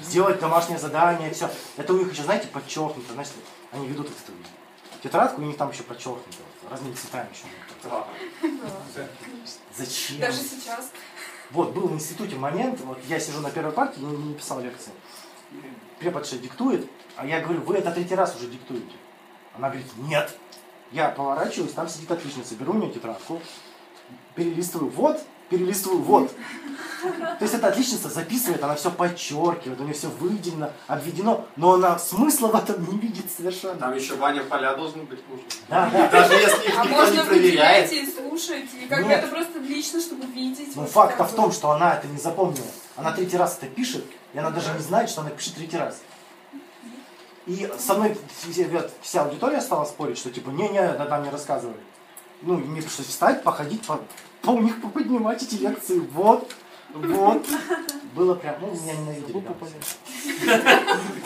сделать 0.04 0.38
домашнее 0.38 0.78
задание, 0.78 1.32
все. 1.32 1.50
Это 1.76 1.92
у 1.94 1.98
них 1.98 2.12
еще, 2.12 2.22
знаете, 2.22 2.46
подчеркнуто, 2.46 3.12
знаете, 3.12 3.32
они 3.72 3.88
ведут 3.88 4.06
эту 4.06 4.32
тетрадку, 5.02 5.40
и 5.40 5.44
у 5.44 5.48
них 5.48 5.56
там 5.56 5.70
еще 5.70 5.82
подчеркнуто, 5.82 6.38
вот, 6.38 6.55
разными 6.70 6.94
цветами 6.94 7.28
еще. 7.32 7.44
Зачем? 9.76 10.20
Даже 10.20 10.38
сейчас. 10.38 10.90
Вот, 11.50 11.72
был 11.72 11.88
в 11.88 11.94
институте 11.94 12.36
момент, 12.36 12.80
вот 12.80 12.98
я 13.06 13.20
сижу 13.20 13.40
на 13.40 13.50
первой 13.50 13.72
парте, 13.72 14.00
не, 14.00 14.16
не 14.16 14.34
писал 14.34 14.60
лекции. 14.60 14.92
Преподша 15.98 16.36
диктует, 16.38 16.88
а 17.16 17.26
я 17.26 17.40
говорю, 17.40 17.62
вы 17.62 17.76
это 17.76 17.92
третий 17.92 18.14
раз 18.14 18.34
уже 18.36 18.48
диктуете. 18.48 18.96
Она 19.54 19.68
говорит, 19.68 19.86
нет. 19.98 20.36
Я 20.92 21.08
поворачиваюсь, 21.08 21.72
там 21.72 21.88
сидит 21.88 22.10
отличница, 22.10 22.54
беру 22.56 22.72
у 22.72 22.76
нее 22.76 22.92
тетрадку, 22.92 23.40
перелистываю, 24.34 24.90
вот, 24.90 25.20
перелистываю, 25.48 26.02
вот. 26.02 26.32
То 27.02 27.42
есть 27.42 27.54
эта 27.54 27.68
отличница 27.68 28.08
записывает, 28.08 28.62
она 28.62 28.74
все 28.74 28.90
подчеркивает, 28.90 29.80
у 29.80 29.84
нее 29.84 29.94
все 29.94 30.08
выделено, 30.08 30.72
обведено, 30.86 31.46
но 31.56 31.74
она 31.74 31.98
смысла 31.98 32.48
в 32.48 32.54
этом 32.54 32.84
не 32.90 32.98
видит 32.98 33.26
совершенно. 33.34 33.78
Там 33.78 33.94
еще 33.94 34.14
Ваня 34.16 34.42
поля 34.42 34.74
должны 34.74 35.02
быть 35.04 35.20
нужны. 35.28 35.44
Да, 35.68 35.88
да. 35.92 36.08
Даже 36.08 36.34
если 36.34 36.68
их 36.68 36.78
А 36.78 36.84
никто 36.84 37.04
не 37.04 37.10
можно 37.10 37.24
проверяет. 37.24 37.92
и 37.92 38.06
слушать, 38.06 38.64
и 38.82 38.86
как 38.88 39.04
бы 39.04 39.10
это 39.12 39.28
просто 39.28 39.58
лично, 39.60 40.00
чтобы 40.00 40.24
видеть. 40.26 40.74
Но 40.74 40.82
вот 40.82 40.90
факт 40.90 41.20
в 41.20 41.34
том, 41.34 41.52
что 41.52 41.70
она 41.70 41.96
это 41.96 42.08
не 42.08 42.18
запомнила. 42.18 42.66
Она 42.96 43.12
третий 43.12 43.36
раз 43.36 43.58
это 43.60 43.66
пишет, 43.66 44.04
и 44.32 44.38
она 44.38 44.50
даже 44.50 44.72
не 44.72 44.80
знает, 44.80 45.10
что 45.10 45.20
она 45.20 45.30
пишет 45.30 45.54
третий 45.54 45.76
раз. 45.76 46.00
И 47.46 47.70
со 47.78 47.94
мной 47.94 48.18
вся, 49.02 49.22
аудитория 49.22 49.60
стала 49.60 49.84
спорить, 49.84 50.18
что 50.18 50.30
типа, 50.30 50.50
не-не, 50.50 50.80
да 50.94 51.06
там 51.06 51.22
не 51.22 51.30
рассказывали. 51.30 51.78
Ну, 52.42 52.56
мне 52.56 52.82
пришлось 52.82 53.06
встать, 53.06 53.42
походить, 53.44 53.82
по, 53.86 54.00
по 54.35 54.35
у 54.52 54.60
них 54.60 54.80
поподнимать 54.80 55.42
эти 55.42 55.56
лекции. 55.56 55.98
Вот, 56.12 56.50
вот. 56.94 57.46
Было 58.14 58.34
прям, 58.34 58.56
ну, 58.60 58.68
меня 58.72 58.94
ненавидели. 58.94 59.42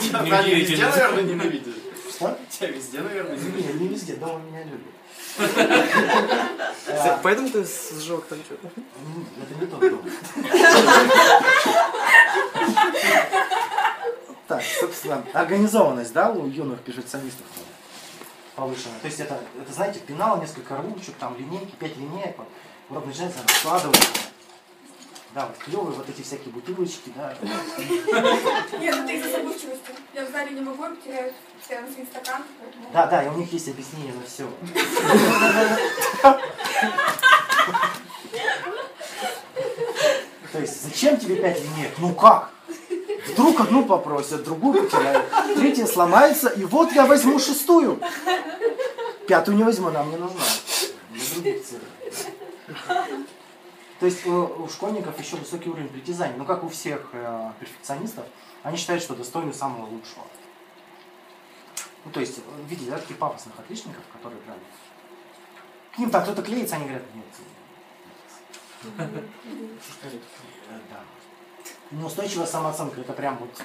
Тебя 0.01 0.43
везде, 0.43 0.87
наверное, 0.87 1.23
ненавидели. 1.23 1.75
Что? 2.11 2.39
Тебя 2.49 2.69
везде, 2.69 3.01
наверное, 3.01 3.37
ненавидели. 3.37 3.73
Не, 3.73 3.79
не 3.81 3.89
везде, 3.89 4.15
дома 4.17 4.41
меня 4.41 4.65
любят. 4.65 4.95
За- 6.87 7.21
Поэтому 7.23 7.49
ты 7.51 7.65
сжег 7.65 8.25
там 8.27 8.39
что-то. 8.45 8.67
Это 8.67 9.55
не 9.61 9.67
тот 9.67 9.81
дом. 9.81 10.03
Так, 14.49 14.63
собственно, 14.81 15.23
организованность, 15.33 16.13
да, 16.13 16.31
у 16.33 16.47
юных 16.49 16.81
перфекционистов 16.81 17.47
повышенная. 18.57 18.99
То 19.01 19.07
есть 19.07 19.21
это, 19.21 19.39
это, 19.63 19.73
знаете, 19.73 20.01
пенал, 20.01 20.41
несколько 20.41 20.77
ручек, 20.77 21.15
там 21.21 21.37
линейки, 21.39 21.71
пять 21.79 21.97
линеек, 21.97 22.37
вот, 22.37 22.49
урок 22.91 23.07
начинается, 23.07 23.39
раскладывать. 23.47 24.11
Да, 25.33 25.47
вот 25.47 25.57
клевые 25.59 25.93
вот 25.93 26.09
эти 26.09 26.23
всякие 26.23 26.53
бутылочки, 26.53 27.13
да. 27.15 27.33
Нет, 28.81 28.97
это 28.97 29.13
из-за 29.13 29.31
забывчивости. 29.31 29.95
Я 30.13 30.27
в 30.27 30.33
зале 30.33 30.51
не 30.51 30.61
могу, 30.61 30.83
я 31.07 31.33
постоянно 31.57 31.93
свои 31.93 32.05
стаканы, 32.05 32.45
поэтому... 32.61 32.87
Да, 32.93 33.07
да, 33.07 33.23
и 33.23 33.29
у 33.29 33.35
них 33.35 33.53
есть 33.53 33.69
объяснение 33.69 34.13
на 34.13 34.27
все. 34.27 34.49
То 40.53 40.59
есть, 40.59 40.83
зачем 40.83 41.17
тебе 41.17 41.37
пять 41.37 41.63
линеек? 41.63 41.93
Ну 41.99 42.13
как? 42.13 42.51
Вдруг 43.29 43.61
одну 43.61 43.85
попросят, 43.85 44.43
другую 44.43 44.83
потеряют, 44.83 45.27
третья 45.55 45.87
сломается, 45.87 46.49
и 46.49 46.65
вот 46.65 46.91
я 46.93 47.07
возьму 47.07 47.39
шестую. 47.39 48.01
Пятую 49.29 49.57
не 49.57 49.63
возьму, 49.63 49.89
она 49.89 50.03
мне 50.03 50.17
нужна. 50.17 50.41
Для 51.13 51.25
других 51.35 51.65
целей. 51.65 51.83
То 54.01 54.07
есть 54.07 54.27
у, 54.27 54.67
школьников 54.69 55.19
еще 55.21 55.37
высокий 55.37 55.69
уровень 55.69 55.89
притязаний. 55.89 56.35
Ну, 56.37 56.47
как 56.47 56.65
у 56.65 56.69
всех 56.71 57.11
э, 57.13 57.53
перфекционистов, 57.61 58.25
они 58.63 58.79
считают, 58.79 59.03
что 59.03 59.15
достойны 59.15 59.53
самого 59.53 59.87
лучшего. 59.87 60.25
Ну, 62.07 62.11
то 62.11 62.21
есть, 62.21 62.39
э, 62.39 62.43
видите, 62.67 62.91
да, 62.91 62.99
таких 62.99 63.19
пафосных 63.19 63.59
отличников, 63.59 64.03
которые 64.11 64.41
прям... 64.41 64.57
К 65.95 65.99
ним 65.99 66.11
там 66.11 66.23
кто-то 66.23 66.41
клеится, 66.43 66.77
они 66.77 66.85
говорят, 66.85 67.03
нет. 67.15 67.25
Э, 68.99 69.21
Да. 70.89 71.01
Неустойчивая 71.91 72.47
самооценка, 72.47 73.01
это 73.03 73.13
прям 73.13 73.37
вот 73.37 73.63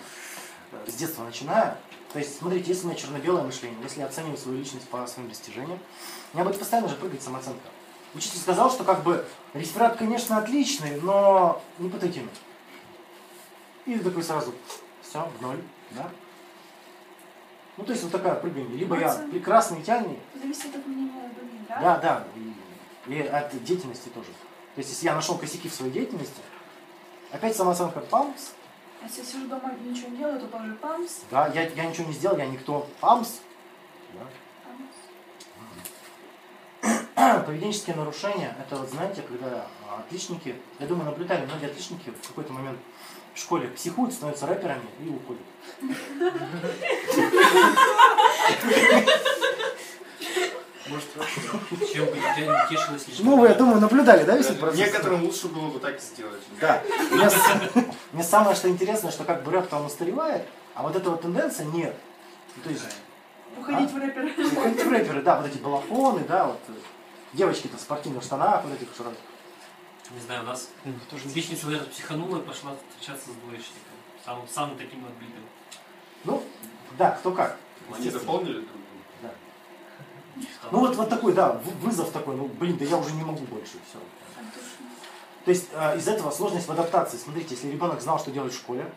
с 0.88 0.94
детства 0.96 1.24
начиная. 1.24 1.78
То 2.12 2.20
есть, 2.20 2.38
смотрите, 2.40 2.70
если 2.70 2.86
у 2.86 2.90
меня 2.90 3.00
черно-белое 3.00 3.44
мышление, 3.44 3.80
если 3.84 4.02
я 4.02 4.08
оцениваю 4.08 4.38
свою 4.38 4.58
личность 4.58 4.90
по 4.90 5.06
своим 5.08 5.30
достижениям, 5.30 5.80
у 6.34 6.38
меня 6.38 6.46
будет 6.46 6.60
постоянно 6.60 6.90
же 6.90 6.96
прыгать 6.96 7.22
самооценка. 7.22 7.68
Учитель 8.16 8.40
сказал, 8.40 8.72
что 8.72 8.84
как 8.86 9.04
бы 9.04 9.26
реферат, 9.54 9.98
конечно, 9.98 10.38
отличный, 10.38 11.00
но 11.02 11.62
не 11.80 11.90
по 11.90 12.00
теме. 12.00 12.30
И 13.86 14.00
такой 14.00 14.24
сразу, 14.24 14.54
все, 15.02 15.30
в 15.38 15.42
ноль, 15.42 15.62
да? 15.92 16.10
Ну, 17.78 17.84
то 17.84 17.92
есть 17.92 18.04
вот 18.04 18.14
такая 18.14 18.36
прыгание. 18.36 18.78
Либо 18.78 18.98
я 18.98 19.14
прекрасный, 19.32 19.82
идеальный, 19.82 20.18
Зависит 20.34 20.74
от 20.74 20.88
мнения 20.88 21.30
других, 21.38 21.68
да? 21.68 21.80
да, 21.82 21.98
да, 22.00 22.24
и, 23.08 23.14
и 23.14 23.22
от 23.22 23.64
деятельности 23.64 24.08
тоже. 24.10 24.30
То 24.76 24.80
есть, 24.80 24.90
если 24.90 25.06
я 25.06 25.14
нашел 25.16 25.38
косяки 25.38 25.68
в 25.68 25.74
своей 25.74 25.92
деятельности, 25.92 26.42
опять 27.32 27.56
самооценка 27.56 28.00
памс, 28.00 28.52
А 29.02 29.06
если 29.06 29.20
я 29.22 29.26
сижу 29.26 29.48
дома 29.48 29.74
ничего 29.84 30.10
не 30.10 30.18
делаю, 30.18 30.40
то 30.40 30.48
тоже 30.48 30.74
памс. 30.76 31.20
да, 31.30 31.48
я, 31.50 31.68
я 31.68 31.86
ничего 31.86 32.08
не 32.08 32.14
сделал, 32.14 32.38
я 32.38 32.46
никто, 32.46 32.88
памс, 33.02 33.40
да. 34.14 34.22
Поведенческие 37.46 37.96
нарушения, 37.96 38.56
это 38.60 38.76
вот 38.76 38.90
знаете, 38.90 39.22
когда 39.24 39.66
а, 39.90 40.00
отличники, 40.00 40.56
я 40.80 40.88
думаю, 40.88 41.06
наблюдали, 41.06 41.46
многие 41.46 41.68
отличники 41.68 42.12
в 42.22 42.28
какой-то 42.28 42.54
момент 42.54 42.78
в 43.34 43.40
школе 43.40 43.68
психуют, 43.70 44.14
становятся 44.14 44.46
рэперами 44.48 44.86
и 45.00 45.10
уходят. 45.10 45.42
Может. 50.88 51.10
Чем 51.94 52.06
бы 52.06 52.12
тебя 52.12 52.68
не 52.70 52.76
тешилось 52.76 53.08
лишь 53.08 53.20
Ну, 53.20 53.38
вы, 53.38 53.48
я 53.48 53.56
думаю, 53.56 53.80
наблюдали, 53.80 54.24
да, 54.24 54.38
весь 54.38 54.46
этот 54.46 54.60
процесс? 54.60 54.80
Некоторым 54.80 55.24
лучше 55.24 55.48
было 55.48 55.70
бы 55.70 55.80
так 55.80 56.00
сделать. 56.00 56.42
Да. 56.62 56.84
Мне, 57.12 57.28
мне 58.14 58.24
самое 58.24 58.56
что 58.56 58.70
интересно, 58.70 59.10
что 59.12 59.24
как 59.24 59.44
бы 59.44 59.52
рэп-то 59.52 59.78
он 59.78 59.86
устаревает, 59.88 60.44
а 60.76 60.84
вот 60.84 60.96
эта 60.96 61.10
вот 61.10 61.22
тенденция 61.24 61.66
нет. 61.68 61.96
То 62.64 62.70
есть, 62.70 62.86
Уходить 63.58 63.92
в 63.92 63.98
рэперы. 63.98 64.32
уходить 64.56 64.84
в 64.84 64.92
рэперы, 64.92 65.22
да, 65.24 65.42
вот 65.42 65.48
эти 65.48 65.58
балахоны, 65.58 66.24
да, 66.28 66.46
вот 66.48 66.60
э, 66.68 66.74
девочки-то 67.36 67.78
в 67.78 67.82
спортивных 67.82 68.24
штанах, 68.24 68.64
вот 68.64 68.74
этих 68.74 68.96
широких. 68.96 69.20
Не 70.12 70.20
знаю, 70.20 70.44
у 70.44 70.46
нас 70.46 70.70
Тоже 71.10 71.28
отличница 71.28 71.66
наверное, 71.66 71.90
психанула 71.90 72.38
и 72.38 72.42
пошла 72.42 72.72
встречаться 72.90 73.32
с 73.32 73.34
двоечником. 73.34 73.82
Самым, 74.24 74.48
самым 74.48 74.78
таким 74.78 75.06
отбитым. 75.06 75.44
Ну, 76.24 76.44
да, 76.98 77.12
кто 77.12 77.32
как. 77.32 77.58
Они 77.94 78.10
дополнили 78.10 78.54
друг 78.54 78.68
друга. 78.72 78.86
Да. 79.22 79.32
Ну 80.72 80.80
вот, 80.80 80.96
вот 80.96 81.10
такой, 81.10 81.34
да, 81.34 81.54
вы- 81.54 81.72
вызов 81.88 82.12
такой, 82.12 82.36
ну 82.36 82.48
блин, 82.48 82.78
да 82.78 82.86
я 82.86 82.98
уже 82.98 83.12
не 83.12 83.24
могу 83.24 83.46
больше, 83.46 83.74
все. 83.90 84.00
То 85.44 85.52
есть 85.52 85.68
э, 85.72 85.98
из 85.98 86.08
этого 86.08 86.32
сложность 86.32 86.68
в 86.68 86.72
адаптации. 86.72 87.18
Смотрите, 87.18 87.54
если 87.54 87.70
ребенок 87.70 88.02
знал, 88.02 88.20
что 88.20 88.32
делать 88.32 88.54
в 88.54 88.58
школе, 88.58 88.92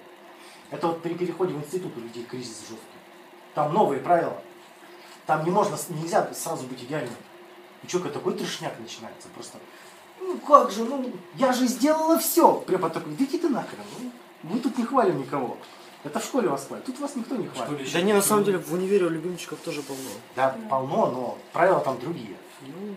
это 0.71 0.89
вот 0.89 1.03
при 1.03 1.15
переходе 1.15 1.53
в 1.53 1.59
институт 1.59 1.97
у 1.97 2.01
людей 2.01 2.25
кризис 2.25 2.61
жесткий. 2.61 2.79
Там 3.55 3.73
новые 3.75 4.01
правила. 4.01 4.41
Там 5.27 5.45
не 5.45 5.51
можно, 5.51 5.77
нельзя 5.91 6.33
сразу 6.33 6.67
быть 6.67 6.83
идеальным. 6.83 7.15
И 7.83 7.89
что, 7.89 8.01
такой 8.01 8.35
трешняк 8.35 8.79
начинается 8.79 9.29
просто. 9.35 9.59
Ну 10.21 10.37
как 10.39 10.71
же, 10.71 10.85
ну 10.85 11.13
я 11.35 11.53
же 11.53 11.67
сделала 11.67 12.19
все. 12.19 12.55
Препод 12.67 12.93
такой, 12.93 13.15
да 13.15 13.25
иди 13.25 13.39
ты 13.39 13.49
нахрен. 13.49 13.79
ну, 14.01 14.11
мы 14.43 14.59
тут 14.61 14.77
не 14.79 14.85
хвалим 14.85 15.19
никого. 15.19 15.57
Это 16.05 16.21
в 16.21 16.25
школе 16.25 16.49
вас 16.49 16.67
хвалят, 16.67 16.85
тут 16.87 16.99
вас 17.01 17.17
никто 17.17 17.37
не 17.37 17.49
хвалит. 17.49 17.81
ли 17.81 17.91
Да 17.93 18.01
не, 18.03 18.13
на 18.13 18.23
самом 18.23 18.45
деле 18.45 18.59
в 18.59 18.73
универе 18.73 19.07
у 19.07 19.11
любимчиков 19.11 19.59
тоже 19.61 19.83
полно. 19.83 20.11
Да, 20.37 20.57
полно, 20.71 21.11
но 21.11 21.39
правила 21.53 21.81
там 21.81 21.99
другие. 21.99 22.37
Ну, 22.63 22.95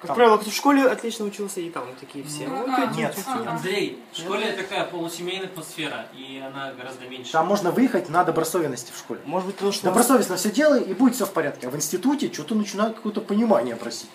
как 0.00 0.08
Там- 0.08 0.16
правило, 0.16 0.38
кто 0.38 0.48
в 0.50 0.54
школе 0.54 0.86
отлично 0.88 1.26
учился, 1.26 1.60
и 1.60 1.68
там 1.68 1.84
такие 2.00 2.24
все. 2.24 2.48
Ну, 2.48 2.56
Вот 2.56 2.70
а, 2.70 2.86
нет. 2.86 3.14
Ага. 3.26 3.50
Андрей, 3.50 4.02
в 4.12 4.16
школе 4.16 4.52
такая 4.52 4.86
полусемейная 4.86 5.46
атмосфера, 5.48 6.06
и 6.16 6.38
она 6.44 6.72
гораздо 6.72 7.06
меньше. 7.06 7.32
Там 7.32 7.46
можно 7.46 7.70
выехать 7.70 8.08
на 8.08 8.24
добросовестности 8.24 8.92
в 8.92 8.96
школе. 8.98 9.20
Может 9.26 9.46
быть, 9.48 9.56
потому 9.56 9.72
что... 9.72 9.84
Добросовестно 9.84 10.36
все 10.36 10.50
делай, 10.50 10.82
и 10.82 10.94
будет 10.94 11.16
все 11.16 11.26
в 11.26 11.32
порядке. 11.34 11.66
А 11.66 11.70
в 11.70 11.76
институте 11.76 12.32
что-то 12.32 12.54
начинают 12.54 12.96
какое-то 12.96 13.20
понимание 13.20 13.76
просить. 13.76 14.08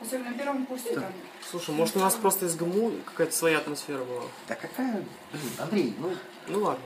Особенно 0.00 0.30
на 0.30 0.38
первом 0.38 0.64
курсе 0.64 0.94
Да. 0.94 1.02
там. 1.02 1.12
Слушай, 1.50 1.74
может 1.74 1.96
у 1.96 2.00
нас 2.00 2.14
просто 2.14 2.46
из 2.46 2.56
ГМУ 2.56 2.92
какая-то 3.04 3.34
своя 3.36 3.58
атмосфера 3.58 4.04
была? 4.04 4.22
Да 4.48 4.54
какая, 4.54 5.04
блин, 5.32 5.50
Андрей, 5.58 5.94
ну, 5.98 6.12
Ну 6.48 6.60
ладно. 6.62 6.84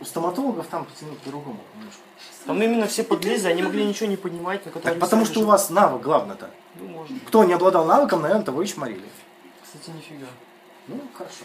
у 0.00 0.04
стоматологов 0.04 0.66
там 0.68 0.86
по-другому 1.24 1.60
немножко. 1.76 2.00
Там 2.46 2.62
именно 2.62 2.86
все 2.86 3.04
подлезли, 3.04 3.48
они 3.48 3.62
могли 3.62 3.84
ничего 3.84 4.08
не 4.08 4.16
понимать, 4.16 4.64
на 4.66 4.72
Так 4.72 4.98
потому 4.98 5.24
что 5.24 5.40
у 5.40 5.44
вас 5.44 5.70
навык 5.70 6.02
главное-то. 6.02 6.50
Ну, 6.76 6.88
может. 6.88 7.16
Кто 7.26 7.44
не 7.44 7.54
обладал 7.54 7.86
навыком, 7.86 8.20
наверное, 8.22 8.44
того 8.44 8.62
и 8.62 8.66
чморили. 8.66 9.08
Кстати, 9.62 9.96
нифига. 9.96 10.26
Ну, 10.88 11.00
хорошо. 11.14 11.44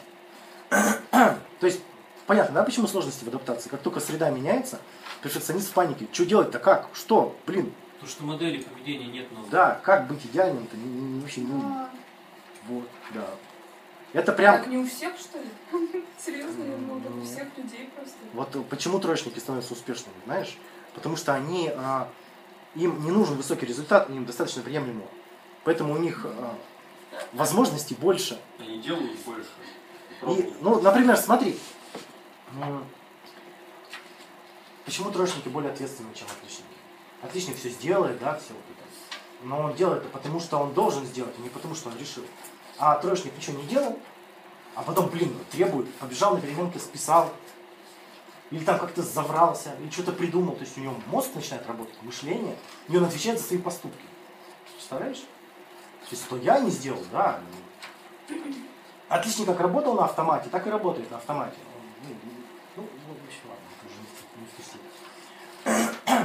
То 1.59 1.65
есть, 1.67 1.81
понятно, 2.27 2.55
да, 2.55 2.63
почему 2.63 2.87
сложности 2.87 3.23
в 3.23 3.27
адаптации? 3.29 3.69
Как 3.69 3.81
только 3.81 3.99
среда 3.99 4.29
меняется, 4.29 4.79
перфекционист 5.23 5.69
в 5.69 5.73
панике. 5.73 6.07
Что 6.11 6.25
делать-то? 6.25 6.59
Как? 6.59 6.89
Что? 6.93 7.35
Блин, 7.47 7.71
Потому 7.93 8.09
что 8.11 8.23
модели 8.23 8.63
поведения 8.63 9.07
нет 9.07 9.31
новых. 9.31 9.49
да, 9.49 9.79
как 9.83 10.07
быть 10.07 10.25
идеальным-то? 10.25 10.77
Не- 10.77 10.83
не- 10.83 11.01
не- 11.15 11.21
Вообще 11.21 11.41
не... 11.41 11.61
А, 11.61 11.89
Вот, 12.67 12.87
да. 13.13 13.25
Это 14.13 14.31
прям... 14.31 14.57
Так 14.57 14.67
не 14.67 14.77
у 14.77 14.87
всех, 14.87 15.13
что 15.17 15.37
ли? 15.37 15.45
Серьезно, 16.17 16.63
я 16.63 16.77
думала, 16.77 17.01
у 17.21 17.25
всех 17.25 17.45
людей 17.57 17.89
просто. 17.93 18.15
Вот 18.33 18.69
почему 18.69 18.99
троечники 18.99 19.39
становятся 19.39 19.73
успешными, 19.73 20.15
знаешь? 20.25 20.57
Потому 20.95 21.15
что 21.15 21.33
они, 21.33 21.71
а, 21.75 22.09
им 22.75 23.03
не 23.03 23.11
нужен 23.11 23.35
высокий 23.35 23.65
результат, 23.65 24.09
им 24.09 24.25
достаточно 24.25 24.61
приемлемого. 24.61 25.07
Поэтому 25.63 25.93
у 25.93 25.97
них 25.97 26.25
а, 26.25 26.55
возможностей 27.33 27.95
больше. 27.95 28.39
Они 28.59 28.79
делают 28.79 29.19
больше. 29.25 29.49
И, 30.27 30.53
ну, 30.61 30.81
например, 30.81 31.15
смотри, 31.17 31.57
почему 34.85 35.11
троечники 35.11 35.47
более 35.47 35.71
ответственны, 35.71 36.13
чем 36.13 36.27
отличники? 36.27 36.65
Отличник 37.21 37.57
все 37.57 37.69
сделает, 37.69 38.19
да, 38.19 38.35
все 38.37 38.53
вот 38.53 38.63
это. 38.69 38.79
Но 39.43 39.61
он 39.61 39.75
делает 39.75 40.01
это 40.03 40.09
потому, 40.09 40.39
что 40.39 40.57
он 40.57 40.73
должен 40.73 41.05
сделать, 41.05 41.33
а 41.37 41.41
не 41.41 41.49
потому, 41.49 41.75
что 41.75 41.89
он 41.89 41.97
решил. 41.97 42.23
А 42.77 42.95
троечник 42.97 43.35
ничего 43.35 43.57
не 43.57 43.67
делал, 43.67 43.97
а 44.75 44.81
потом, 44.81 45.07
блин, 45.07 45.33
требует, 45.51 45.93
побежал 45.95 46.35
на 46.35 46.41
переменке, 46.41 46.79
списал, 46.79 47.33
или 48.51 48.63
там 48.63 48.79
как-то 48.79 49.01
заврался, 49.01 49.75
или 49.81 49.89
что-то 49.89 50.11
придумал, 50.11 50.55
то 50.55 50.61
есть 50.61 50.77
у 50.77 50.81
него 50.81 50.95
мозг 51.07 51.29
начинает 51.35 51.67
работать, 51.67 51.95
мышление, 52.01 52.55
и 52.87 52.97
он 52.97 53.05
отвечает 53.05 53.39
за 53.39 53.45
свои 53.45 53.59
поступки. 53.59 54.03
Представляешь? 54.73 55.19
То 55.19 56.15
есть, 56.15 56.23
что 56.25 56.37
я 56.37 56.59
не 56.59 56.71
сделал, 56.71 57.03
да. 57.11 57.39
Отличник 59.07 59.45
как 59.47 59.59
работал 59.59 59.93
на 59.95 60.05
автомате, 60.05 60.49
так 60.49 60.65
и 60.65 60.69
работает 60.69 61.09
на 61.11 61.17
автомате. 61.17 61.57
Ну, 62.03 62.15
ну, 62.75 62.83
ну, 62.83 63.13
в 63.13 63.27
общем, 63.27 63.41
ладно, 63.49 63.65
уже 63.85 63.95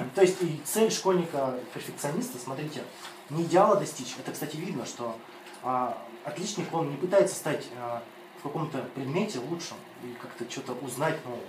не. 0.00 0.08
То 0.14 0.22
есть 0.22 0.40
и 0.42 0.60
цель 0.64 0.90
школьника-перфекциониста, 0.90 2.38
смотрите, 2.38 2.84
не 3.30 3.42
идеала 3.42 3.76
достичь. 3.76 4.14
Это, 4.18 4.32
кстати, 4.32 4.56
видно, 4.56 4.86
что 4.86 5.16
а, 5.62 5.98
отличник, 6.24 6.72
он 6.72 6.90
не 6.90 6.96
пытается 6.96 7.34
стать 7.34 7.66
а, 7.76 8.02
в 8.38 8.42
каком-то 8.44 8.78
предмете 8.94 9.40
лучшим 9.40 9.76
или 10.02 10.14
как-то 10.14 10.50
что-то 10.50 10.72
узнать 10.84 11.22
новое. 11.24 11.40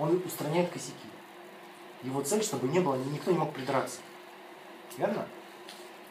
Он 0.00 0.22
устраняет 0.24 0.70
косяки. 0.70 0.94
Его 2.02 2.22
цель, 2.22 2.42
чтобы 2.42 2.68
не 2.68 2.80
было, 2.80 2.96
никто 2.96 3.30
не 3.30 3.38
мог 3.38 3.52
придраться. 3.52 3.98
Верно? 4.96 5.26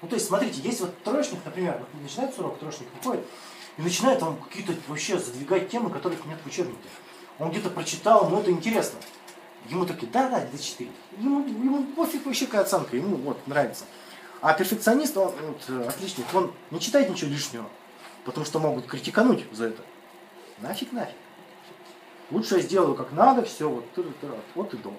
Ну, 0.01 0.07
то 0.07 0.15
есть, 0.15 0.27
смотрите, 0.27 0.61
есть 0.61 0.79
вот 0.79 1.03
троечник, 1.03 1.43
например, 1.43 1.83
начинается 2.01 2.41
урок, 2.41 2.59
троечник 2.59 2.87
выходит, 2.95 3.25
и 3.77 3.81
начинает 3.81 4.21
он 4.21 4.37
какие-то 4.37 4.73
вообще 4.87 5.17
задвигать 5.17 5.69
темы, 5.69 5.89
которых 5.89 6.23
нет 6.25 6.37
в 6.41 6.47
учебнике. 6.47 6.77
Он 7.39 7.49
где-то 7.49 7.71
прочитал, 7.71 8.27
ему 8.27 8.39
это 8.39 8.51
интересно. 8.51 8.99
Ему 9.67 9.85
такие, 9.85 10.09
да, 10.11 10.29
да, 10.29 10.39
это 10.39 10.57
4. 10.57 10.89
Ему, 11.17 11.45
ему 11.47 11.83
пофиг 11.93 12.25
вообще 12.25 12.45
какая 12.45 12.61
оценка, 12.61 12.95
ему 12.95 13.17
вот 13.17 13.45
нравится. 13.47 13.85
А 14.41 14.53
перфекционист, 14.53 15.17
он, 15.17 15.33
вот, 15.35 15.87
отличник, 15.87 16.25
он 16.33 16.53
не 16.71 16.79
читает 16.79 17.09
ничего 17.09 17.31
лишнего, 17.31 17.65
потому 18.23 18.45
что 18.45 18.59
могут 18.59 18.85
критикануть 18.85 19.45
за 19.51 19.65
это. 19.65 19.81
Нафиг, 20.59 20.91
нафиг. 20.91 21.15
Лучше 22.32 22.55
я 22.57 22.61
сделаю 22.61 22.95
как 22.95 23.11
надо, 23.11 23.43
все, 23.43 23.67
вот, 23.69 23.91
тыры, 23.93 24.11
тыры, 24.21 24.36
вот 24.55 24.73
и 24.73 24.77
дом. 24.77 24.95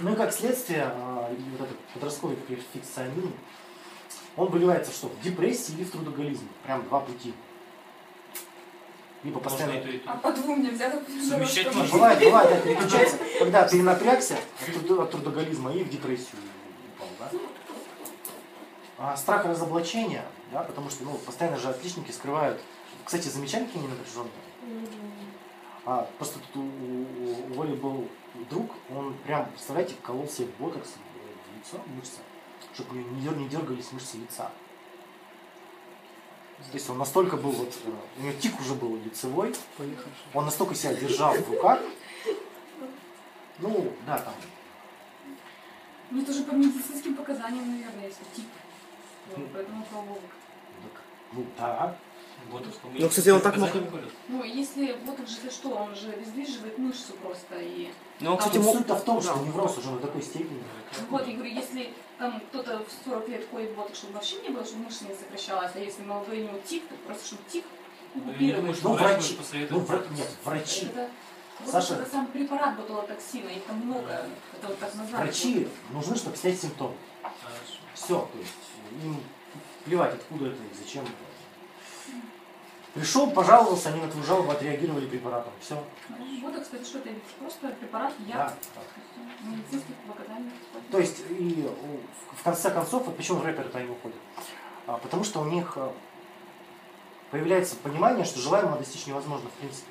Ну 0.00 0.12
и 0.12 0.16
как 0.16 0.32
следствие, 0.32 0.84
а, 0.84 1.28
вот 1.58 1.66
этот 1.66 1.78
подростковый 1.94 2.36
перфекционизм, 2.36 3.32
он 4.36 4.48
выливается 4.48 4.92
что? 4.92 5.08
В 5.08 5.20
депрессии 5.20 5.72
или 5.72 5.84
в 5.84 5.90
трудоголизм. 5.90 6.48
Прям 6.64 6.82
два 6.84 7.00
пути. 7.00 7.34
Либо 9.24 9.38
Можно 9.38 9.50
постоянно... 9.50 9.78
и 9.78 9.82
то, 9.82 9.88
и 9.90 9.98
то. 9.98 10.10
А 10.10 10.16
по 10.16 10.32
двум 10.32 10.62
нельзя 10.62 10.90
так 10.90 11.02
Совмещать 11.08 11.74
можно. 11.74 11.92
Бывает, 11.92 12.18
бывает, 12.20 12.50
да, 12.50 12.60
переключается, 12.60 13.18
когда 13.38 13.68
перенапрягся 13.68 14.36
от, 14.36 14.74
труд- 14.74 15.00
от 15.02 15.10
трудоголизма 15.10 15.72
и 15.72 15.84
в 15.84 15.90
депрессию 15.90 16.38
упал, 16.96 17.08
да? 17.18 17.30
А 18.98 19.16
страх 19.16 19.44
разоблачения, 19.44 20.24
да, 20.52 20.62
потому 20.62 20.90
что, 20.90 21.04
ну, 21.04 21.14
постоянно 21.18 21.58
же 21.58 21.68
отличники 21.68 22.10
скрывают. 22.10 22.60
Кстати, 23.04 23.28
замечали, 23.28 23.64
какие 23.64 23.80
они 23.80 23.88
напряженные? 23.88 24.32
А, 25.84 26.08
просто 26.18 26.38
тут 26.52 26.56
у, 26.56 26.60
у- 26.60 27.56
у 27.58 27.62
Оли 27.62 27.74
был 27.74 28.08
друг, 28.50 28.70
он 28.90 29.14
прям, 29.26 29.46
представляете, 29.50 29.94
колол 30.02 30.28
себе 30.28 30.48
ботокс 30.58 30.90
в 30.90 31.58
лицо, 31.58 31.82
мышцы, 31.96 32.20
чтобы 32.74 32.96
не, 32.98 33.22
дер- 33.26 33.36
не 33.36 33.48
дергались 33.48 33.90
мышцы 33.92 34.16
лица. 34.18 34.50
То 36.70 36.74
есть 36.74 36.88
он 36.88 36.98
настолько 36.98 37.36
был 37.36 37.50
вот, 37.50 37.76
э, 37.84 37.90
у 38.18 38.22
него 38.22 38.32
тик 38.40 38.60
уже 38.60 38.74
был 38.74 38.96
лицевой, 38.96 39.52
он 40.32 40.44
настолько 40.44 40.74
себя 40.76 40.94
держал 40.94 41.34
в 41.34 41.50
руках, 41.50 41.80
ну, 43.58 43.92
да, 44.06 44.18
там, 44.18 44.34
Ну, 46.10 46.22
это 46.22 46.32
же 46.32 46.44
по 46.44 46.52
медицинским 46.52 47.16
показаниям, 47.16 47.68
наверное, 47.70 48.06
если 48.06 48.22
тип. 48.36 48.46
Вот, 49.36 49.48
поэтому 49.52 49.84
так, 49.84 51.02
ну, 51.32 51.44
да, 51.58 51.96
Ботокс, 52.50 52.76
по 52.76 52.88
Ну, 52.92 53.08
кстати, 53.08 53.28
он 53.30 53.40
так 53.40 53.56
мог-. 53.56 53.70
Ну, 54.28 54.44
если 54.44 54.96
вот 55.04 55.18
он 55.20 55.26
же 55.26 55.50
что, 55.50 55.70
он 55.70 55.94
же 55.94 56.10
обездвиживает 56.10 56.78
мышцу 56.78 57.12
просто 57.22 57.56
и... 57.58 57.90
Ну, 58.20 58.36
кстати, 58.36 58.58
мог... 58.58 58.76
суть-то 58.76 58.96
в 58.96 59.04
том, 59.04 59.20
что 59.22 59.38
невроз 59.38 59.78
уже 59.78 59.90
на 59.90 59.98
такой 59.98 60.22
степени. 60.22 60.62
Вот, 61.08 61.26
я 61.26 61.34
говорю, 61.34 61.50
если 61.52 61.92
там 62.18 62.40
кто-то 62.50 62.84
в 62.84 63.08
40 63.08 63.28
лет 63.28 63.46
ходит 63.50 63.74
вот, 63.76 63.94
чтобы 63.96 64.14
вообще 64.14 64.40
не 64.42 64.50
было, 64.50 64.64
чтобы 64.64 64.84
мышца 64.84 65.04
не 65.06 65.14
сокращалась, 65.14 65.72
а 65.74 65.78
если 65.78 66.02
молодой 66.02 66.40
у 66.40 66.44
него 66.44 66.58
тик, 66.66 66.86
то 66.88 66.94
просто 67.06 67.26
чтобы 67.26 67.42
тик 67.50 67.64
Ну, 68.14 68.20
купировать. 68.22 68.82
Ну, 68.82 68.92
врач 68.92 69.12
врачи, 69.14 69.32
ну, 69.32 69.38
посоветовать. 69.38 69.88
вра- 69.88 70.14
нет, 70.16 70.28
врачи, 70.44 70.86
Это, 70.86 71.08
вот 71.60 71.70
Саша- 71.70 71.94
это 71.94 72.10
сам 72.10 72.26
препарат 72.26 72.76
ботулотоксина, 72.76 73.48
их 73.48 73.64
там 73.64 73.76
много, 73.78 74.08
это 74.10 74.66
вот 74.68 74.78
так 74.78 74.94
назвали. 74.94 75.24
врачи 75.24 75.68
нужны, 75.92 76.16
чтобы 76.16 76.36
снять 76.36 76.60
симптомы. 76.60 76.94
Хорошо. 77.22 77.78
Все, 77.94 78.28
то 78.32 78.38
есть 78.38 78.52
им 79.02 79.20
плевать, 79.84 80.14
откуда 80.14 80.46
это 80.46 80.56
и 80.56 80.84
зачем 80.84 81.02
это. 81.04 81.12
Пришел, 82.94 83.30
пожаловался, 83.30 83.88
они 83.88 84.02
на 84.02 84.08
твою 84.08 84.26
жалобу 84.26 84.50
отреагировали 84.50 85.06
препаратом. 85.06 85.52
Все. 85.60 85.82
Ну, 86.10 86.40
Ботокс, 86.42 86.68
это 86.72 86.84
что, 86.84 86.98
это 86.98 87.08
просто 87.38 87.68
препарат, 87.68 88.12
яд, 88.26 88.54
да. 88.74 89.48
медицинских 89.48 89.94
показаний. 90.06 90.50
То 90.90 90.98
есть, 90.98 91.22
и 91.30 91.66
в 92.36 92.42
конце 92.42 92.70
концов, 92.70 93.06
вот 93.06 93.16
почему 93.16 93.40
рэперы-то 93.40 93.78
они 93.78 93.88
уходят? 93.88 94.18
А, 94.86 94.98
потому 94.98 95.24
что 95.24 95.40
у 95.40 95.46
них 95.46 95.72
а, 95.76 95.94
появляется 97.30 97.76
понимание, 97.76 98.26
что 98.26 98.40
желаемого 98.40 98.76
достичь 98.76 99.06
невозможно 99.06 99.48
в 99.48 99.52
принципе. 99.54 99.88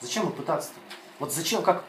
Зачем 0.00 0.26
им 0.26 0.32
пытаться-то? 0.32 0.78
Вот 1.18 1.32
зачем, 1.32 1.62
как... 1.62 1.84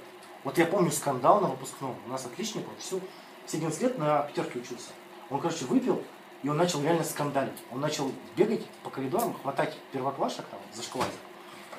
Вот 0.46 0.58
я 0.58 0.66
помню 0.66 0.92
скандал 0.92 1.42
на 1.42 1.48
выпускном. 1.48 1.98
У 2.06 2.10
нас 2.10 2.26
отличник, 2.26 2.66
он 2.68 2.76
всю, 2.78 3.02
все 3.46 3.58
11 3.58 3.82
лет 3.82 3.98
на 3.98 4.24
пятерке 4.24 4.60
учился. 4.60 4.92
Он, 5.30 5.42
короче, 5.42 5.66
выпил, 5.66 6.02
и 6.44 6.50
он 6.50 6.58
начал 6.58 6.82
реально 6.84 7.04
скандалить. 7.04 7.58
Он 7.72 7.80
начал 7.80 8.12
бегать 8.36 8.66
по 8.84 8.90
коридорам, 8.90 9.34
хватать 9.42 9.78
первоклашек 9.92 10.46
там, 10.46 10.60
за 10.74 10.84
шквалик. 10.84 11.14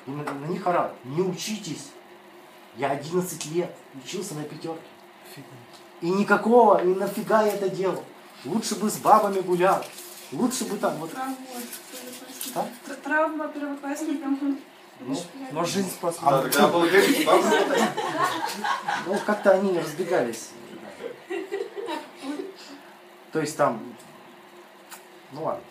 И 0.07 0.11
на, 0.11 0.23
на 0.23 0.47
них 0.47 0.65
орал. 0.65 0.91
Не 1.03 1.21
учитесь. 1.21 1.91
Я 2.75 2.91
11 2.91 3.45
лет 3.53 3.73
учился 4.03 4.33
на 4.33 4.43
пятерке. 4.43 4.81
И 6.01 6.09
никакого, 6.09 6.83
и 6.83 6.87
нафига 6.87 7.43
я 7.43 7.53
это 7.53 7.69
делал? 7.69 8.03
Лучше 8.43 8.75
бы 8.75 8.89
с 8.89 8.97
бабами 8.97 9.39
гулял. 9.39 9.83
Лучше 10.31 10.65
бы 10.65 10.77
там 10.77 10.95
вот... 10.97 11.11
Травма, 11.11 11.35
Что? 12.41 12.67
Тр- 12.87 12.95
Травма 13.03 13.47
первоклассника. 13.47 14.27
Ну, 14.99 15.15
Может, 15.51 15.73
жизнь 15.73 15.89
спас. 15.89 16.17
Да, 16.21 16.41
тогда 16.41 16.67
вам. 16.67 16.87
ну, 19.07 19.19
как-то 19.25 19.51
они 19.51 19.77
разбегались. 19.77 20.49
То 23.31 23.39
есть 23.41 23.57
там... 23.57 23.94
Ну 25.35 25.43
ладно. 25.43 25.61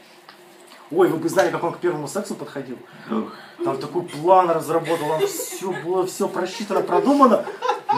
Ой, 0.91 1.09
вы 1.09 1.17
бы 1.17 1.29
знали, 1.29 1.51
как 1.51 1.65
он 1.65 1.73
к 1.73 1.79
первому 1.79 2.07
сексу 2.07 2.35
подходил. 2.35 2.79
Там 3.65 3.79
такой 3.79 4.03
план 4.03 4.51
разработал, 4.51 5.09
там 5.09 5.27
все 5.27 5.73
было, 5.83 6.07
все 6.07 6.29
просчитано, 6.29 6.83
продумано. 6.83 7.47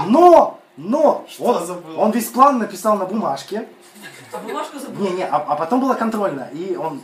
Но, 0.07 0.61
но, 0.77 1.27
он, 1.41 1.67
забыл? 1.67 1.99
он 1.99 2.13
весь 2.13 2.27
план 2.27 2.59
написал 2.59 2.97
на 2.97 3.05
бумажке. 3.05 3.67
А 4.33 4.39
бумажку 4.39 4.79
забыл. 4.79 5.05
Не-не, 5.07 5.27
а, 5.27 5.37
а 5.37 5.57
потом 5.57 5.81
была 5.81 5.97
контрольная. 5.97 6.49
И 6.51 6.77
он 6.77 7.01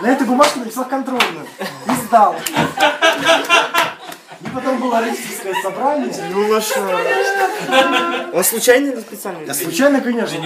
на 0.00 0.06
этой 0.06 0.26
бумажке 0.26 0.60
написал 0.60 0.86
контрольную. 0.86 1.46
И 1.86 2.06
сдал. 2.06 2.34
И 4.44 4.50
потом 4.50 4.78
было 4.78 5.00
родительское 5.00 5.54
собрание. 5.62 6.12
Ну, 6.30 6.48
лошара. 6.48 6.98
Он 8.32 8.44
случайно 8.44 8.90
или 8.90 9.00
специально? 9.00 9.46
Да 9.46 9.54
случайно, 9.54 10.00
конечно. 10.00 10.38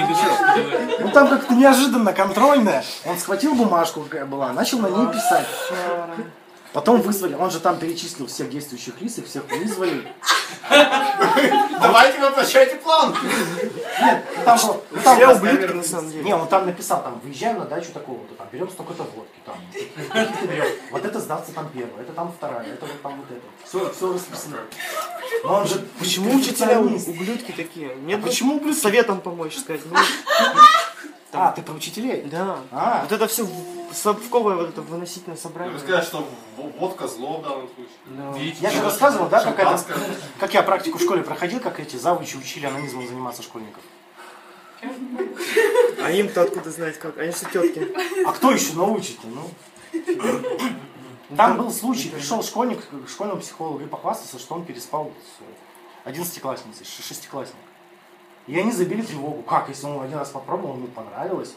Ну 1.01 1.11
там 1.11 1.29
как-то 1.29 1.55
неожиданно 1.55 2.13
контрольная. 2.13 2.85
Он 3.05 3.19
схватил 3.19 3.55
бумажку, 3.55 4.03
какая 4.03 4.25
была, 4.25 4.53
начал 4.53 4.79
на 4.79 4.89
ней 4.89 5.07
писать. 5.13 5.47
Потом 6.73 7.01
вызвали, 7.01 7.35
он 7.35 7.51
же 7.51 7.61
там 7.61 7.79
перечислил 7.79 8.27
всех 8.27 8.51
действующих 8.51 9.01
лиц, 9.01 9.17
их 9.19 9.27
всех 9.27 9.45
вызвали. 9.51 10.13
Давайте 11.81 12.21
воплощайте 12.21 12.77
план. 12.77 13.15
Нет, 14.01 14.25
ну 14.37 14.45
там 14.45 14.59
был, 14.59 14.83
ну, 14.91 15.01
там 15.03 15.17
Все 15.17 15.35
ублюдки, 15.35 15.73
на 15.73 15.83
самом 15.83 16.11
деле. 16.11 16.25
Не, 16.25 16.35
он 16.35 16.47
там 16.47 16.67
написал, 16.67 17.03
там, 17.03 17.21
выезжаем 17.21 17.59
на 17.59 17.65
дачу 17.65 17.91
такого-то, 17.93 18.35
там, 18.35 18.47
берем 18.53 18.69
столько-то 18.69 19.05
водки, 19.05 19.39
там. 19.47 19.57
Вот 20.91 21.05
это 21.05 21.21
сдастся 21.21 21.53
там 21.55 21.71
первое, 21.71 22.03
это 22.03 22.13
там 22.13 22.33
вторая, 22.37 22.67
это 22.67 22.85
вот 22.85 23.03
там 23.03 23.17
вот 23.17 23.31
это. 23.31 23.47
Все, 23.65 23.93
все 23.93 24.13
расписано. 24.13 24.59
Но 25.45 25.55
он 25.55 25.67
же 25.67 25.87
Почему 25.99 26.37
учителя 26.37 26.81
ублюдки 26.81 27.53
такие? 27.53 27.95
Нет, 27.97 28.21
А 28.23 28.27
почему 28.27 28.57
ублюдки? 28.57 28.81
Советом 28.81 29.21
помочь 29.21 29.57
сказать. 29.57 29.81
Ну, 31.33 31.39
А, 31.41 31.53
ты 31.53 31.61
про 31.63 31.75
учителей? 31.75 32.23
да. 32.23 32.59
А. 32.71 33.03
Вот 33.03 33.13
это 33.13 33.27
все 33.27 33.47
совковое 33.93 34.57
вот 34.57 34.69
это 34.71 34.81
выносить 34.83 35.27
на 35.27 35.33
Я 35.33 35.37
собрание. 35.37 35.75
бы 35.75 35.81
сказать, 35.81 36.05
что 36.05 36.27
водка 36.57 37.07
зло 37.07 37.39
в 37.39 37.43
данном 37.43 37.69
случае. 37.69 37.97
Да. 38.07 38.33
Видите, 38.33 38.59
Я 38.63 38.71
же 38.71 38.83
рассказывал, 38.83 39.29
да, 39.29 39.45
как, 39.45 39.59
это, 39.59 39.85
как 40.41 40.55
я 40.55 40.63
практику 40.63 40.97
в 40.99 41.03
школе 41.03 41.23
проходил, 41.23 41.61
как 41.61 41.81
эти 41.81 41.97
завучи 41.97 42.37
учили 42.37 42.65
анонизмом 42.67 43.07
заниматься 43.07 43.43
школьников. 43.43 43.83
А 46.03 46.11
им-то 46.13 46.43
откуда 46.43 46.71
знать 46.71 46.99
как? 46.99 47.19
Они 47.19 47.33
все 47.33 47.47
тетки. 47.51 47.95
А 48.27 48.33
кто 48.33 48.51
еще 48.53 48.75
научит-то, 48.75 49.27
ну? 49.27 49.51
Там 51.37 51.59
был 51.59 51.71
случай, 51.73 52.09
пришел 52.09 52.43
школьник 52.43 52.81
к 53.05 53.09
школьному 53.09 53.41
психологу 53.41 53.81
и 53.85 53.87
похвастался, 53.87 54.39
что 54.39 54.55
он 54.55 54.65
переспал 54.65 55.11
с 55.37 56.07
одиннадцатиклассницей, 56.09 56.87
шестиклассник. 56.87 57.57
И 58.49 58.59
они 58.59 58.73
забили 58.73 59.03
тревогу. 59.03 59.43
Как, 59.43 59.69
если 59.69 59.87
он 59.87 60.03
один 60.03 60.19
раз 60.19 60.31
попробовал, 60.31 60.77
ему 60.77 60.87
понравилось? 60.89 61.55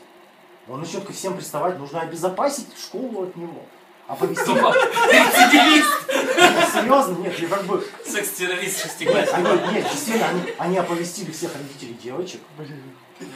Он 0.68 0.82
начнет 0.82 1.04
ко 1.04 1.14
всем 1.14 1.36
приставать, 1.36 1.80
нужно 1.80 2.02
обезопасить 2.02 2.68
школу 2.78 3.24
от 3.24 3.36
него. 3.36 3.64
Оповестить. 4.08 4.48
Рецидивист, 4.48 6.02
Серьезно, 6.74 7.18
нет, 7.18 7.40
я 7.40 7.48
как 7.48 7.64
бы... 7.64 7.86
секс-террорист 8.06 8.84
шестиклассник. 8.84 9.34
Они, 9.34 9.74
нет, 9.74 9.90
действительно, 9.90 10.28
они, 10.28 10.54
они 10.58 10.78
оповестили 10.78 11.32
всех 11.32 11.52
родителей 11.56 11.94
девочек, 12.02 12.42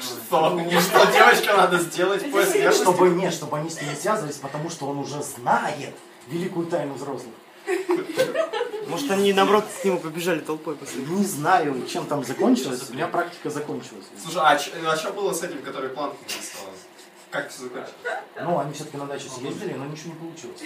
Что? 0.02 0.60
И 0.60 0.80
что 0.80 1.06
девочка 1.12 1.56
надо 1.56 1.80
сделать 1.80 2.30
после 2.30 2.72
чтобы 2.72 3.10
нет, 3.10 3.34
чтобы 3.34 3.58
они 3.58 3.70
с 3.70 3.82
ним 3.82 3.90
не 3.92 3.96
связывались, 3.96 4.36
потому 4.36 4.70
что 4.70 4.88
он 4.88 5.00
уже 5.00 5.22
знает 5.24 5.96
великую 6.28 6.68
тайну 6.68 6.96
взрослых. 6.96 7.34
Может, 8.88 9.12
они, 9.12 9.34
наоборот, 9.34 9.66
к 9.82 9.86
нему 9.86 10.00
побежали 10.00 10.40
толпой 10.40 10.76
после 10.76 11.04
этого. 11.04 11.16
Не 11.18 11.24
знаю, 11.26 11.86
чем 11.88 12.06
там 12.06 12.24
закончилось. 12.24 12.90
У 12.90 12.94
меня 12.94 13.08
практика 13.08 13.50
закончилась. 13.50 14.06
Слушай, 14.22 14.42
а, 14.44 14.58
ч- 14.58 14.72
а 14.86 14.96
что 14.96 15.12
было 15.14 15.34
с 15.34 15.42
этим, 15.44 15.62
который 15.62 15.90
планку 15.90 16.18
не 16.22 16.26
осталось? 16.40 16.80
Как 17.32 17.50
все 17.50 17.64
закончилось? 17.64 17.94
Ну, 18.42 18.60
они 18.60 18.74
все-таки 18.74 18.98
на 18.98 19.06
дачу 19.08 19.30
съездили, 19.30 19.74
но 19.74 19.86
ничего 19.86 20.14
не 20.14 20.20
получилось. 20.20 20.62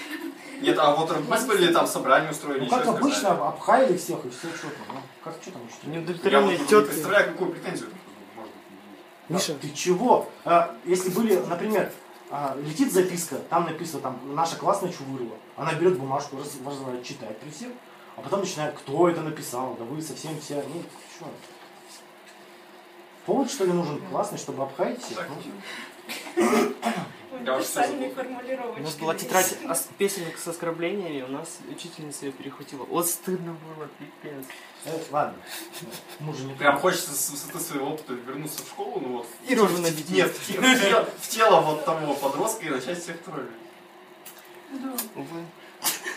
Нет, 0.62 0.78
а 0.78 0.96
вот 0.96 1.10
вызвали 1.12 1.74
там 1.74 1.88
собрание 1.88 2.32
устроили, 2.32 2.66
Ну, 2.66 2.70
как 2.70 2.82
сказали? 2.84 3.02
обычно, 3.04 3.30
обхаяли 3.48 3.98
всех 3.98 4.26
и 4.26 4.30
все 4.30 4.48
что-то. 4.56 4.76
Ну, 4.94 5.00
как 5.24 5.36
что 5.42 5.52
там 5.52 5.62
еще? 5.66 5.78
Я 5.84 5.90
Неудовлетворенные 5.94 6.58
вот 6.58 6.62
не 6.62 6.68
тетки. 6.68 6.90
представляю, 6.92 7.32
какую 7.32 7.52
претензию 7.52 7.90
может 8.36 8.52
быть. 8.52 9.48
Миша, 9.48 9.54
Ты 9.60 9.70
чего? 9.72 10.30
А, 10.46 10.76
если 10.86 11.10
были, 11.10 11.36
например, 11.38 11.92
а, 12.32 12.56
летит 12.64 12.92
записка, 12.94 13.38
там 13.50 13.66
написано, 13.66 14.02
там, 14.02 14.20
наша 14.36 14.56
классная 14.58 14.92
чувырла. 14.92 15.36
Она 15.56 15.74
берет 15.74 15.98
бумажку, 15.98 16.38
раз, 16.38 16.48
раз- 16.66 17.06
читает 17.08 17.40
при 17.40 17.50
всех, 17.50 17.70
а 18.20 18.22
потом 18.22 18.42
начинает, 18.42 18.76
кто 18.78 19.08
это 19.08 19.22
написал, 19.22 19.76
да 19.80 19.86
вы 19.86 20.02
совсем 20.02 20.38
все, 20.42 20.56
ну, 20.56 20.84
что? 21.16 21.26
Повод, 23.26 23.50
что 23.50 23.64
ли, 23.64 23.72
нужен 23.72 24.02
классный, 24.10 24.38
чтобы 24.38 24.64
обхаять 24.64 25.02
всех? 25.02 25.26
Ну, 26.36 26.44
у 28.78 28.82
нас 28.82 28.96
была 28.96 29.16
тетрадь 29.16 29.56
ос- 29.70 29.88
песенок 29.98 30.38
с 30.38 30.48
оскорблениями, 30.48 31.22
у 31.22 31.28
нас 31.28 31.60
учительница 31.70 32.26
ее 32.26 32.32
перехватила. 32.34 32.84
Вот 32.86 33.08
стыдно 33.08 33.54
было, 33.54 33.88
пипец. 34.00 34.46
э, 34.86 35.00
ладно. 35.12 35.36
Мы 36.20 36.34
же 36.36 36.44
не 36.44 36.54
Прям 36.56 36.78
хочется 36.80 37.12
с 37.14 37.30
высоты 37.30 37.60
своего 37.60 37.92
опыта 37.94 38.14
вернуться 38.14 38.64
в 38.64 38.68
школу, 38.68 39.00
ну 39.00 39.18
вот. 39.20 39.28
И 39.48 39.56
рожу 39.56 39.78
набить. 39.78 40.10
Нет, 40.10 40.32
в, 40.36 40.46
те- 40.48 40.60
в 40.60 40.82
те- 40.82 41.06
в 41.22 41.28
тело 41.30 41.62
вот 41.62 41.86
того 41.86 42.16
подростка 42.16 42.66
и 42.66 42.70
начать 42.70 43.02
всех 43.02 43.22
троллить. 43.22 43.52
Увы. 45.16 45.46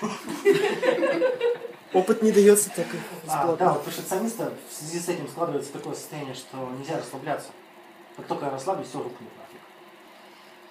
Опыт 1.93 2.23
не 2.23 2.33
дается 2.33 2.71
так 2.71 2.87
А, 3.29 3.55
да, 3.57 3.75
у 3.75 3.79
перфекциониста 3.81 4.53
в 4.69 4.73
связи 4.73 4.99
с 4.99 5.09
этим 5.09 5.29
складывается 5.29 5.73
такое 5.73 5.95
состояние, 5.95 6.35
что 6.35 6.57
нельзя 6.79 6.97
расслабляться. 6.99 7.51
Как 8.17 8.27
только 8.27 8.47
я 8.47 8.51
расслаблюсь, 8.51 8.89
все 8.89 8.99
рухнет 8.99 9.21
нафиг. 9.21 9.61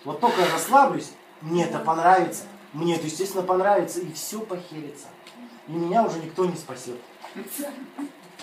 Вот 0.03 0.19
только 0.19 0.41
я 0.41 0.51
расслаблюсь, 0.51 1.11
мне 1.41 1.65
это 1.65 1.79
понравится, 1.79 2.43
мне 2.73 2.95
это, 2.95 3.05
естественно, 3.05 3.43
понравится, 3.43 3.99
и 3.99 4.11
все 4.13 4.39
похерится. 4.39 5.07
И 5.67 5.71
меня 5.71 6.03
уже 6.03 6.19
никто 6.19 6.45
не 6.45 6.55
спасет. 6.55 6.97